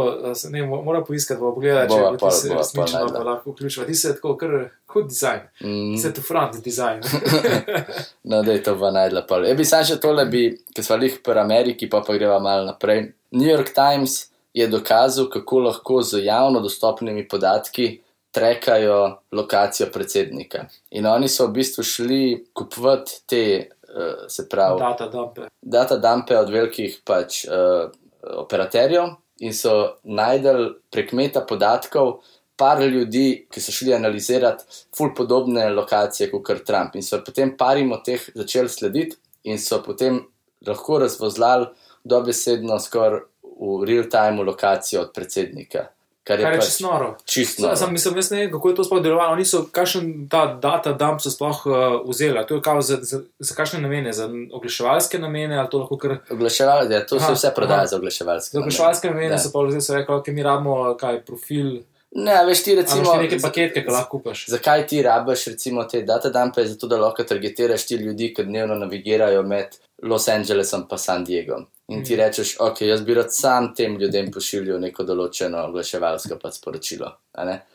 ne, 0.51 0.63
mo- 0.63 0.83
mora 0.83 1.03
poiskati, 1.03 1.37
bo 1.39 1.51
pogledati, 1.53 1.91
če 1.91 1.99
bilo 1.99 2.17
ti 2.19 2.31
se 2.33 2.49
resnično, 2.51 3.03
pa 3.09 3.19
lahko 3.21 3.53
vključiva. 3.53 3.87
Ti 3.87 3.95
se 3.95 4.15
tako 4.15 4.37
kar 4.37 4.55
hud 4.87 5.07
dizajn, 5.07 5.41
Mm. 5.61 5.97
se 5.99 6.13
to 6.15 6.23
front 6.23 6.57
dizajn. 6.59 7.01
No, 8.25 8.43
da 8.43 8.53
je 8.53 8.63
to 8.63 8.79
pa 8.79 8.91
najdla 8.91 9.23
pol. 9.23 9.45
Jaz 9.45 9.57
bi 9.57 9.65
sam 9.65 9.85
še 9.85 9.99
tole, 9.99 10.25
bi, 10.27 10.43
ker 10.73 10.85
smo 10.85 10.97
jih 10.99 11.19
pri 11.21 11.41
Ameriki, 11.41 11.89
pa 11.89 12.01
pa 12.01 12.15
greva 12.15 12.39
malo 12.39 12.65
naprej. 12.65 13.03
New 13.33 13.49
York 13.49 13.73
Times 13.73 14.17
je 14.55 14.67
dokazal, 14.67 15.29
kako 15.29 15.59
lahko 15.61 16.03
z 16.03 16.23
javno 16.23 16.61
dostopnimi 16.61 17.27
podatki 17.27 18.01
trekajo 18.33 18.99
lokacijo 19.31 19.89
predsednika. 19.89 20.65
In 20.91 21.07
oni 21.07 21.29
so 21.29 21.47
v 21.47 21.53
bistvu 21.53 21.85
šli 21.85 22.21
kupovati 22.53 23.21
te, 23.27 23.43
uh, 23.85 24.25
se 24.27 24.49
pravi, 24.49 24.81
Data 24.81 25.09
dumpe. 25.09 25.49
data 25.63 25.97
dumpe 25.99 26.39
od 26.39 26.49
velikih 26.51 27.01
pač, 27.05 27.45
uh, 27.45 27.91
operaterjev 28.23 29.17
in 29.43 29.55
so 29.55 29.99
najdel 30.05 30.69
prek 30.91 31.13
meta 31.13 31.43
podatkov 31.49 32.21
par 32.57 32.83
ljudi, 32.83 33.47
ki 33.51 33.61
so 33.61 33.73
šli 33.75 33.95
analizirati 33.95 34.65
ful 34.97 35.11
podobne 35.17 35.71
lokacije 35.75 36.31
kot 36.31 36.65
Trump. 36.67 36.95
In 36.95 37.03
so 37.03 37.19
potem 37.25 37.57
parim 37.59 37.93
od 37.93 38.05
teh 38.07 38.29
začeli 38.35 38.69
slediti 38.69 39.17
in 39.45 39.59
so 39.59 39.83
potem 39.83 40.21
lahko 40.67 41.01
razvozlali 41.03 41.67
dobesedno 42.05 42.79
skoraj 42.79 43.25
v 43.43 43.85
real 43.87 44.07
time 44.11 44.45
lokacijo 44.45 45.03
od 45.03 45.13
predsednika. 45.15 45.87
Kar 46.25 46.39
je 46.39 46.45
Kar 46.45 46.53
je 46.53 46.59
pač 46.59 46.67
čisto 46.67 46.87
noro. 46.87 47.17
čisto. 47.25 47.63
Sam, 47.63 47.77
sam 47.77 47.93
mislim, 47.93 48.17
jaz 48.17 48.31
ne 48.31 48.39
vem, 48.39 48.51
kako 48.53 48.69
je 48.69 48.75
to 48.75 48.85
sploh 48.85 49.03
delovalo. 49.03 49.33
Oni 49.33 49.45
so, 49.45 49.65
kakšen 49.73 50.29
ta 50.31 50.47
data 50.55 50.93
dump 50.93 51.21
so 51.21 51.31
sploh 51.31 51.67
uh, 51.67 51.75
vzeli. 52.09 52.45
To 52.49 52.55
je 52.55 52.63
kao 52.63 52.83
za, 52.83 52.99
za, 53.03 53.21
za 53.39 53.55
kakšne 53.55 53.81
namene, 53.83 54.13
za 54.13 54.29
oglaševalske 54.53 55.19
namene 55.19 55.59
ali 55.59 55.69
to 55.71 55.79
lahko 55.79 55.99
kar. 55.99 56.17
Oglaševalci, 56.31 56.93
ja, 56.93 57.07
to 57.07 57.17
Aha, 57.17 57.27
se 57.27 57.33
vse 57.33 57.55
prodaja 57.55 57.79
aha. 57.79 57.87
za 57.87 57.97
oglaševalske. 57.97 58.55
Za 58.55 58.61
oglaševalske 58.61 59.11
namene 59.11 59.35
Ja. 59.35 59.39
so 59.39 59.51
pa 59.53 59.67
zdaj 59.71 59.81
so 59.81 59.95
rekli, 59.95 60.15
ok, 60.15 60.29
mi 60.29 60.43
rabimo 60.43 60.95
kaj 61.01 61.25
profil. 61.27 61.83
Ne, 62.15 62.45
veš 62.47 62.63
ti 62.65 62.75
recimo. 62.75 63.15
Neke 63.17 63.39
paketke, 63.43 63.83
ki 63.85 63.91
lahko 63.91 64.19
kupaš. 64.19 64.45
Zakaj 64.49 64.87
ti 64.87 65.03
rabiš 65.03 65.47
recimo 65.47 65.85
te 65.85 66.03
datadampe? 66.03 66.67
Zato, 66.67 66.87
da 66.87 66.97
lahko 67.01 67.25
targetiraš 67.25 67.87
ti 67.87 67.95
ljudi, 67.97 68.35
ki 68.37 68.45
dnevno 68.45 68.75
navigirajo 68.75 69.43
med 69.43 69.75
Los 70.03 70.29
Angelesom 70.29 70.87
in 70.93 70.99
San 70.99 71.25
Diego. 71.25 71.65
In 71.93 72.03
ti 72.03 72.15
Mhm. 72.15 72.21
rečeš, 72.21 72.57
ok, 72.61 72.81
jaz 72.83 73.03
bi 73.03 73.15
rad 73.15 73.29
sam 73.31 73.75
tem 73.75 73.97
ljudem 73.97 74.31
pošiljal 74.31 74.81
neko 74.81 75.05
določeno 75.05 75.59
oglaševalsko 75.65 76.39
pa 76.39 76.51
sporočilo. 76.51 77.11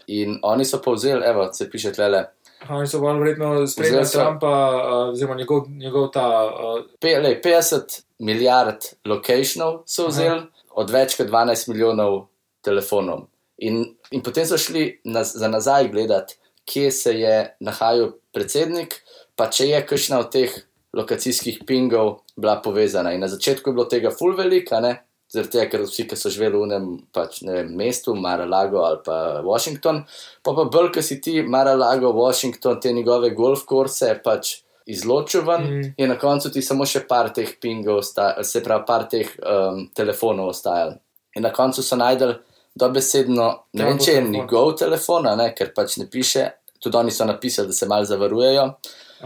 In 0.09 0.39
oni 0.41 0.65
so 0.65 0.79
povzeli, 0.79 1.21
evo, 1.23 1.49
se 1.53 1.69
piše 1.69 1.91
tlele, 1.91 2.25
Oni 2.69 2.87
so 2.87 2.99
bolj 2.99 3.19
verjetno 3.19 3.67
spremljali 3.67 4.05
so- 4.05 4.17
Trumpa, 4.17 4.47
uh, 4.47 5.11
oziroma 5.11 5.35
njegov, 5.35 5.67
njegov 5.69 6.07
ta. 6.09 6.23
Uh, 6.45 6.81
pe, 6.99 7.19
lej, 7.19 7.35
50 7.39 7.83
milijard 8.19 8.77
lokationov 9.05 9.83
so 9.85 10.01
Aha. 10.01 10.09
vzeli, 10.09 10.41
od 10.71 10.89
več 10.89 11.15
kot 11.15 11.27
12 11.27 11.67
milijonov 11.67 12.27
telefonov. 12.61 13.27
In, 13.59 13.77
in 14.11 14.21
potem 14.21 14.45
so 14.45 14.57
šli 14.57 14.83
naz, 15.05 15.31
za 15.35 15.47
nazaj 15.47 15.89
gledati, 15.89 16.35
kje 16.65 16.91
se 16.91 17.13
je 17.13 17.35
nahajal 17.59 18.11
predsednik, 18.33 19.03
pa 19.35 19.47
če 19.47 19.67
je 19.67 19.81
kakšna 19.83 20.19
od 20.19 20.31
teh 20.31 20.57
lokacijskih 20.93 21.63
pingov 21.67 22.19
bila 22.37 22.61
povezana. 22.61 23.13
In 23.13 23.19
na 23.21 23.27
začetku 23.27 23.69
je 23.69 23.73
bilo 23.73 23.85
tega 23.85 24.11
full 24.11 24.35
velika, 24.37 24.79
ne? 24.79 24.95
Zaradi 25.27 25.51
tega, 25.57 25.65
ker 25.69 25.81
vsi, 25.83 26.05
ki 26.07 26.15
so 26.15 26.29
živeli 26.31 26.55
v 26.55 26.63
enem 26.69 26.85
pač, 27.11 27.41
ne 27.43 27.51
vem, 27.57 27.73
mestu, 27.75 28.13
Mar-a-Lago 28.15 28.79
ali 28.87 29.01
pa 29.03 29.41
Washington, 29.43 30.05
pa 30.43 30.53
pa 30.55 30.63
bolj, 30.71 30.93
ki 30.95 31.01
si 31.03 31.17
ti 31.21 31.41
Mar-a-Lago, 31.43 32.13
Washington, 32.15 32.79
te 32.79 32.93
njegove 32.95 33.33
golf 33.35 33.65
kurse 33.67 34.13
pač 34.23 34.61
izločil 34.87 35.41
ven, 35.43 35.63
Mm. 35.67 35.93
in 35.97 36.07
na 36.09 36.15
koncu 36.15 36.47
ti 36.51 36.61
samo 36.61 36.85
še 36.85 37.01
par 37.07 37.33
teh 37.35 37.57
pingov, 37.59 38.03
se 38.41 38.63
pravi, 38.63 38.85
par 38.87 39.03
teh 39.11 39.27
um, 39.43 39.89
telefonov 39.93 40.53
ostajali. 40.53 40.95
In 41.35 41.43
na 41.43 41.51
koncu 41.51 41.83
so 41.83 41.95
najdel 41.99 42.37
dobesedno, 42.75 43.63
ne 43.73 43.83
vem, 43.83 43.97
Trump 43.97 44.01
če 44.05 44.11
je 44.13 44.21
njegov 44.29 44.77
telefon, 44.79 45.27
ne, 45.37 45.53
ker 45.53 45.73
pač 45.75 45.97
ne 45.97 46.07
piše, 46.07 46.47
tudi 46.79 46.97
oni 46.97 47.11
so 47.11 47.25
napisali, 47.25 47.67
da 47.67 47.73
se 47.73 47.85
mal 47.85 48.05
zavarujejo, 48.05 48.63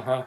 aha, 0.02 0.18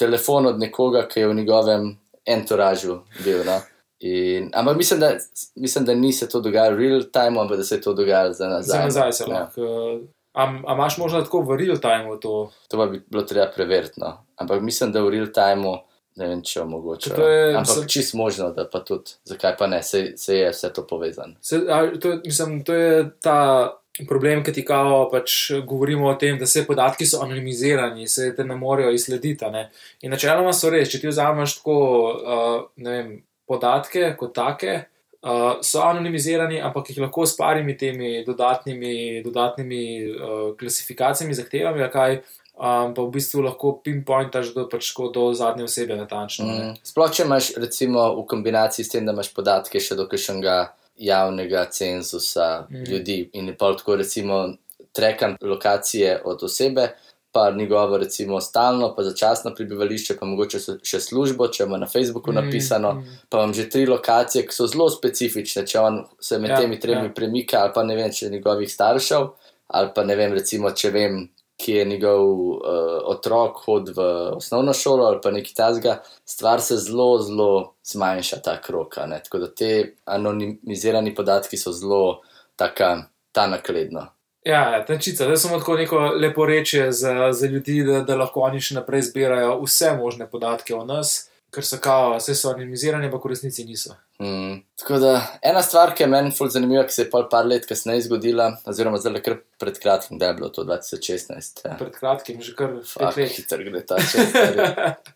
telefon 0.00 0.46
od 0.46 0.58
nekoga, 0.58 1.04
ki 1.04 1.20
je 1.20 1.28
v 1.28 1.34
njegovem 1.34 1.90
entouražu 2.26 2.96
bil. 3.20 3.44
No? 3.44 3.58
In, 4.00 4.50
ampak 4.54 4.76
mislim 4.76 5.00
da, 5.00 5.10
mislim, 5.56 5.84
da 5.84 5.94
ni 5.94 6.12
se 6.12 6.28
to 6.28 6.40
dogajalo 6.40 6.76
real 6.76 7.02
time, 7.04 7.36
ampak 7.38 7.56
da 7.56 7.64
se 7.64 7.74
je 7.74 7.80
to 7.80 7.92
dogajalo 7.94 8.32
za 8.32 8.48
nazaj. 8.48 8.78
za 8.78 8.84
nazaj 8.84 9.12
se 9.12 9.24
Ja. 9.24 9.34
lahko. 9.34 9.60
Uh, 9.60 10.00
Am, 10.32 10.62
a 10.66 10.74
imaš 10.74 10.98
možno 10.98 11.20
tako 11.22 11.40
v 11.42 11.56
real 11.56 11.76
time 11.76 12.20
to? 12.20 12.50
To 12.68 12.76
pa 12.76 12.86
bi 12.86 13.02
bilo 13.08 13.22
treba 13.24 13.46
preveriti. 13.46 13.98
No. 13.98 14.12
Ampak 14.36 14.62
mislim, 14.62 14.92
da 14.92 15.02
v 15.02 15.10
real 15.10 15.26
timeu 15.28 15.74
ne 16.16 16.28
vem, 16.28 16.42
če 16.42 16.62
omogoča. 16.62 17.14
To 17.14 17.28
je- 17.28 17.48
Ampak 17.50 17.68
mislim- 17.68 17.88
čist 17.88 18.14
možno, 18.14 18.50
da 18.50 18.64
pa 18.64 18.80
tudi, 18.80 19.10
zakaj 19.24 19.56
pa 19.56 19.66
ne, 19.66 19.82
se, 19.82 20.12
se 20.16 20.36
je 20.36 20.50
vse 20.50 20.72
to 20.72 20.86
povezano. 20.86 21.34
Se, 21.40 21.60
a, 21.68 21.98
to, 22.00 22.08
je- 22.08 22.20
mislim, 22.24 22.64
to 22.64 22.74
je 22.74 23.10
ta 23.20 23.70
problem, 24.08 24.44
ki 24.44 24.52
ti 24.52 24.64
kao 24.64 25.08
pač 25.12 25.50
govorimo 25.66 26.08
o 26.08 26.14
tem, 26.14 26.38
da 26.38 26.46
se 26.46 26.64
podatki 26.66 27.06
so 27.06 27.22
anonimizirani, 27.24 28.08
se 28.08 28.30
te 28.36 28.44
ne 28.44 28.56
morejo 28.56 28.92
izslediti. 28.94 29.50
Ne? 29.52 29.68
In 30.02 30.14
načeloma 30.14 30.52
so 30.56 30.70
res, 30.72 30.90
če 30.92 31.02
ti 31.02 31.10
vzameš 31.10 31.58
tako 31.60 31.76
uh, 32.14 32.56
ne 32.76 32.96
vem, 32.96 33.12
podatke 33.50 34.14
kot 34.18 34.34
take. 34.36 34.78
Uh, 35.20 35.58
so 35.66 35.82
anonimizirani, 35.84 36.62
ampak 36.64 36.88
jih 36.88 37.02
lahko 37.02 37.26
s 37.28 37.34
parimi 37.36 37.74
temi 37.76 38.22
dodatnimi, 38.24 39.20
dodatnimi 39.24 39.82
uh, 40.08 40.44
klasifikacijami, 40.56 41.36
zahtevami, 41.36 41.84
kaj, 41.92 42.22
um, 42.56 42.94
pa 42.96 43.02
v 43.02 43.10
bistvu 43.12 43.44
lahko 43.44 43.74
pinpointaš 43.84 44.54
do, 44.56 44.64
pač, 44.70 44.94
do 45.12 45.26
zadnje 45.36 45.68
osebe 45.68 45.98
natančno. 45.98 46.46
ne. 46.48 46.54
Mm. 46.70 46.78
Sploh, 46.88 47.12
če 47.12 47.28
imaš 47.28 47.52
recimo 47.60 48.06
v 48.16 48.24
kombinaciji 48.32 48.86
s 48.86 48.94
tem, 48.94 49.04
da 49.04 49.12
imaš 49.12 49.28
podatke 49.36 49.82
še 49.82 49.98
do 49.98 50.08
kakšnega 50.08 50.56
javnega 51.00 51.64
cenzusa 51.72 52.66
Mm. 52.70 52.84
ljudi 52.90 53.30
in 53.32 53.54
pa 53.58 53.72
tako 53.76 53.96
recimo 53.96 54.52
trekam 54.92 55.36
lokacije 55.42 56.20
od 56.24 56.42
osebe, 56.42 56.88
pa 57.32 57.50
njegovo 57.50 57.98
recimo 57.98 58.40
stalno, 58.40 58.94
pa 58.96 59.02
začasno 59.02 59.52
prebivališče, 59.54 60.16
pa 60.20 60.26
mogoče 60.26 60.58
še 60.82 61.00
službo, 61.00 61.46
če 61.48 61.64
ima 61.64 61.78
na 61.78 61.86
Facebooku 61.86 62.32
Mm, 62.32 62.34
napisano, 62.34 62.92
mm. 62.92 63.18
pa 63.28 63.38
imam 63.38 63.54
že 63.54 63.68
tri 63.70 63.86
lokacije, 63.86 64.46
ki 64.46 64.54
so 64.54 64.66
zelo 64.66 64.88
specifične, 64.90 65.66
če 65.66 65.78
on 65.80 66.00
se 66.20 66.38
med 66.38 66.50
Ja, 66.50 66.56
temi 66.60 66.80
tremi 66.80 67.06
ja. 67.06 67.12
premika, 67.14 67.62
ali 67.62 67.72
pa 67.74 67.82
ne 67.86 67.96
vem, 67.96 68.10
če 68.12 68.26
je 68.26 68.30
njegovih 68.30 68.72
staršev, 68.72 69.28
ali 69.66 69.88
pa 69.94 70.04
ne 70.04 70.16
vem, 70.16 70.32
recimo, 70.34 70.70
če 70.70 70.90
vem, 70.90 71.28
ki 71.60 71.72
je 71.72 71.84
njegov 71.84 72.30
uh, 72.30 72.60
otrok 73.04 73.58
hod 73.64 73.92
v 73.96 74.06
osnovno 74.36 74.72
šolo 74.72 75.04
ali 75.04 75.18
pa 75.22 75.30
nekaj 75.30 75.54
tasga, 75.56 75.98
stvar 76.24 76.60
se 76.60 76.76
zelo, 76.76 77.18
zelo 77.18 77.74
zmanjša 77.84 78.40
ta 78.44 78.60
krok. 78.60 78.94
Tako 78.94 79.38
da 79.38 79.50
te 79.54 79.96
anonimizirani 80.04 81.14
podatki 81.14 81.56
so 81.56 81.72
zelo 81.72 82.20
taka, 82.56 82.96
ta 83.32 83.46
nakledno. 83.46 84.06
Ja, 84.44 84.70
ja 84.74 84.84
tančica, 84.84 85.24
zdaj 85.24 85.36
samo 85.36 85.58
tako 85.58 85.76
neko 85.76 85.98
lepo 85.98 86.46
reče 86.46 86.92
za, 86.92 87.32
za 87.32 87.46
ljudi, 87.46 87.82
da, 87.84 88.00
da 88.00 88.16
lahko 88.16 88.40
oni 88.40 88.60
še 88.60 88.74
naprej 88.74 89.02
zbirajo 89.10 89.58
vse 89.60 89.92
možne 89.98 90.30
podatke 90.30 90.74
o 90.74 90.84
nas, 90.84 91.29
ker 91.50 91.64
so 91.64 91.78
kao, 91.78 92.16
vse 92.16 92.34
so 92.34 92.50
anonimizirani, 92.50 93.06
ampak 93.06 93.24
v 93.24 93.28
resnici 93.28 93.64
niso. 93.64 93.94
Mm. 94.20 94.60
Tako 94.76 94.98
da 94.98 95.12
ena 95.42 95.62
stvar, 95.62 95.94
ki 95.94 96.02
je 96.02 96.08
meni 96.08 96.30
fulj 96.30 96.50
zanimiva, 96.50 96.84
ki 96.84 96.92
se 96.92 97.02
je 97.02 97.10
pol 97.10 97.28
par 97.28 97.46
let 97.46 97.66
kasneje 97.66 98.02
zgodila, 98.02 98.50
oziroma 98.64 98.98
zdaj 98.98 99.22
kar 99.22 99.38
pred 99.58 99.78
kratkim, 99.78 100.18
da 100.18 100.26
je 100.26 100.34
bilo 100.34 100.48
to 100.48 100.64
2016. 100.64 101.64
Ja. 101.64 101.76
Pred 101.78 101.94
kratkim, 101.96 102.42
že 102.42 102.54
kar 102.54 102.76
Fak, 102.84 103.14
pet 103.14 103.24
let. 103.24 103.32
hiter 103.32 103.64
gre 103.64 103.80
ta 103.82 103.96
čas. 103.96 104.28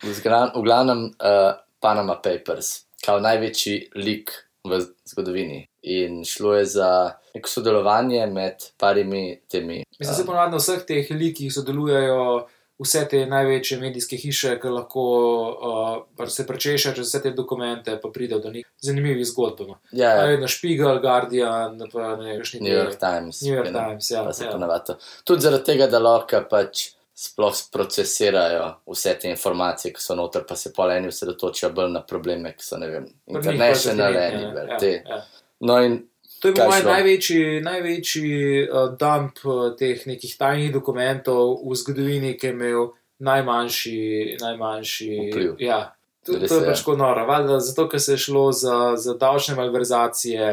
V 0.03 0.13
zgra- 0.13 0.51
V 0.55 0.63
glavnem 0.63 1.05
uh, 1.05 1.53
Panama 1.79 2.15
Papers, 2.15 2.85
kao 3.05 3.19
največji 3.19 3.91
lik 3.95 4.31
v 4.65 4.79
zgodovini. 5.05 5.67
In 5.83 6.23
šlo 6.25 6.55
je 6.57 6.65
za 6.65 6.89
neko 7.35 7.49
sodelovanje 7.49 8.25
med 8.27 8.57
parimi 8.77 9.41
temi. 9.47 9.83
Mislim, 9.99 10.09
da 10.09 10.17
se 10.17 10.25
ponovadi 10.25 10.51
na 10.51 10.57
vseh 10.57 10.81
teh 10.81 11.11
likih 11.11 11.53
sodelujejo 11.53 12.47
vse 12.79 13.05
te 13.09 13.25
največje 13.25 13.77
medijske 13.79 14.17
hiše, 14.19 14.55
ki 14.61 14.71
lahko 14.73 15.03
uh, 15.03 15.91
pač 16.17 16.33
se 16.33 16.45
prečeša 16.47 16.93
čez 16.97 17.07
vse 17.07 17.21
te 17.23 17.31
dokumente, 17.35 17.95
pa 18.01 18.11
pride 18.13 18.39
do 18.43 18.51
njih 18.51 18.67
zanimivih 18.83 19.27
zgodb. 19.27 19.67
No. 19.67 19.77
ja, 19.91 20.11
Ja. 20.31 20.39
Na 20.39 20.47
Špigel, 20.47 20.99
Guardian, 21.01 21.79
pa 21.93 22.15
ne 22.19 22.37
veš, 22.39 22.57
New 22.59 22.73
York 22.73 22.99
Times. 22.99 23.41
New 23.41 23.55
York 23.55 23.71
Times, 23.71 24.11
ja. 24.11 24.25
pa 24.27 24.35
ja. 24.43 24.97
Tudi 25.23 25.47
zaradi 25.47 25.71
tega, 25.71 25.87
da 25.87 26.03
lahko 26.03 26.43
pač 26.49 26.89
sploh 27.15 27.55
procesirajo 27.71 28.73
vse 28.91 29.13
te 29.21 29.29
informacije, 29.31 29.93
ki 29.95 30.01
so 30.03 30.17
noter, 30.19 30.43
pa 30.47 30.57
se 30.59 30.73
pol 30.75 30.91
eni 30.91 31.07
osredotočajo 31.07 31.71
bolj 31.73 31.93
na 31.93 32.01
probleme, 32.03 32.51
ki 32.57 32.65
so, 32.65 32.79
ne 32.81 32.89
vem, 32.91 33.05
Pri 33.07 33.39
njih 33.39 33.45
bolj 33.45 33.53
international, 33.53 34.17
definitni, 34.19 34.43
anywhere, 34.43 34.71
ja, 34.73 34.79
te. 34.79 34.91
ja. 35.07 35.21
No 35.63 35.79
in 35.79 36.01
To 36.45 36.51
je 36.51 36.53
Kaj 36.53 36.67
moj 36.69 36.83
največji, 36.85 37.61
največji 37.65 38.33
uh, 38.69 38.91
dump 38.99 39.39
uh, 39.49 39.71
teh 39.73 39.97
nekih 40.05 40.35
tajnih 40.37 40.69
dokumentov 40.69 41.57
v 41.65 41.77
zgodovini, 41.79 42.35
ki 42.37 42.51
je 42.51 42.53
imel 42.53 42.83
najmanjši, 43.25 44.01
najmanjši 44.43 45.09
Vpliv. 45.31 45.55
Ja, 45.63 45.79
to, 46.21 46.37
Res 46.37 46.51
to 46.51 46.59
je 46.61 46.67
pač 46.69 46.83
tako 46.83 46.99
noro. 47.01 47.25
Valjda 47.25 47.57
zato, 47.65 47.87
ker 47.89 48.03
se 48.03 48.13
je 48.13 48.21
šlo 48.27 48.51
za, 48.53 48.93
za 48.93 49.17
davčne 49.17 49.57
malverzacije. 49.57 50.51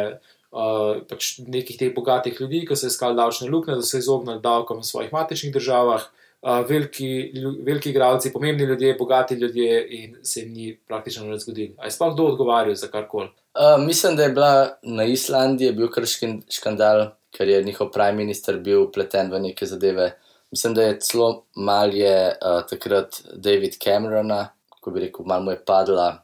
Uh, 0.53 1.05
pač 1.09 1.35
nekih 1.45 1.77
teh 1.77 1.93
bogatih 1.93 2.41
ljudi, 2.41 2.65
ki 2.69 2.77
so 2.77 2.89
iskali 2.89 3.17
davčne 3.17 3.53
luknje, 3.53 3.77
da 3.77 3.85
so 3.85 3.93
se 3.93 4.01
izognili 4.01 4.41
davkom 4.41 4.81
v 4.81 4.89
svojih 4.89 5.13
matičnih 5.13 5.53
državah, 5.53 6.09
veliki, 6.43 7.33
veliki 7.63 7.91
igralci, 7.91 8.33
pomembni 8.33 8.65
ljudje, 8.65 8.97
bogati 8.99 9.35
ljudje, 9.35 9.87
in 9.91 10.17
se 10.23 10.41
jim 10.41 10.53
ni 10.53 10.79
praktično 10.89 11.27
nič 11.27 11.43
zgodilo. 11.43 11.75
Ali 11.79 11.87
je 11.87 11.91
sploh 11.91 12.15
kdo 12.15 12.25
odgovarjal 12.33 12.75
za 12.75 12.89
karkoli? 12.89 13.29
Uh, 13.55 13.85
mislim, 13.87 14.17
da 14.17 14.23
je 14.23 14.29
bila 14.29 14.79
na 14.83 15.05
Islandiji 15.05 15.67
je 15.67 15.73
bil 15.73 15.91
kar 15.91 16.05
škandal, 16.51 17.11
ker 17.31 17.49
je 17.49 17.63
njihov 17.65 17.91
prime 17.93 18.13
minister 18.13 18.59
bil 18.59 18.89
pleten 18.91 19.31
v 19.33 19.41
neke 19.41 19.67
zadeve. 19.67 20.13
Mislim, 20.51 20.75
da 20.75 20.83
je 20.83 20.99
celo 21.01 21.45
mal 21.57 21.95
je 21.95 22.35
uh, 22.35 22.63
takrat 22.69 23.23
David 23.35 23.79
Camerona, 23.85 24.49
ko 24.83 24.91
bi 24.91 25.01
rekel, 25.01 25.23
malo 25.27 25.45
mu 25.47 25.51
je 25.51 25.61
padla 25.67 26.23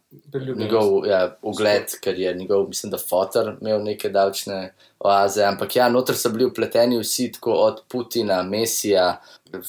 njegov 0.56 1.06
ja, 1.06 1.36
ugled, 1.42 1.92
ker 2.02 2.18
je 2.18 2.34
njegov, 2.34 2.64
mislim, 2.68 2.90
da 2.90 2.98
fotor 2.98 3.52
imel 3.60 3.84
neke 3.84 4.08
davčne 4.10 4.72
oaze. 4.98 5.44
Ampak 5.46 5.76
ja, 5.76 5.86
noter 5.88 6.16
so 6.18 6.32
bili 6.34 6.48
upleteni 6.48 6.98
vsi, 6.98 7.28
tako 7.32 7.52
od 7.52 7.82
Putina, 7.88 8.42
Mesija, 8.42 9.20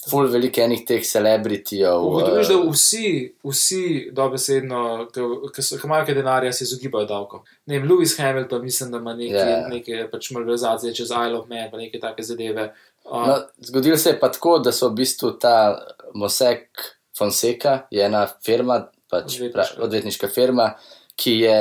full 0.09 0.31
veliko 0.33 0.61
enih 0.65 0.81
teh 0.87 1.05
celebritijev. 1.05 2.01
Ugotoviš, 2.07 2.47
da 2.49 2.57
eh, 2.57 2.67
vsi, 2.71 3.05
vsi 3.43 4.09
dobesedno, 4.11 5.07
ki 5.13 5.69
imajo 5.83 6.09
kaj 6.09 6.17
denarja, 6.17 6.53
se 6.53 6.65
izogibajo 6.65 7.05
davkom. 7.05 7.45
Ne 7.65 7.77
vem, 7.79 7.89
Lewis 7.89 8.17
Hamilton, 8.17 8.63
mislim, 8.65 8.91
da 8.91 8.97
ima 8.97 9.13
neke, 9.13 9.33
Ja. 9.33 9.45
yeah. 9.45 9.69
neke 9.69 10.07
pač 10.11 10.31
malverzacije 10.31 10.93
čez 10.93 11.13
Isle 11.13 11.37
of 11.37 11.45
Man, 11.47 11.69
pa 11.71 11.77
neke 11.77 11.99
take 11.99 12.23
zadeve. 12.23 12.73
Uh, 13.05 13.27
No, 13.27 13.37
zgodilo 13.57 13.97
se 13.97 14.09
je 14.09 14.19
pa 14.19 14.31
tako, 14.31 14.59
da 14.59 14.71
so 14.71 14.89
v 14.89 15.03
bistvu 15.03 15.31
ta 15.39 15.77
Mosek 16.13 16.97
Fonseca, 17.19 17.83
je 17.91 18.03
ena 18.05 18.23
firma, 18.45 18.79
pač 19.11 19.35
Odvetniška. 19.35 19.53
pra, 19.53 19.85
odvetniška 19.85 20.27
firma, 20.31 20.71
ki 21.19 21.33
je 21.43 21.59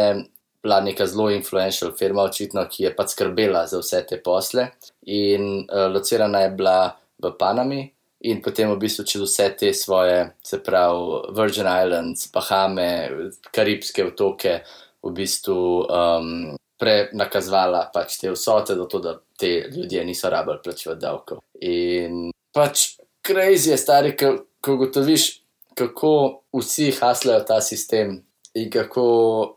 bila 0.62 0.80
neka 0.84 1.06
zelo 1.06 1.30
influential 1.30 1.92
firma, 1.98 2.22
očitno, 2.28 2.64
ki 2.70 2.84
je 2.84 2.94
pač 2.94 3.14
skrbela 3.14 3.66
za 3.66 3.80
vse 3.82 4.02
te 4.06 4.18
posle. 4.22 4.68
In 5.06 5.64
uh, 5.64 5.86
locirana 5.92 6.44
je 6.46 6.50
bila 6.58 6.78
v 7.18 7.32
Panami, 7.38 7.80
in 8.28 8.42
potem 8.42 8.70
v 8.70 8.78
bistvu 8.82 9.06
čez 9.06 9.22
vse 9.22 9.48
te 9.58 9.72
svoje, 9.74 10.26
se 10.44 10.58
pravi 10.62 11.34
Virgin 11.34 11.70
Islands, 11.70 12.28
Bahame, 12.34 12.90
Karibske 13.54 14.06
otoke, 14.10 14.60
v 15.02 15.12
bistvu 15.14 15.58
um, 15.86 16.32
prenakazovala 16.78 17.86
pač 17.94 18.18
te 18.20 18.30
vsote, 18.34 18.74
zato 18.78 18.98
da 19.02 19.14
te 19.38 19.70
ljudje 19.70 20.04
niso 20.04 20.30
rabili 20.30 20.62
plačevati 20.62 21.02
davkov. 21.02 21.42
In 21.62 22.28
pač 22.54 22.98
crazy 23.26 23.72
je 23.72 23.78
stari, 23.78 24.14
ko 24.18 24.48
ko 24.60 24.74
ugotoviš, 24.74 25.26
kako 25.78 26.12
vsi 26.56 26.90
haslajo 27.00 27.44
ta 27.48 27.60
sistem. 27.64 28.18
In 28.58 28.70
kako 28.72 29.04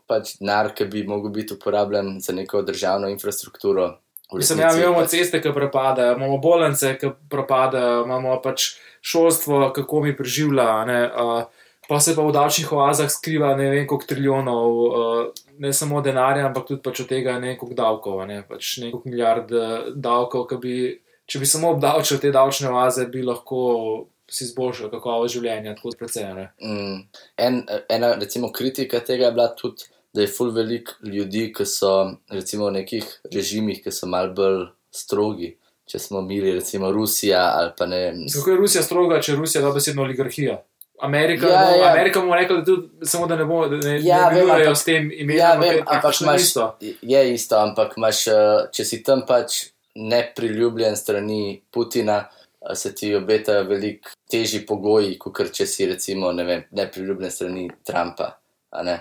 pač 0.06 0.36
denar, 0.38 0.70
ki 0.76 0.86
bi 0.86 1.02
mogel 1.08 1.32
biti 1.34 1.56
uporabljen 1.56 2.20
za 2.22 2.34
neko 2.36 2.62
državno 2.62 3.08
infrastrukturo. 3.10 3.88
Mislim, 4.32 4.58
resnici 4.58 4.80
ja, 4.80 4.86
imamo 4.86 5.02
pač- 5.02 5.10
ceste, 5.10 5.40
ki 5.42 5.52
propadajo, 5.54 6.16
imamo 6.16 6.38
bolnice, 6.38 6.94
ki 7.00 7.10
propadajo, 7.30 8.04
imamo 8.04 8.36
pač 8.44 8.74
šolstvo, 9.00 9.72
kako 9.74 10.02
mi 10.06 10.16
preživlja. 10.16 10.68
Ne, 10.88 11.00
uh, 11.08 11.42
pa 11.88 12.00
se 12.00 12.14
pa 12.16 12.22
v 12.22 12.32
davčnih 12.32 12.72
oazah 12.72 13.10
skriva 13.10 13.54
ne 13.58 13.70
vem 13.70 13.86
koliko 13.86 14.08
trilijonov, 14.08 14.78
uh, 14.86 15.42
ne 15.58 15.72
samo 15.72 16.00
denarja, 16.00 16.46
ampak 16.46 16.68
tudi 16.68 16.82
pač 16.84 17.02
od 17.04 17.10
tega 17.10 17.38
ne 17.38 17.52
vem 17.52 17.58
koliko 17.60 17.80
davkov, 17.82 18.22
ne 18.28 18.42
pač 18.48 18.76
nekaj 18.82 19.04
milijard 19.04 19.52
eh, 19.52 19.90
davkov, 19.94 20.46
ki 20.50 20.60
bi, 20.62 20.76
če 21.28 21.42
bi 21.42 21.48
samo 21.48 21.74
obdavčil 21.76 22.20
te 22.22 22.32
davčne 22.34 22.72
oaze, 22.72 23.06
bi 23.12 23.24
lahko 23.26 23.60
si 24.32 24.44
izboljšal 24.44 24.90
kakovost 24.90 25.34
življenja, 25.34 25.74
tako 25.74 25.92
precej. 25.94 26.24
a 26.24 26.34
Ne. 26.34 26.46
Mm. 26.60 27.00
En, 27.38 27.58
ena, 27.88 28.14
recimo, 28.14 28.50
kritika 28.50 29.00
tega 29.00 29.26
je 29.26 29.32
bila 29.32 29.48
tudi, 29.54 29.84
da 30.12 30.20
je 30.20 30.28
full 30.28 30.50
velik 30.50 30.90
ljudi, 31.02 31.52
ki 31.52 31.64
so 31.64 31.92
recimo 32.30 32.66
v 32.66 32.74
nekih 32.74 33.04
režimih, 33.30 33.82
ki 33.82 33.90
so 33.90 34.06
mal 34.06 34.30
bolj 34.30 34.66
strogi. 34.90 35.54
Če 35.84 35.98
smo 35.98 36.20
mili, 36.22 36.52
recimo 36.52 36.92
Rusija 36.92 37.52
ali 37.52 37.72
pa 37.76 37.86
ne. 37.86 38.02
Kako 38.28 38.50
je 38.50 38.56
Rusija 38.56 38.82
stroga, 38.82 39.20
če 39.20 39.32
je 39.32 39.36
Rusija 39.36 39.62
dobesedno 39.62 40.02
oligarhija? 40.02 40.60
Amerika, 41.00 41.48
Ja, 41.48 41.62
ja, 41.62 41.76
ja. 41.76 41.90
Amerika 41.90 42.20
bomo 42.20 42.34
rekli, 42.34 42.56
da 42.56 42.64
tudi, 42.64 43.06
samo 43.06 43.26
da 43.26 43.36
ne 43.36 43.44
bomo, 43.44 43.66
da 43.68 43.76
ne, 43.78 43.96
Ja, 44.00 44.30
ne 44.30 44.40
vem, 44.40 44.50
ampak- 44.50 44.76
s 44.76 44.84
tem 44.84 45.10
imenom. 45.12 45.36
Ja, 45.36 45.52
ampak 45.52 45.64
vem, 45.64 45.78
ampak 45.80 46.00
praktično 46.02 46.26
imaš, 46.26 46.40
isto. 46.42 46.66
je 47.02 47.34
isto, 47.34 47.56
ampak 47.58 47.96
imaš, 47.96 48.26
eh, 48.28 48.34
če 48.72 48.84
si 48.84 49.02
tam 49.02 49.24
pač 49.26 49.56
nepriljubljen 49.96 50.96
strani 50.96 51.40
Putina, 51.70 52.28
se 52.74 52.94
ti 52.94 53.14
obetajo 53.14 53.64
veliko 53.68 54.10
težji 54.30 54.62
pogoji, 54.66 55.16
kot 55.18 55.50
če 55.52 55.66
si 55.66 55.86
recimo 55.86 56.32
ne 56.32 56.44
vem, 56.44 56.64
nepriljubljen 56.70 57.30
strani 57.30 57.70
Trumpa. 57.84 58.30
ne. 58.82 58.98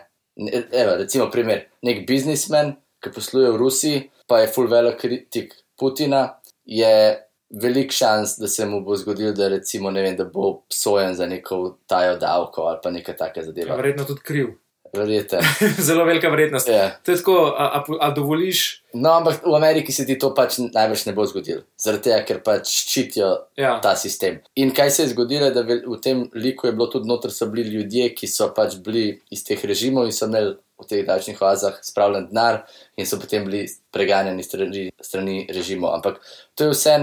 Evo, 0.71 0.95
recimo 0.97 1.29
primer, 1.31 1.67
nek 1.83 2.05
biznismen, 2.07 2.75
ki 3.03 3.11
posluje 3.13 3.51
v 3.51 3.59
Rusiji, 3.59 4.01
pa 4.27 4.39
je 4.41 4.51
full 4.53 4.69
velik 4.71 4.97
kritik 5.01 5.53
Putina, 5.77 6.39
je 6.65 7.17
velik 7.61 7.91
šans, 7.91 8.37
da 8.39 8.47
se 8.47 8.65
mu 8.65 8.81
bo 8.81 8.95
zgodilo, 8.95 9.33
da, 9.35 9.49
recimo, 9.51 9.91
vem, 9.91 10.15
da 10.17 10.25
bo 10.25 10.47
obsojen 10.49 11.15
za 11.15 11.25
neko 11.25 11.77
tajo 11.87 12.17
davko 12.17 12.61
ali 12.61 12.79
pa 12.83 12.91
nekaj 12.91 13.17
takega 13.17 13.45
zadeva. 13.45 13.75
Verjetno 13.75 14.05
tudi 14.05 14.21
kriv. 14.23 14.53
Verjete. 14.93 15.39
Zelo 15.87 16.03
velika 16.05 16.29
vrednost. 16.29 16.67
Ja. 16.67 16.89
To 17.03 17.11
je 17.11 17.17
tako, 17.17 17.35
a, 17.57 17.65
a, 17.79 17.83
a 17.99 18.09
dovoliš. 18.11 18.83
No, 18.93 19.13
ampak 19.13 19.39
v 19.45 19.55
Ameriki 19.55 19.93
se 19.95 20.05
ti 20.05 20.17
to 20.19 20.33
pač 20.35 20.57
najbrž 20.73 21.05
ne 21.07 21.13
bo 21.15 21.23
zgodilo, 21.25 21.61
zaradi 21.79 22.09
tega, 22.09 22.17
ker 22.27 22.41
pač 22.43 22.67
ščitijo 22.81 23.29
Ja. 23.57 23.77
ta 23.83 23.95
sistem. 23.95 24.41
In 24.59 24.73
kaj 24.75 24.91
se 24.91 25.03
je 25.05 25.13
zgodilo, 25.13 25.47
da 25.55 25.63
v 25.63 25.95
tem 26.03 26.25
liku 26.35 26.67
je 26.67 26.73
bilo 26.75 26.89
tudi 26.91 27.07
noter, 27.07 27.31
so 27.31 27.47
bili 27.47 27.69
ljudje, 27.71 28.09
ki 28.15 28.27
so 28.27 28.49
pač 28.55 28.75
bili 28.83 29.21
iz 29.31 29.45
teh 29.47 29.63
režimov 29.63 30.11
in 30.11 30.15
so 30.15 30.27
imeli 30.27 30.57
v 30.81 30.87
teh 30.89 31.05
davčnih 31.07 31.39
oazah 31.39 31.79
spravljen 31.85 32.27
denar 32.27 32.63
in 32.97 33.05
so 33.07 33.19
potem 33.21 33.45
bili 33.47 33.67
preganjani 33.93 34.43
strani, 34.43 34.89
strani 34.99 35.45
režimov. 35.53 35.93
Ampak 36.01 36.19
to 36.57 36.67
je 36.67 36.75
vse 36.75 36.97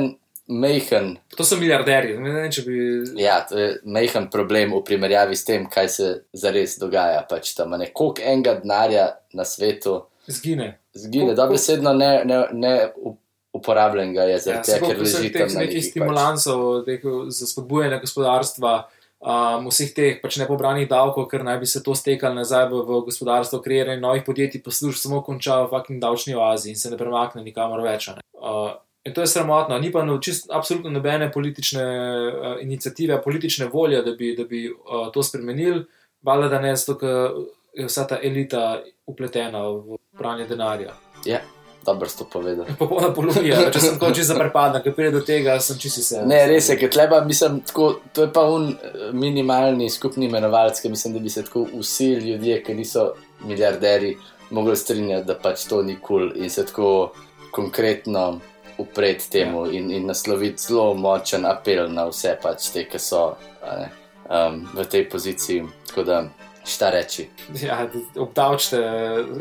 mehen, 0.48 1.18
To 1.36 1.44
so 1.44 1.56
milijarderji. 1.56 2.18
Ne 2.18 2.30
vem, 2.32 2.50
če 2.50 2.62
bi. 2.62 2.76
ja, 3.16 3.40
to 3.40 3.58
je 3.58 3.68
mehen 3.84 4.28
problem 4.28 4.72
v 4.72 4.82
primerjavi 4.82 5.36
s 5.36 5.44
tem, 5.44 5.66
kaj 5.66 5.88
se 5.88 6.06
zares 6.32 6.78
dogaja. 6.78 7.22
Pač 7.22 7.54
tam 7.54 7.70
ne 7.72 7.86
koliko 7.86 8.22
enega 8.24 8.54
denarja 8.54 9.04
na 9.32 9.44
svetu 9.44 10.02
Zgine. 10.26 10.78
zgine, 10.92 11.24
Koliko- 11.26 11.36
dobesedno 11.36 11.92
ne, 11.92 12.24
ne, 12.24 12.38
ne 12.52 12.74
u- 12.96 13.16
uporabljenega 13.52 14.22
je 14.22 14.30
Ja, 14.30 14.38
zaradi 14.38 14.64
se 14.64 14.72
tega, 14.74 14.86
ker 14.86 14.98
leži 14.98 15.32
tam 15.32 15.40
nekih 15.42 15.56
neki 15.58 15.76
pač. 15.76 15.84
stimulansov 15.84 16.84
teh, 16.84 17.00
za 17.28 17.46
spodbujanje 17.46 18.00
gospodarstva, 18.00 18.72
um, 19.20 19.68
vseh 19.68 19.92
teh 19.92 20.20
pač 20.22 20.36
nepobranih 20.36 20.88
davkov, 20.88 21.28
ker 21.28 21.42
naj 21.42 21.58
bi 21.58 21.66
se 21.66 21.82
to 21.82 21.92
stekalo 21.92 22.34
nazaj 22.34 22.66
v, 22.66 22.82
v 22.82 23.04
gospodarstvo, 23.04 23.60
kreiranje 23.60 24.00
novih 24.00 24.22
podjetij, 24.22 24.62
posluž 24.62 24.96
samo 24.96 25.22
konča 25.22 25.62
v 25.62 25.70
fucking 25.70 26.00
davčni 26.00 26.34
oazi 26.34 26.70
in 26.70 26.76
se 26.76 26.90
ne 26.90 26.96
premakne 26.96 27.42
nikamor 27.42 27.80
več. 27.82 28.08
a 28.08 28.12
ne. 28.12 28.20
Uh, 28.34 28.72
In 29.08 29.14
to 29.16 29.24
je 29.24 29.30
sramotno, 29.32 29.78
ni 29.80 29.88
pa 29.92 30.02
no, 30.04 30.18
čist, 30.20 30.50
absolutno 30.52 30.90
nobene 30.92 31.30
politične 31.32 31.84
uh, 31.84 32.48
inicijative, 32.60 33.22
politične 33.24 33.70
volje, 33.72 34.02
da 34.04 34.12
bi, 34.12 34.34
da 34.36 34.44
bi 34.44 34.66
uh, 34.68 35.08
to 35.12 35.22
spremenili. 35.22 35.86
Valjda, 36.22 36.48
da 36.48 36.60
ne, 36.60 36.74
zato 36.76 36.98
ker 37.00 37.30
je 37.78 37.86
vsa 37.86 38.04
ta 38.06 38.18
elita 38.22 38.82
upletena 39.06 39.62
v 39.70 39.96
pranje 40.18 40.44
denarja. 40.50 40.92
Ja, 41.24 41.40
dobro 41.86 42.08
si 42.08 42.18
to 42.18 42.26
povedal. 42.32 42.66
Popolna 42.78 43.12
polonija, 43.14 43.62
če 43.72 43.80
sem 43.80 43.96
tako 43.96 44.10
čisto 44.16 44.34
zaprepaden, 44.34 44.82
ker 44.84 44.96
pride 44.96 45.14
do 45.14 45.22
tega, 45.24 45.56
sem 45.62 45.78
čisto 45.80 46.04
se. 46.04 46.24
Ne, 46.28 46.42
res 46.50 46.68
je, 46.68 46.76
ker 46.80 46.92
tleba, 46.92 47.22
mislim, 47.24 47.62
tako, 47.70 47.92
to 48.12 48.26
je 48.26 48.32
pa 48.34 48.44
un 48.50 48.72
eh, 48.74 48.98
minimalni 49.16 49.88
skupni 49.94 50.28
imenovalec, 50.28 50.82
ki 50.82 50.92
mislim, 50.92 51.16
da 51.16 51.24
bi 51.24 51.32
se 51.32 51.46
tako 51.46 51.64
vsi 51.78 52.10
ljudje, 52.26 52.60
ki 52.66 52.76
niso 52.76 53.12
milijarderji, 53.46 54.18
mogli 54.50 54.76
strinjati, 54.76 55.26
da 55.28 55.38
pač 55.38 55.64
to 55.70 55.80
ni 55.86 55.96
kul 55.96 56.28
cool 56.28 56.44
in 56.44 56.50
se 56.50 56.66
tako 56.66 57.12
konkretno 57.54 58.40
upreti 58.78 59.30
temu 59.30 59.66
ja. 59.66 59.72
in, 59.72 59.90
in 59.90 60.06
nasloviti 60.06 60.62
zelo 60.62 60.94
močen 60.94 61.46
apel 61.46 61.88
na 61.92 62.06
vse 62.08 62.36
pač 62.42 62.70
te, 62.72 62.84
ki 62.88 62.98
so 62.98 63.36
ne, 63.62 63.88
um, 64.30 64.68
v 64.74 64.84
tej 64.84 65.08
poziciji. 65.10 65.64
Tako 65.88 66.02
da, 66.04 66.22
šta 66.66 66.90
reči. 66.90 67.28
Ja, 67.66 67.86
obdavčite, 68.16 68.80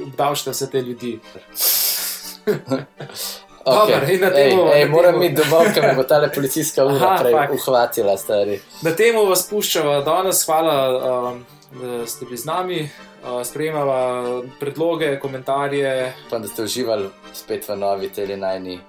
obdavčite 0.07 0.51
vse 0.51 0.69
te 0.71 0.81
ljudi. 0.81 1.19
Dobro, 3.67 3.95
in 4.07 4.21
na 4.21 4.27
ej, 4.31 4.51
temo- 4.51 4.71
ej, 4.73 4.85
na 4.85 4.91
moram 4.91 5.13
temo- 5.13 5.25
iti 5.25 5.35
domov, 5.35 5.73
ker 5.73 5.83
me 5.83 5.95
bo 5.95 6.03
ta 6.03 6.29
policijska 6.35 6.85
ura 6.85 6.95
Aha, 6.95 7.17
prej 7.19 7.33
fak. 7.33 7.51
uhvatila, 7.51 8.17
stari. 8.17 8.61
Na 8.81 8.91
temo 8.95 9.25
vas 9.25 9.43
puščava 9.49 10.01
danes, 10.01 10.45
hvala, 10.45 10.75
um, 11.33 11.45
da 11.81 12.07
ste 12.07 12.25
bili 12.25 12.37
z 12.37 12.45
nami. 12.45 12.89
Uh, 13.23 13.43
sprejemava 13.43 14.41
predloge, 14.59 15.19
komentarje. 15.19 16.13
Upam, 16.27 16.41
da 16.41 16.47
ste 16.47 16.63
uživali 16.63 17.09
spet 17.33 17.69
v 17.69 17.75
novi 17.75 18.09
telenajni. 18.09 18.79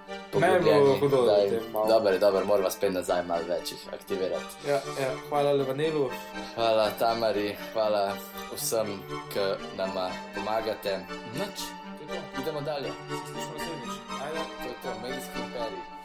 Dobro, 1.88 2.18
dobro, 2.18 2.44
moramo 2.44 2.70
spet 2.70 2.92
nazaj 2.92 3.24
malo 3.24 3.48
več 3.48 3.72
jih 3.72 3.88
aktivirati. 3.92 4.68
Ja, 4.68 4.80
ja, 5.00 5.10
hvala 5.28 5.52
Levanelu. 5.56 6.10
Hvala 6.54 6.90
Tamari, 7.00 7.56
hvala 7.72 8.12
vsem, 8.52 8.98
ki 9.32 9.50
nama 9.80 10.10
pomagate. 10.34 10.98
Noč, 11.38 11.68
idemo 12.40 12.60
dalje. 12.60 12.92
Slišimo 13.08 13.54
naslednjič. 13.54 14.02
Ajde. 14.24 14.50
To 14.58 14.68
je 14.68 14.74
to, 14.82 14.98
medijski 15.02 15.46
imperij. 15.46 15.97